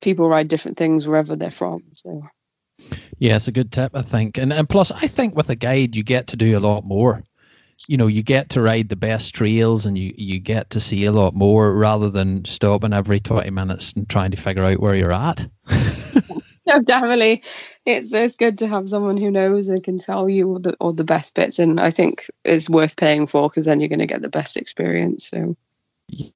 people 0.00 0.28
ride 0.28 0.48
different 0.48 0.76
things 0.76 1.06
wherever 1.06 1.36
they're 1.36 1.50
from. 1.50 1.82
So 1.92 2.22
yeah 3.20 3.36
it's 3.36 3.46
a 3.46 3.52
good 3.52 3.70
tip 3.70 3.92
i 3.94 4.02
think. 4.02 4.38
And 4.38 4.52
and 4.52 4.68
plus 4.68 4.90
i 4.90 5.06
think 5.06 5.36
with 5.36 5.48
a 5.50 5.54
guide 5.56 5.94
you 5.94 6.02
get 6.02 6.28
to 6.28 6.36
do 6.36 6.58
a 6.58 6.60
lot 6.60 6.84
more. 6.84 7.22
You 7.88 7.96
know 7.96 8.08
you 8.08 8.22
get 8.22 8.50
to 8.50 8.60
ride 8.60 8.88
the 8.88 8.96
best 8.96 9.34
trails 9.34 9.86
and 9.86 9.96
you 9.96 10.12
you 10.16 10.40
get 10.40 10.70
to 10.70 10.80
see 10.80 11.04
a 11.04 11.12
lot 11.12 11.34
more 11.34 11.72
rather 11.72 12.10
than 12.10 12.44
stopping 12.44 12.92
every 12.92 13.20
20 13.20 13.50
minutes 13.50 13.92
and 13.94 14.08
trying 14.08 14.32
to 14.32 14.36
figure 14.36 14.64
out 14.64 14.80
where 14.80 14.94
you're 14.94 15.12
at. 15.12 15.48
Yeah 16.66 16.78
definitely. 16.78 17.42
It's 17.86 18.12
it's 18.12 18.36
good 18.36 18.58
to 18.58 18.68
have 18.68 18.88
someone 18.88 19.16
who 19.16 19.30
knows 19.30 19.68
and 19.68 19.82
can 19.82 19.96
tell 19.96 20.28
you 20.28 20.48
all 20.48 20.58
the 20.58 20.74
all 20.74 20.92
the 20.92 21.04
best 21.04 21.34
bits 21.34 21.58
and 21.58 21.80
i 21.80 21.90
think 21.90 22.26
it's 22.44 22.68
worth 22.68 22.96
paying 22.96 23.26
for 23.26 23.48
because 23.48 23.64
then 23.64 23.80
you're 23.80 23.88
going 23.88 24.00
to 24.00 24.06
get 24.06 24.22
the 24.22 24.28
best 24.28 24.56
experience 24.56 25.26
so. 25.26 25.56
Yeah 26.08 26.28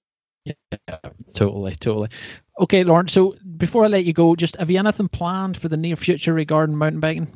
totally 1.33 1.75
totally 1.77 2.09
okay 2.59 2.85
lauren 2.85 3.09
so 3.09 3.35
before 3.57 3.85
i 3.85 3.89
let 3.89 4.05
you 4.05 4.13
go 4.13 4.35
just 4.37 4.57
have 4.57 4.71
you 4.71 4.79
anything 4.79 5.09
planned 5.09 5.57
for 5.57 5.69
the 5.69 5.77
near 5.77 5.97
future 5.97 6.33
regarding 6.33 6.77
mountain 6.77 7.01
biking 7.01 7.33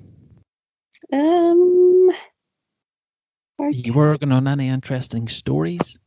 um 1.12 1.78
are 3.58 3.70
you 3.70 3.92
working 3.92 4.30
on 4.30 4.46
any 4.46 4.68
interesting 4.68 5.26
stories? 5.26 5.98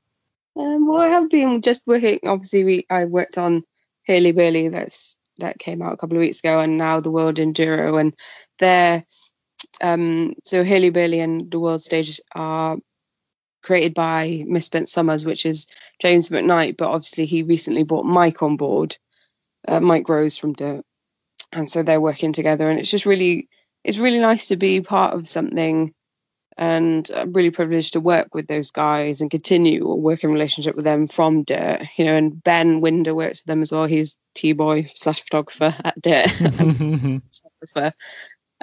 Um, 0.56 0.88
well, 0.88 1.02
I 1.02 1.08
have 1.08 1.30
been 1.30 1.62
just 1.62 1.86
working. 1.86 2.20
Obviously, 2.26 2.64
we 2.64 2.86
I 2.90 3.06
worked 3.06 3.38
on 3.38 3.64
Hurly 4.08 4.32
Burly. 4.32 4.70
That's 4.70 5.18
that 5.40 5.60
came 5.60 5.82
out 5.82 5.94
a 5.94 5.98
couple 5.98 6.18
of 6.18 6.22
weeks 6.22 6.40
ago, 6.40 6.60
and 6.60 6.78
now 6.78 7.02
the 7.02 7.12
World 7.12 7.36
Enduro, 7.36 8.00
and 8.00 8.14
they're 8.58 9.04
um, 9.82 10.34
so 10.46 10.64
Hurly 10.64 10.92
Burly 10.92 11.20
and 11.20 11.52
the 11.52 11.60
World 11.60 11.82
Stage 11.82 12.22
are 12.34 12.78
created 13.62 13.94
by 13.94 14.44
Miss 14.46 14.48
Misspent 14.48 14.90
Summers, 14.90 15.26
which 15.26 15.46
is 15.46 15.68
James 16.00 16.30
McKnight, 16.30 16.78
but 16.78 16.90
obviously 16.90 17.26
he 17.26 17.44
recently 17.44 17.84
brought 17.84 18.06
Mike 18.06 18.42
on 18.42 18.58
board, 18.58 18.98
uh, 19.68 19.80
Mike 19.80 20.10
Rose 20.10 20.38
from 20.38 20.54
Dirt, 20.54 20.84
and 21.52 21.70
so 21.70 21.84
they're 21.84 22.02
working 22.02 22.34
together, 22.34 22.70
and 22.70 22.80
it's 22.80 22.92
just 22.92 23.06
really 23.06 23.48
it's 23.84 23.98
really 23.98 24.20
nice 24.20 24.50
to 24.50 24.58
be 24.58 24.82
part 24.82 25.14
of 25.14 25.28
something 25.28 25.94
and 26.58 27.10
I'm 27.16 27.34
really 27.34 27.50
privileged 27.50 27.94
to 27.94 28.00
work 28.00 28.36
with 28.36 28.48
those 28.48 28.72
guys 28.72 29.22
and 29.22 29.32
continue 29.32 29.90
a 29.90 29.96
working 29.96 30.32
relationship 30.32 30.76
with 30.76 30.86
them 30.86 31.08
from 31.08 31.44
Dirt. 31.44 31.88
You 31.98 32.06
know, 32.06 32.16
and 32.16 32.44
Ben 32.44 32.82
Winder 32.82 33.16
works 33.16 33.42
with 33.42 33.46
them 33.46 33.62
as 33.62 33.72
well. 33.72 33.86
He's 33.86 34.18
T 34.36 34.54
boy 34.54 34.86
slash 34.94 35.22
photographer 35.24 35.74
at 35.84 36.00
Dirt. 36.02 36.30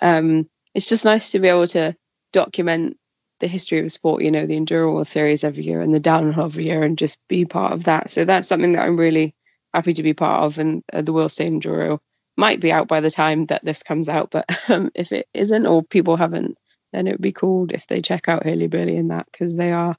um, 0.03 0.49
it's 0.75 0.89
just 0.89 1.05
nice 1.05 1.33
to 1.33 1.41
be 1.41 1.49
able 1.49 1.67
to 1.69 1.97
document 2.33 2.99
the 3.41 3.49
history 3.49 3.79
of 3.79 3.85
the 3.85 3.91
sport. 3.91 4.23
You 4.23 4.31
know, 4.31 4.47
the 4.47 4.59
Enduro 4.59 4.93
World 4.93 5.07
Series 5.07 5.45
every 5.45 5.65
year 5.65 5.81
and 5.81 5.95
the 5.95 6.01
Downhill 6.01 6.47
every 6.47 6.65
year, 6.65 6.83
and 6.83 6.99
just 6.99 7.19
be 7.29 7.45
part 7.45 7.73
of 7.73 7.85
that. 7.85 8.11
So 8.11 8.25
that's 8.25 8.49
something 8.49 8.73
that 8.73 8.85
I'm 8.85 8.97
really 8.97 9.35
happy 9.73 9.93
to 9.95 10.03
be 10.03 10.15
part 10.15 10.45
of. 10.45 10.59
And 10.59 10.83
uh, 10.93 11.03
the 11.03 11.13
World 11.13 11.33
Stage 11.33 11.53
Enduro 11.53 11.99
might 12.37 12.61
be 12.61 12.73
out 12.73 12.89
by 12.89 13.01
the 13.01 13.11
time 13.11 13.47
that 13.47 13.65
this 13.65 13.83
comes 13.83 14.09
out, 14.09 14.31
but 14.31 14.47
um, 14.71 14.91
if 14.95 15.13
it 15.13 15.27
isn't, 15.35 15.67
or 15.67 15.83
people 15.83 16.17
haven't 16.17 16.57
then 16.93 17.07
it 17.07 17.13
would 17.13 17.23
be 17.23 17.33
cool 17.33 17.67
if 17.71 17.87
they 17.87 18.01
check 18.01 18.29
out 18.29 18.45
Hurly 18.45 18.67
Burly 18.67 18.97
and 18.97 19.11
that 19.11 19.27
because 19.31 19.57
they 19.57 19.73
are 19.73 19.97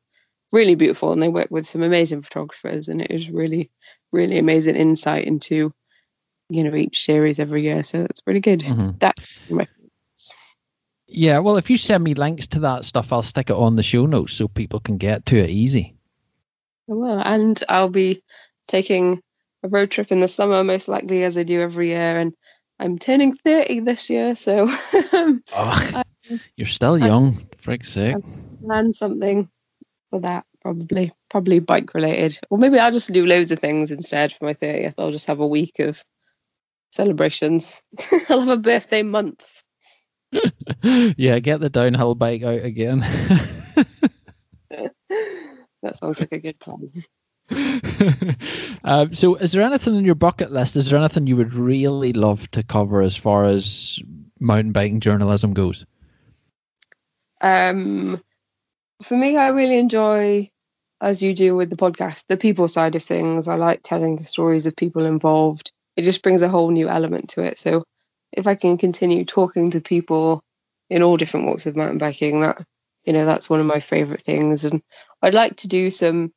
really 0.51 0.75
beautiful 0.75 1.11
and 1.11 1.21
they 1.21 1.29
work 1.29 1.49
with 1.51 1.67
some 1.67 1.83
amazing 1.83 2.21
photographers 2.21 2.87
and 2.87 3.01
it 3.01 3.11
is 3.11 3.29
really, 3.29 3.69
really 4.11 4.39
amazing 4.39 4.75
insight 4.75 5.25
into, 5.25 5.71
you 6.49 6.63
know, 6.63 6.75
each 6.75 7.03
series 7.03 7.39
every 7.39 7.61
year. 7.61 7.83
So 7.83 8.01
that's 8.01 8.21
pretty 8.21 8.39
good. 8.39 8.61
Mm-hmm. 8.61 8.97
That 8.99 9.19
yeah, 11.09 11.39
well, 11.39 11.57
if 11.57 11.69
you 11.69 11.77
send 11.77 12.03
me 12.03 12.13
links 12.13 12.47
to 12.47 12.61
that 12.61 12.85
stuff, 12.85 13.11
I'll 13.11 13.21
stick 13.21 13.49
it 13.49 13.55
on 13.55 13.75
the 13.75 13.83
show 13.83 14.05
notes 14.05 14.33
so 14.33 14.47
people 14.47 14.79
can 14.79 14.97
get 14.97 15.25
to 15.27 15.37
it 15.37 15.49
easy. 15.49 15.95
I 16.89 16.93
will, 16.93 17.19
and 17.19 17.61
I'll 17.67 17.89
be 17.89 18.21
taking 18.67 19.21
a 19.63 19.67
road 19.67 19.91
trip 19.91 20.11
in 20.11 20.19
the 20.19 20.27
summer, 20.27 20.63
most 20.63 20.87
likely 20.87 21.23
as 21.23 21.37
I 21.37 21.43
do 21.43 21.61
every 21.61 21.89
year, 21.89 22.19
and 22.19 22.33
I'm 22.79 22.97
turning 22.97 23.33
30 23.33 23.81
this 23.81 24.09
year, 24.09 24.35
so 24.35 24.69
um, 25.13 25.43
oh, 25.53 26.03
you're 26.55 26.67
still 26.67 26.97
young, 26.97 27.47
frig's 27.57 27.89
sake. 27.89 28.15
Plan 28.65 28.93
something 28.93 29.49
for 30.09 30.21
that, 30.21 30.45
probably. 30.61 31.11
Probably 31.29 31.59
bike 31.59 31.93
related. 31.93 32.39
Or 32.49 32.57
maybe 32.57 32.79
I'll 32.79 32.91
just 32.91 33.11
do 33.11 33.25
loads 33.25 33.51
of 33.51 33.59
things 33.59 33.91
instead 33.91 34.31
for 34.31 34.45
my 34.45 34.53
30th. 34.53 34.95
I'll 34.97 35.11
just 35.11 35.27
have 35.27 35.39
a 35.39 35.47
week 35.47 35.79
of 35.79 36.03
celebrations. 36.91 37.83
I'll 38.29 38.39
have 38.39 38.49
a 38.49 38.57
birthday 38.57 39.03
month. 39.03 39.58
Yeah, 40.81 41.39
get 41.39 41.59
the 41.59 41.69
downhill 41.69 42.15
bike 42.15 42.43
out 42.43 42.63
again. 42.63 42.99
that 44.69 45.95
sounds 45.95 46.19
like 46.19 46.31
a 46.31 46.39
good 46.39 46.59
plan. 46.59 46.89
um, 48.83 49.15
so, 49.15 49.35
is 49.35 49.51
there 49.51 49.63
anything 49.63 49.95
on 49.95 50.05
your 50.05 50.15
bucket 50.15 50.51
list? 50.51 50.75
Is 50.75 50.89
there 50.89 50.99
anything 50.99 51.27
you 51.27 51.37
would 51.37 51.53
really 51.53 52.13
love 52.13 52.49
to 52.51 52.63
cover 52.63 53.01
as 53.01 53.15
far 53.15 53.45
as 53.45 53.99
mountain 54.39 54.71
biking 54.71 54.99
journalism 54.99 55.53
goes? 55.53 55.85
Um, 57.41 58.21
for 59.03 59.17
me, 59.17 59.37
I 59.37 59.47
really 59.49 59.79
enjoy, 59.79 60.49
as 61.01 61.23
you 61.23 61.33
do 61.33 61.55
with 61.55 61.69
the 61.69 61.75
podcast, 61.75 62.25
the 62.27 62.37
people 62.37 62.67
side 62.67 62.95
of 62.95 63.03
things. 63.03 63.47
I 63.47 63.55
like 63.55 63.81
telling 63.83 64.17
the 64.17 64.23
stories 64.23 64.67
of 64.67 64.75
people 64.75 65.05
involved. 65.05 65.71
It 65.95 66.03
just 66.03 66.21
brings 66.21 66.41
a 66.41 66.49
whole 66.49 66.69
new 66.69 66.87
element 66.87 67.29
to 67.31 67.43
it. 67.43 67.57
So, 67.57 67.83
if 68.31 68.47
I 68.47 68.55
can 68.55 68.77
continue 68.77 69.25
talking 69.25 69.71
to 69.71 69.81
people 69.81 70.41
in 70.89 71.03
all 71.03 71.17
different 71.17 71.47
walks 71.47 71.65
of 71.65 71.75
mountain 71.75 71.97
biking, 71.97 72.41
that 72.41 72.61
you 73.03 73.13
know, 73.13 73.25
that's 73.25 73.49
one 73.49 73.59
of 73.59 73.65
my 73.65 73.79
favorite 73.79 74.21
things. 74.21 74.65
And 74.65 74.81
I'd 75.21 75.33
like 75.33 75.57
to 75.57 75.67
do 75.67 75.89
some 75.91 76.31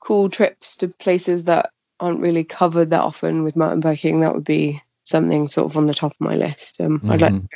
cool 0.00 0.28
trips 0.28 0.76
to 0.78 0.88
places 0.88 1.44
that 1.44 1.70
aren't 1.98 2.20
really 2.20 2.44
covered 2.44 2.90
that 2.90 3.02
often 3.02 3.44
with 3.44 3.56
mountain 3.56 3.80
biking, 3.80 4.20
that 4.20 4.34
would 4.34 4.44
be 4.44 4.80
something 5.04 5.48
sort 5.48 5.70
of 5.70 5.76
on 5.76 5.86
the 5.86 5.94
top 5.94 6.12
of 6.12 6.20
my 6.20 6.36
list. 6.36 6.80
Um, 6.80 6.98
mm-hmm. 6.98 7.10
I'd 7.10 7.20
like 7.20 7.32
to, 7.32 7.48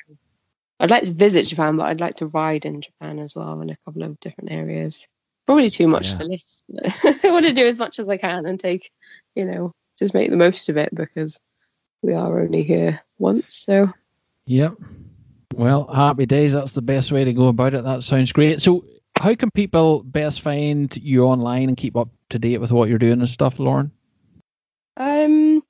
I'd 0.80 0.90
like 0.90 1.02
to 1.04 1.12
visit 1.12 1.46
Japan, 1.46 1.76
but 1.76 1.86
I'd 1.86 2.00
like 2.00 2.16
to 2.16 2.26
ride 2.26 2.66
in 2.66 2.82
Japan 2.82 3.18
as 3.18 3.34
well 3.36 3.60
in 3.60 3.70
a 3.70 3.76
couple 3.84 4.02
of 4.02 4.20
different 4.20 4.52
areas. 4.52 5.06
probably 5.46 5.70
too 5.70 5.88
much 5.88 6.10
yeah. 6.10 6.16
to 6.18 6.24
list. 6.24 6.64
I 7.24 7.30
want 7.30 7.46
to 7.46 7.52
do 7.52 7.66
as 7.66 7.78
much 7.78 7.98
as 7.98 8.08
I 8.08 8.16
can 8.16 8.46
and 8.46 8.60
take, 8.60 8.90
you 9.34 9.46
know, 9.46 9.72
just 9.98 10.14
make 10.14 10.30
the 10.30 10.36
most 10.36 10.68
of 10.68 10.76
it 10.76 10.94
because 10.94 11.40
we 12.04 12.14
are 12.14 12.40
only 12.40 12.62
here 12.62 13.00
once. 13.18 13.54
So, 13.54 13.92
yep. 14.46 14.74
Well, 15.54 15.86
happy 15.86 16.26
days. 16.26 16.52
That's 16.52 16.72
the 16.72 16.82
best 16.82 17.12
way 17.12 17.24
to 17.24 17.32
go 17.32 17.48
about 17.48 17.74
it. 17.74 17.84
That 17.84 18.04
sounds 18.04 18.32
great. 18.32 18.60
So, 18.60 18.84
how 19.16 19.34
can 19.34 19.50
people 19.50 20.02
best 20.02 20.40
find 20.40 20.94
you 20.96 21.24
online 21.24 21.68
and 21.68 21.76
keep 21.76 21.96
up 21.96 22.08
to 22.30 22.38
date 22.38 22.58
with 22.58 22.72
what 22.72 22.88
you're 22.88 22.98
doing 22.98 23.20
and 23.20 23.28
stuff, 23.28 23.58
Lauren? 23.58 23.92
Um, 24.96 25.62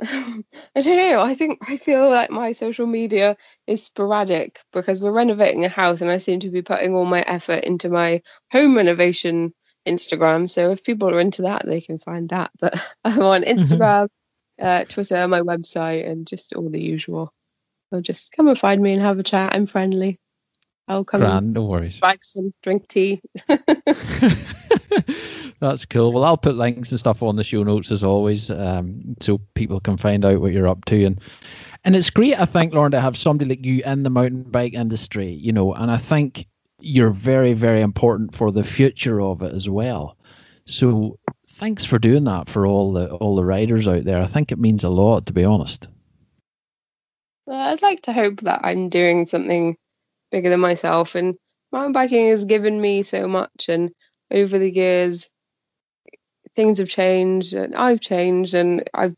I 0.02 0.80
don't 0.80 0.96
know. 0.96 1.22
I 1.22 1.34
think 1.34 1.58
I 1.68 1.76
feel 1.76 2.08
like 2.08 2.30
my 2.30 2.52
social 2.52 2.86
media 2.86 3.36
is 3.66 3.84
sporadic 3.84 4.60
because 4.72 5.02
we're 5.02 5.12
renovating 5.12 5.64
a 5.64 5.68
house 5.68 6.00
and 6.00 6.10
I 6.10 6.18
seem 6.18 6.40
to 6.40 6.50
be 6.50 6.62
putting 6.62 6.94
all 6.94 7.04
my 7.04 7.20
effort 7.20 7.64
into 7.64 7.88
my 7.88 8.22
home 8.50 8.76
renovation 8.76 9.52
Instagram. 9.86 10.48
So 10.48 10.70
if 10.70 10.84
people 10.84 11.10
are 11.10 11.20
into 11.20 11.42
that, 11.42 11.66
they 11.66 11.80
can 11.80 11.98
find 11.98 12.28
that. 12.30 12.50
But 12.60 12.74
I'm 13.04 13.20
on 13.22 13.42
mm-hmm. 13.42 13.58
Instagram, 13.58 14.08
uh, 14.60 14.84
Twitter, 14.84 15.26
my 15.28 15.40
website, 15.40 16.08
and 16.08 16.26
just 16.26 16.54
all 16.54 16.68
the 16.68 16.82
usual. 16.82 17.32
So 17.92 18.00
just 18.00 18.32
come 18.32 18.48
and 18.48 18.58
find 18.58 18.82
me 18.82 18.92
and 18.92 19.02
have 19.02 19.18
a 19.18 19.22
chat. 19.22 19.54
I'm 19.54 19.66
friendly. 19.66 20.18
I'll 20.86 21.04
come. 21.04 21.20
Grand, 21.20 21.54
no 21.54 21.64
worries. 21.64 22.00
Bikes 22.00 22.36
and 22.36 22.52
drink 22.62 22.88
tea. 22.88 23.20
That's 25.60 25.86
cool. 25.86 26.12
Well, 26.12 26.24
I'll 26.24 26.36
put 26.36 26.56
links 26.56 26.90
and 26.90 27.00
stuff 27.00 27.22
on 27.22 27.36
the 27.36 27.44
show 27.44 27.62
notes 27.62 27.90
as 27.90 28.04
always, 28.04 28.50
um, 28.50 29.16
so 29.20 29.40
people 29.54 29.80
can 29.80 29.96
find 29.96 30.24
out 30.24 30.40
what 30.40 30.52
you're 30.52 30.68
up 30.68 30.84
to. 30.86 31.04
And 31.04 31.20
and 31.84 31.96
it's 31.96 32.10
great, 32.10 32.38
I 32.38 32.46
think, 32.46 32.74
Lauren, 32.74 32.92
to 32.92 33.00
have 33.00 33.16
somebody 33.16 33.50
like 33.50 33.64
you 33.64 33.82
in 33.84 34.02
the 34.02 34.10
mountain 34.10 34.42
bike 34.42 34.74
industry. 34.74 35.32
You 35.32 35.52
know, 35.52 35.74
and 35.74 35.90
I 35.90 35.96
think 35.96 36.46
you're 36.80 37.10
very, 37.10 37.54
very 37.54 37.80
important 37.80 38.34
for 38.34 38.52
the 38.52 38.64
future 38.64 39.20
of 39.20 39.42
it 39.42 39.54
as 39.54 39.68
well. 39.68 40.16
So 40.66 41.18
thanks 41.46 41.84
for 41.84 41.98
doing 41.98 42.24
that 42.24 42.48
for 42.48 42.66
all 42.66 42.92
the 42.92 43.14
all 43.14 43.36
the 43.36 43.44
riders 43.44 43.86
out 43.86 44.04
there. 44.04 44.20
I 44.20 44.26
think 44.26 44.52
it 44.52 44.58
means 44.58 44.84
a 44.84 44.88
lot, 44.88 45.26
to 45.26 45.32
be 45.32 45.44
honest. 45.44 45.88
Well, 47.46 47.72
I'd 47.72 47.82
like 47.82 48.02
to 48.02 48.12
hope 48.12 48.40
that 48.40 48.60
I'm 48.64 48.88
doing 48.88 49.26
something 49.26 49.76
bigger 50.30 50.50
than 50.50 50.60
myself. 50.60 51.14
And 51.14 51.36
mountain 51.72 51.92
biking 51.92 52.28
has 52.28 52.44
given 52.44 52.80
me 52.80 53.02
so 53.02 53.28
much. 53.28 53.68
And 53.68 53.92
over 54.30 54.58
the 54.58 54.70
years, 54.70 55.30
things 56.54 56.78
have 56.78 56.88
changed 56.88 57.52
and 57.52 57.74
I've 57.74 58.00
changed 58.00 58.54
and 58.54 58.88
I've 58.94 59.14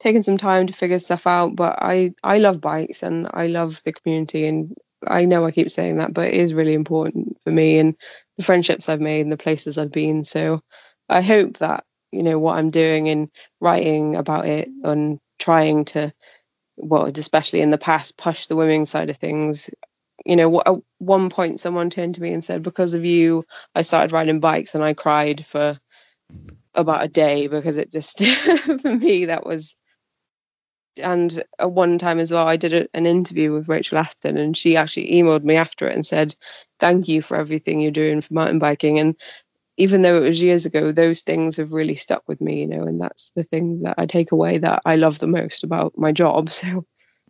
taken 0.00 0.22
some 0.22 0.38
time 0.38 0.68
to 0.68 0.72
figure 0.72 0.98
stuff 0.98 1.26
out. 1.26 1.54
But 1.54 1.78
I, 1.82 2.12
I 2.22 2.38
love 2.38 2.60
bikes 2.60 3.02
and 3.02 3.28
I 3.32 3.48
love 3.48 3.82
the 3.84 3.92
community. 3.92 4.46
And 4.46 4.74
I 5.06 5.26
know 5.26 5.44
I 5.44 5.50
keep 5.50 5.68
saying 5.68 5.98
that, 5.98 6.14
but 6.14 6.28
it 6.28 6.34
is 6.34 6.54
really 6.54 6.74
important 6.74 7.42
for 7.42 7.50
me 7.50 7.78
and 7.78 7.96
the 8.36 8.42
friendships 8.42 8.88
I've 8.88 9.00
made 9.00 9.20
and 9.20 9.32
the 9.32 9.36
places 9.36 9.76
I've 9.76 9.92
been. 9.92 10.24
So 10.24 10.60
I 11.08 11.22
hope 11.22 11.58
that, 11.58 11.84
you 12.12 12.22
know, 12.22 12.38
what 12.38 12.56
I'm 12.58 12.70
doing 12.70 13.08
and 13.08 13.30
writing 13.60 14.16
about 14.16 14.46
it 14.46 14.68
and 14.84 15.18
trying 15.38 15.84
to, 15.86 16.12
well, 16.76 17.06
especially 17.06 17.60
in 17.60 17.70
the 17.70 17.78
past, 17.78 18.16
push 18.16 18.46
the 18.46 18.56
women's 18.56 18.90
side 18.90 19.10
of 19.10 19.16
things 19.16 19.70
you 20.24 20.36
know, 20.36 20.60
at 20.60 20.74
one 20.98 21.30
point 21.30 21.60
someone 21.60 21.90
turned 21.90 22.16
to 22.16 22.22
me 22.22 22.32
and 22.32 22.42
said, 22.44 22.62
"Because 22.62 22.94
of 22.94 23.04
you, 23.04 23.44
I 23.74 23.82
started 23.82 24.12
riding 24.12 24.40
bikes," 24.40 24.74
and 24.74 24.82
I 24.82 24.94
cried 24.94 25.44
for 25.44 25.78
about 26.74 27.04
a 27.04 27.08
day 27.08 27.46
because 27.46 27.76
it 27.78 27.90
just 27.90 28.24
for 28.80 28.94
me 28.94 29.26
that 29.26 29.46
was. 29.46 29.76
And 31.00 31.44
at 31.60 31.70
one 31.70 31.98
time 31.98 32.18
as 32.18 32.32
well, 32.32 32.48
I 32.48 32.56
did 32.56 32.74
a, 32.74 32.88
an 32.92 33.06
interview 33.06 33.52
with 33.52 33.68
Rachel 33.68 33.98
Atherton, 33.98 34.36
and 34.36 34.56
she 34.56 34.76
actually 34.76 35.12
emailed 35.12 35.44
me 35.44 35.54
after 35.54 35.86
it 35.88 35.94
and 35.94 36.04
said, 36.04 36.34
"Thank 36.80 37.06
you 37.06 37.22
for 37.22 37.36
everything 37.36 37.80
you're 37.80 37.92
doing 37.92 38.20
for 38.20 38.34
mountain 38.34 38.58
biking." 38.58 38.98
And 38.98 39.14
even 39.78 40.02
though 40.02 40.16
it 40.16 40.26
was 40.26 40.42
years 40.42 40.66
ago, 40.66 40.90
those 40.92 41.22
things 41.22 41.56
have 41.58 41.72
really 41.72 41.94
stuck 41.94 42.24
with 42.28 42.40
me, 42.40 42.60
you 42.60 42.66
know, 42.66 42.82
and 42.82 43.00
that's 43.00 43.30
the 43.36 43.44
thing 43.44 43.82
that 43.82 43.94
I 43.96 44.06
take 44.06 44.32
away 44.32 44.58
that 44.58 44.82
I 44.84 44.96
love 44.96 45.18
the 45.20 45.28
most 45.28 45.64
about 45.64 45.96
my 45.96 46.12
job. 46.12 46.50
So, 46.58 46.84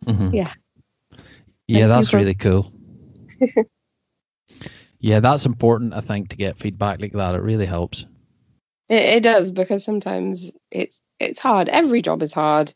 mm-hmm. 0.05 0.33
yeah. 0.33 0.51
Yeah, 1.67 1.81
Thank 1.81 1.89
that's 1.89 2.09
for- 2.09 2.17
really 2.17 2.33
cool. 2.35 2.73
yeah, 4.99 5.19
that's 5.19 5.45
important. 5.45 5.93
I 5.93 5.99
think 6.01 6.29
to 6.29 6.37
get 6.37 6.57
feedback 6.57 6.99
like 6.99 7.13
that, 7.13 7.35
it 7.35 7.41
really 7.41 7.67
helps. 7.67 8.05
It, 8.87 9.17
it 9.17 9.23
does 9.23 9.51
because 9.51 9.85
sometimes 9.85 10.51
it's 10.71 11.01
it's 11.19 11.39
hard. 11.39 11.69
Every 11.69 12.01
job 12.01 12.23
is 12.23 12.33
hard. 12.33 12.73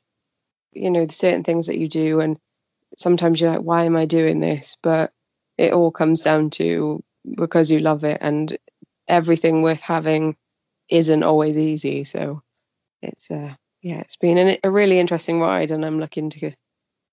You 0.74 0.92
know, 0.92 1.06
the 1.06 1.14
certain 1.14 1.44
things 1.44 1.68
that 1.68 1.78
you 1.80 1.88
do, 1.88 2.20
and 2.20 2.38
sometimes 2.98 3.42
you're 3.42 3.52
like, 3.52 3.62
"Why 3.62 3.86
am 3.86 3.96
I 3.96 4.06
doing 4.06 4.40
this?" 4.40 4.78
But 4.84 5.12
it 5.58 5.74
all 5.74 5.92
comes 5.92 6.22
down 6.22 6.52
to 6.52 7.04
because 7.26 7.72
you 7.72 7.80
love 7.80 8.04
it, 8.04 8.20
and 8.22 8.56
everything 9.08 9.62
worth 9.62 9.82
having 9.82 10.36
isn't 10.90 11.24
always 11.24 11.58
easy. 11.58 12.04
So 12.04 12.42
it's 13.02 13.32
uh 13.32 13.54
yeah, 13.82 14.00
it's 14.00 14.16
been 14.16 14.38
an, 14.38 14.58
a 14.64 14.72
really 14.72 15.00
interesting 15.00 15.42
ride, 15.42 15.72
and 15.72 15.86
I'm 15.86 16.00
looking 16.00 16.30
to 16.32 16.52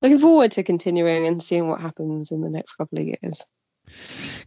looking 0.03 0.19
forward 0.19 0.53
to 0.53 0.63
continuing 0.63 1.27
and 1.27 1.43
seeing 1.43 1.69
what 1.69 1.81
happens 1.81 2.31
in 2.31 2.41
the 2.41 2.51
next 2.51 2.77
couple 2.77 2.99
of 2.99 3.07
years. 3.07 3.45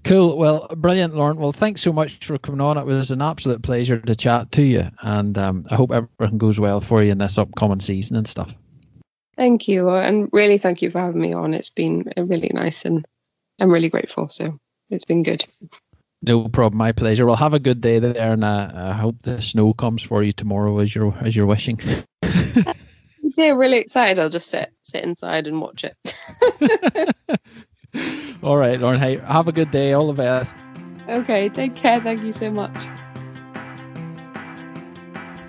Cool. 0.04 0.38
Well, 0.38 0.68
brilliant, 0.76 1.16
Lauren. 1.16 1.38
Well, 1.38 1.52
thanks 1.52 1.82
so 1.82 1.94
much 1.94 2.26
for 2.26 2.38
coming 2.38 2.62
on. 2.62 2.78
It 2.78 2.86
was 2.86 3.12
an 3.12 3.22
absolute 3.22 3.62
pleasure 3.62 4.00
to 4.00 4.16
chat 4.16 4.52
to 4.54 4.64
you, 4.64 4.90
and 5.02 5.38
um, 5.38 5.66
I 5.70 5.76
hope 5.76 5.92
everything 5.92 6.38
goes 6.38 6.60
well 6.60 6.82
for 6.82 7.04
you 7.04 7.12
in 7.12 7.18
this 7.18 7.38
upcoming 7.38 7.80
season 7.82 8.16
and 8.18 8.28
stuff. 8.28 8.54
Thank 9.36 9.68
you, 9.68 9.90
and 9.90 10.30
really 10.32 10.58
thank 10.58 10.82
you 10.82 10.92
for 10.92 11.00
having 11.00 11.22
me 11.22 11.34
on. 11.34 11.54
It's 11.54 11.72
been 11.72 12.12
really 12.16 12.52
nice, 12.54 12.86
and 12.86 13.06
I'm 13.60 13.72
really 13.72 13.90
grateful. 13.90 14.30
So 14.30 14.60
it's 14.90 15.06
been 15.06 15.24
good. 15.24 15.46
No 16.26 16.48
problem. 16.48 16.78
My 16.78 16.94
pleasure. 16.94 17.26
Well, 17.26 17.36
have 17.36 17.54
a 17.54 17.60
good 17.60 17.82
day 17.82 18.00
there, 18.00 18.32
and 18.32 18.46
uh, 18.46 18.72
I 18.74 18.94
hope 18.94 19.18
the 19.22 19.42
snow 19.42 19.74
comes 19.74 20.02
for 20.02 20.24
you 20.24 20.32
tomorrow 20.32 20.80
as 20.80 20.96
you're 20.96 21.14
as 21.20 21.36
you're 21.36 21.46
wishing. 21.46 21.82
yeah, 23.38 23.50
really 23.50 23.80
excited. 23.80 24.20
I'll 24.20 24.30
just 24.30 24.50
sit 24.50 24.72
sit 24.82 25.04
inside 25.04 25.48
and 25.48 25.60
watch 25.60 25.84
it. 25.84 27.40
All 28.42 28.56
right, 28.56 28.80
Lauren. 28.80 29.02
Hey, 29.02 29.18
have 29.18 29.50
a 29.50 29.52
good 29.52 29.70
day. 29.70 29.92
All 29.92 30.08
the 30.08 30.14
best. 30.14 30.56
Okay, 31.10 31.50
take 31.50 31.76
care. 31.76 32.00
Thank 32.00 32.24
you 32.24 32.32
so 32.32 32.50
much. 32.50 32.86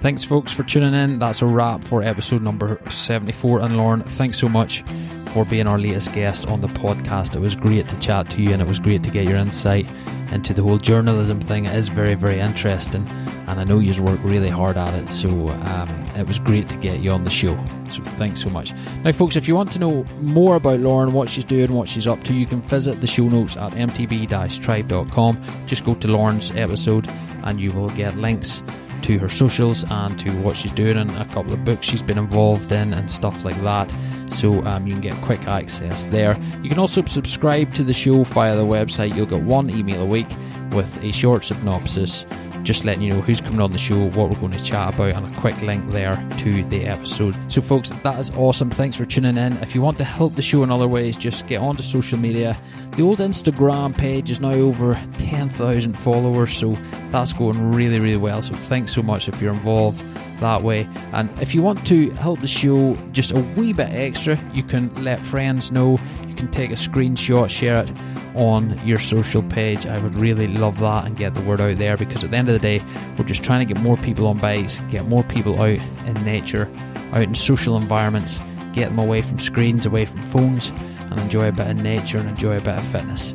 Thanks, 0.01 0.25
folks, 0.25 0.53
for 0.53 0.65
tuning 0.65 0.93
in. 0.93 1.21
That's 1.21 1.41
a 1.41 1.47
wrap 1.47 1.85
for 1.85 2.03
episode 2.03 2.43
number 2.43 2.81
74. 2.91 3.61
And 3.61 3.77
Lauren, 3.77 4.03
thanks 4.03 4.39
so 4.39 4.49
much 4.49 4.83
for 5.29 5.45
being 5.47 5.67
our 5.67 5.79
latest 5.79 6.13
guest 6.13 6.47
on 6.49 6.61
the 6.61 6.69
podcast. 6.69 7.37
It 7.37 7.39
was 7.39 7.55
great 7.55 7.89
to 7.89 7.99
chat 8.01 8.29
to 8.31 8.43
you 8.43 8.51
and 8.51 8.61
it 8.61 8.69
was 8.69 8.79
great 8.79 9.03
to 9.05 9.11
get 9.11 9.27
your 9.27 9.39
insight 9.39 9.87
into 10.31 10.55
the 10.55 10.63
whole 10.63 10.79
journalism 10.79 11.41
thing. 11.41 11.67
Is 11.67 11.89
very, 11.89 12.15
very 12.15 12.41
interesting. 12.41 13.07
And 13.47 13.61
I 13.61 13.65
know 13.65 13.79
you 13.79 14.03
work 14.03 14.19
really 14.23 14.49
hard 14.49 14.77
at 14.77 14.95
it. 14.95 15.09
So 15.09 15.51
um, 15.51 16.07
it 16.17 16.27
was 16.27 16.39
great 16.39 16.69
to 16.71 16.77
get 16.77 17.01
you 17.01 17.11
on 17.11 17.25
the 17.25 17.31
show. 17.31 17.57
So 17.91 18.03
thanks 18.03 18.43
so 18.43 18.51
much. 18.51 18.73
Now, 19.05 19.13
folks, 19.13 19.37
if 19.37 19.47
you 19.47 19.55
want 19.55 19.73
to 19.73 19.79
know 19.79 20.05
more 20.21 20.57
about 20.57 20.81
Lauren, 20.81 21.13
what 21.13 21.29
she's 21.29 21.45
doing, 21.45 21.73
what 21.73 21.89
she's 21.89 22.07
up 22.07 22.23
to, 22.25 22.35
you 22.35 22.47
can 22.47 22.63
visit 22.63 23.01
the 23.01 23.07
show 23.07 23.29
notes 23.29 23.57
at 23.57 23.73
mtb 23.73 24.29
tribe.com. 24.61 25.43
Just 25.67 25.85
go 25.85 25.95
to 25.95 26.09
Lauren's 26.09 26.51
episode 26.53 27.09
and 27.45 27.61
you 27.61 27.73
will 27.73 27.91
get 27.91 28.17
links 28.17 28.63
to 29.03 29.19
her 29.19 29.29
socials 29.29 29.85
and 29.91 30.19
to 30.19 30.31
what 30.41 30.57
she's 30.57 30.73
doing 30.73 30.97
and 30.97 31.11
a 31.11 31.27
couple 31.27 31.53
of 31.53 31.63
books 31.65 31.87
she's 31.87 32.03
been 32.03 32.17
involved 32.17 32.73
in 32.73 32.95
and 32.95 33.11
stuff 33.11 33.45
like 33.45 33.61
that. 33.63 33.95
So 34.35 34.65
um, 34.65 34.87
you 34.87 34.95
can 34.95 35.01
get 35.01 35.15
quick 35.23 35.47
access 35.47 36.07
there. 36.07 36.39
You 36.63 36.69
can 36.69 36.79
also 36.79 37.05
subscribe 37.05 37.73
to 37.75 37.85
the 37.85 37.93
show 37.93 38.25
via 38.25 38.57
the 38.57 38.65
website. 38.65 39.15
You'll 39.15 39.27
get 39.27 39.43
one 39.43 39.71
email 39.71 40.03
a 40.03 40.07
week 40.07 40.29
with 40.73 41.03
a 41.03 41.13
short 41.13 41.45
synopsis 41.45 42.27
just 42.65 42.85
letting 42.85 43.03
you 43.03 43.11
know 43.11 43.21
who's 43.21 43.41
coming 43.41 43.61
on 43.61 43.73
the 43.73 43.79
show, 43.79 44.09
what 44.11 44.31
we're 44.31 44.41
going 44.41 44.57
to 44.57 44.65
chat 44.65 44.95
about, 44.95 45.13
and 45.13 45.27
a 45.27 45.41
quick 45.41 45.61
link 45.61 45.91
there 45.91 46.17
to 46.39 46.65
the 46.65 46.87
episode. 46.87 47.37
So, 47.53 47.61
folks, 47.61 47.91
that 47.91 48.19
is 48.19 48.31
awesome. 48.31 48.71
Thanks 48.71 48.97
for 48.97 49.05
tuning 49.05 49.37
in. 49.37 49.53
If 49.59 49.75
you 49.75 49.83
want 49.83 49.99
to 49.99 50.05
help 50.05 50.35
the 50.35 50.43
show 50.43 50.63
in 50.63 50.71
other 50.71 50.89
ways, 50.89 51.17
just 51.17 51.47
get 51.47 51.61
onto 51.61 51.83
social 51.83 52.19
media. 52.19 52.59
The 52.93 53.03
old 53.03 53.19
Instagram 53.19 53.97
page 53.97 54.31
is 54.31 54.41
now 54.41 54.53
over 54.53 54.95
10,000 55.19 55.99
followers, 55.99 56.57
so 56.57 56.77
that's 57.11 57.33
going 57.33 57.73
really, 57.73 58.01
really 58.01 58.17
well. 58.17 58.41
So, 58.43 58.55
thanks 58.55 58.93
so 58.93 59.03
much 59.03 59.29
if 59.29 59.41
you're 59.41 59.55
involved 59.55 60.03
that 60.45 60.63
way. 60.63 60.89
And 61.13 61.37
if 61.41 61.55
you 61.55 61.63
want 61.63 61.87
to 61.87 62.11
help 62.11 62.41
the 62.41 62.47
show 62.47 62.95
just 63.13 63.33
a 63.33 63.41
wee 63.57 63.73
bit 63.73 63.91
extra, 63.91 64.39
you 64.53 64.63
can 64.63 64.95
let 65.03 65.25
friends 65.25 65.73
know. 65.73 65.99
You 66.29 66.35
can 66.35 66.51
take 66.51 66.71
a 66.71 66.75
screenshot, 66.75 67.49
share 67.49 67.83
it 67.83 67.93
on 68.35 68.79
your 68.87 68.99
social 68.99 69.43
page. 69.43 69.87
I 69.87 69.99
would 69.99 70.19
really 70.19 70.47
love 70.47 70.79
that 70.81 71.07
and 71.07 71.17
get 71.17 71.35
the 71.35 71.41
word 71.43 71.61
out 71.61 71.77
there 71.77 71.97
because 71.97 72.25
at 72.25 72.31
the 72.31 72.37
end 72.37 72.49
of 72.49 72.55
the 72.55 72.61
day, 72.61 72.85
we're 73.19 73.25
just 73.25 73.43
trying 73.43 73.67
to 73.67 73.75
get 73.75 73.83
more 73.83 73.97
people 73.97 74.27
on 74.27 74.39
bikes, 74.39 74.81
get 74.91 75.07
more 75.07 75.25
people 75.25 75.61
out 75.61 75.79
in 76.07 76.15
nature, 76.25 76.71
out 77.13 77.23
in 77.23 77.35
social 77.35 77.77
environments, 77.77 78.41
get 78.73 78.91
them 78.91 78.99
away 78.99 79.23
from 79.23 79.39
screens, 79.39 79.87
away 79.87 80.05
from 80.05 80.23
phones, 80.29 80.71
and 80.99 81.19
enjoy 81.21 81.49
a 81.49 81.53
bit 81.53 81.69
of 81.69 81.77
nature 81.77 82.19
and 82.19 82.29
enjoy 82.29 82.57
a 82.57 82.61
bit 82.61 82.77
of 82.77 82.85
fitness. 82.89 83.35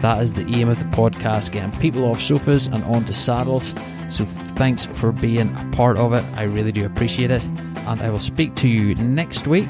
That 0.00 0.22
is 0.22 0.34
the 0.34 0.46
aim 0.54 0.68
of 0.68 0.78
the 0.78 0.84
podcast, 0.86 1.52
getting 1.52 1.78
people 1.80 2.04
off 2.04 2.20
sofas 2.20 2.66
and 2.68 2.82
onto 2.84 3.12
saddles. 3.12 3.74
So 4.08 4.24
thanks 4.56 4.86
for 4.86 5.12
being 5.12 5.54
a 5.54 5.70
part 5.72 5.96
of 5.98 6.12
it. 6.12 6.24
I 6.34 6.44
really 6.44 6.72
do 6.72 6.84
appreciate 6.86 7.30
it. 7.30 7.42
And 7.44 8.00
I 8.00 8.10
will 8.10 8.18
speak 8.18 8.54
to 8.56 8.68
you 8.68 8.94
next 8.96 9.46
week 9.46 9.68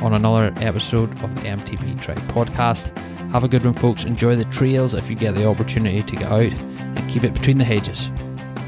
on 0.00 0.14
another 0.14 0.52
episode 0.56 1.10
of 1.22 1.34
the 1.34 1.42
MTB 1.42 2.00
Tribe 2.00 2.18
podcast. 2.28 2.96
Have 3.30 3.44
a 3.44 3.48
good 3.48 3.64
one, 3.64 3.74
folks. 3.74 4.04
Enjoy 4.04 4.34
the 4.34 4.44
trails 4.46 4.94
if 4.94 5.08
you 5.10 5.16
get 5.16 5.34
the 5.34 5.46
opportunity 5.46 6.02
to 6.02 6.16
get 6.16 6.32
out 6.32 6.52
and 6.52 7.10
keep 7.10 7.24
it 7.24 7.34
between 7.34 7.58
the 7.58 7.64
hedges. 7.64 8.10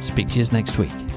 Speak 0.03 0.29
to 0.29 0.39
you 0.39 0.45
next 0.53 0.79
week. 0.79 1.12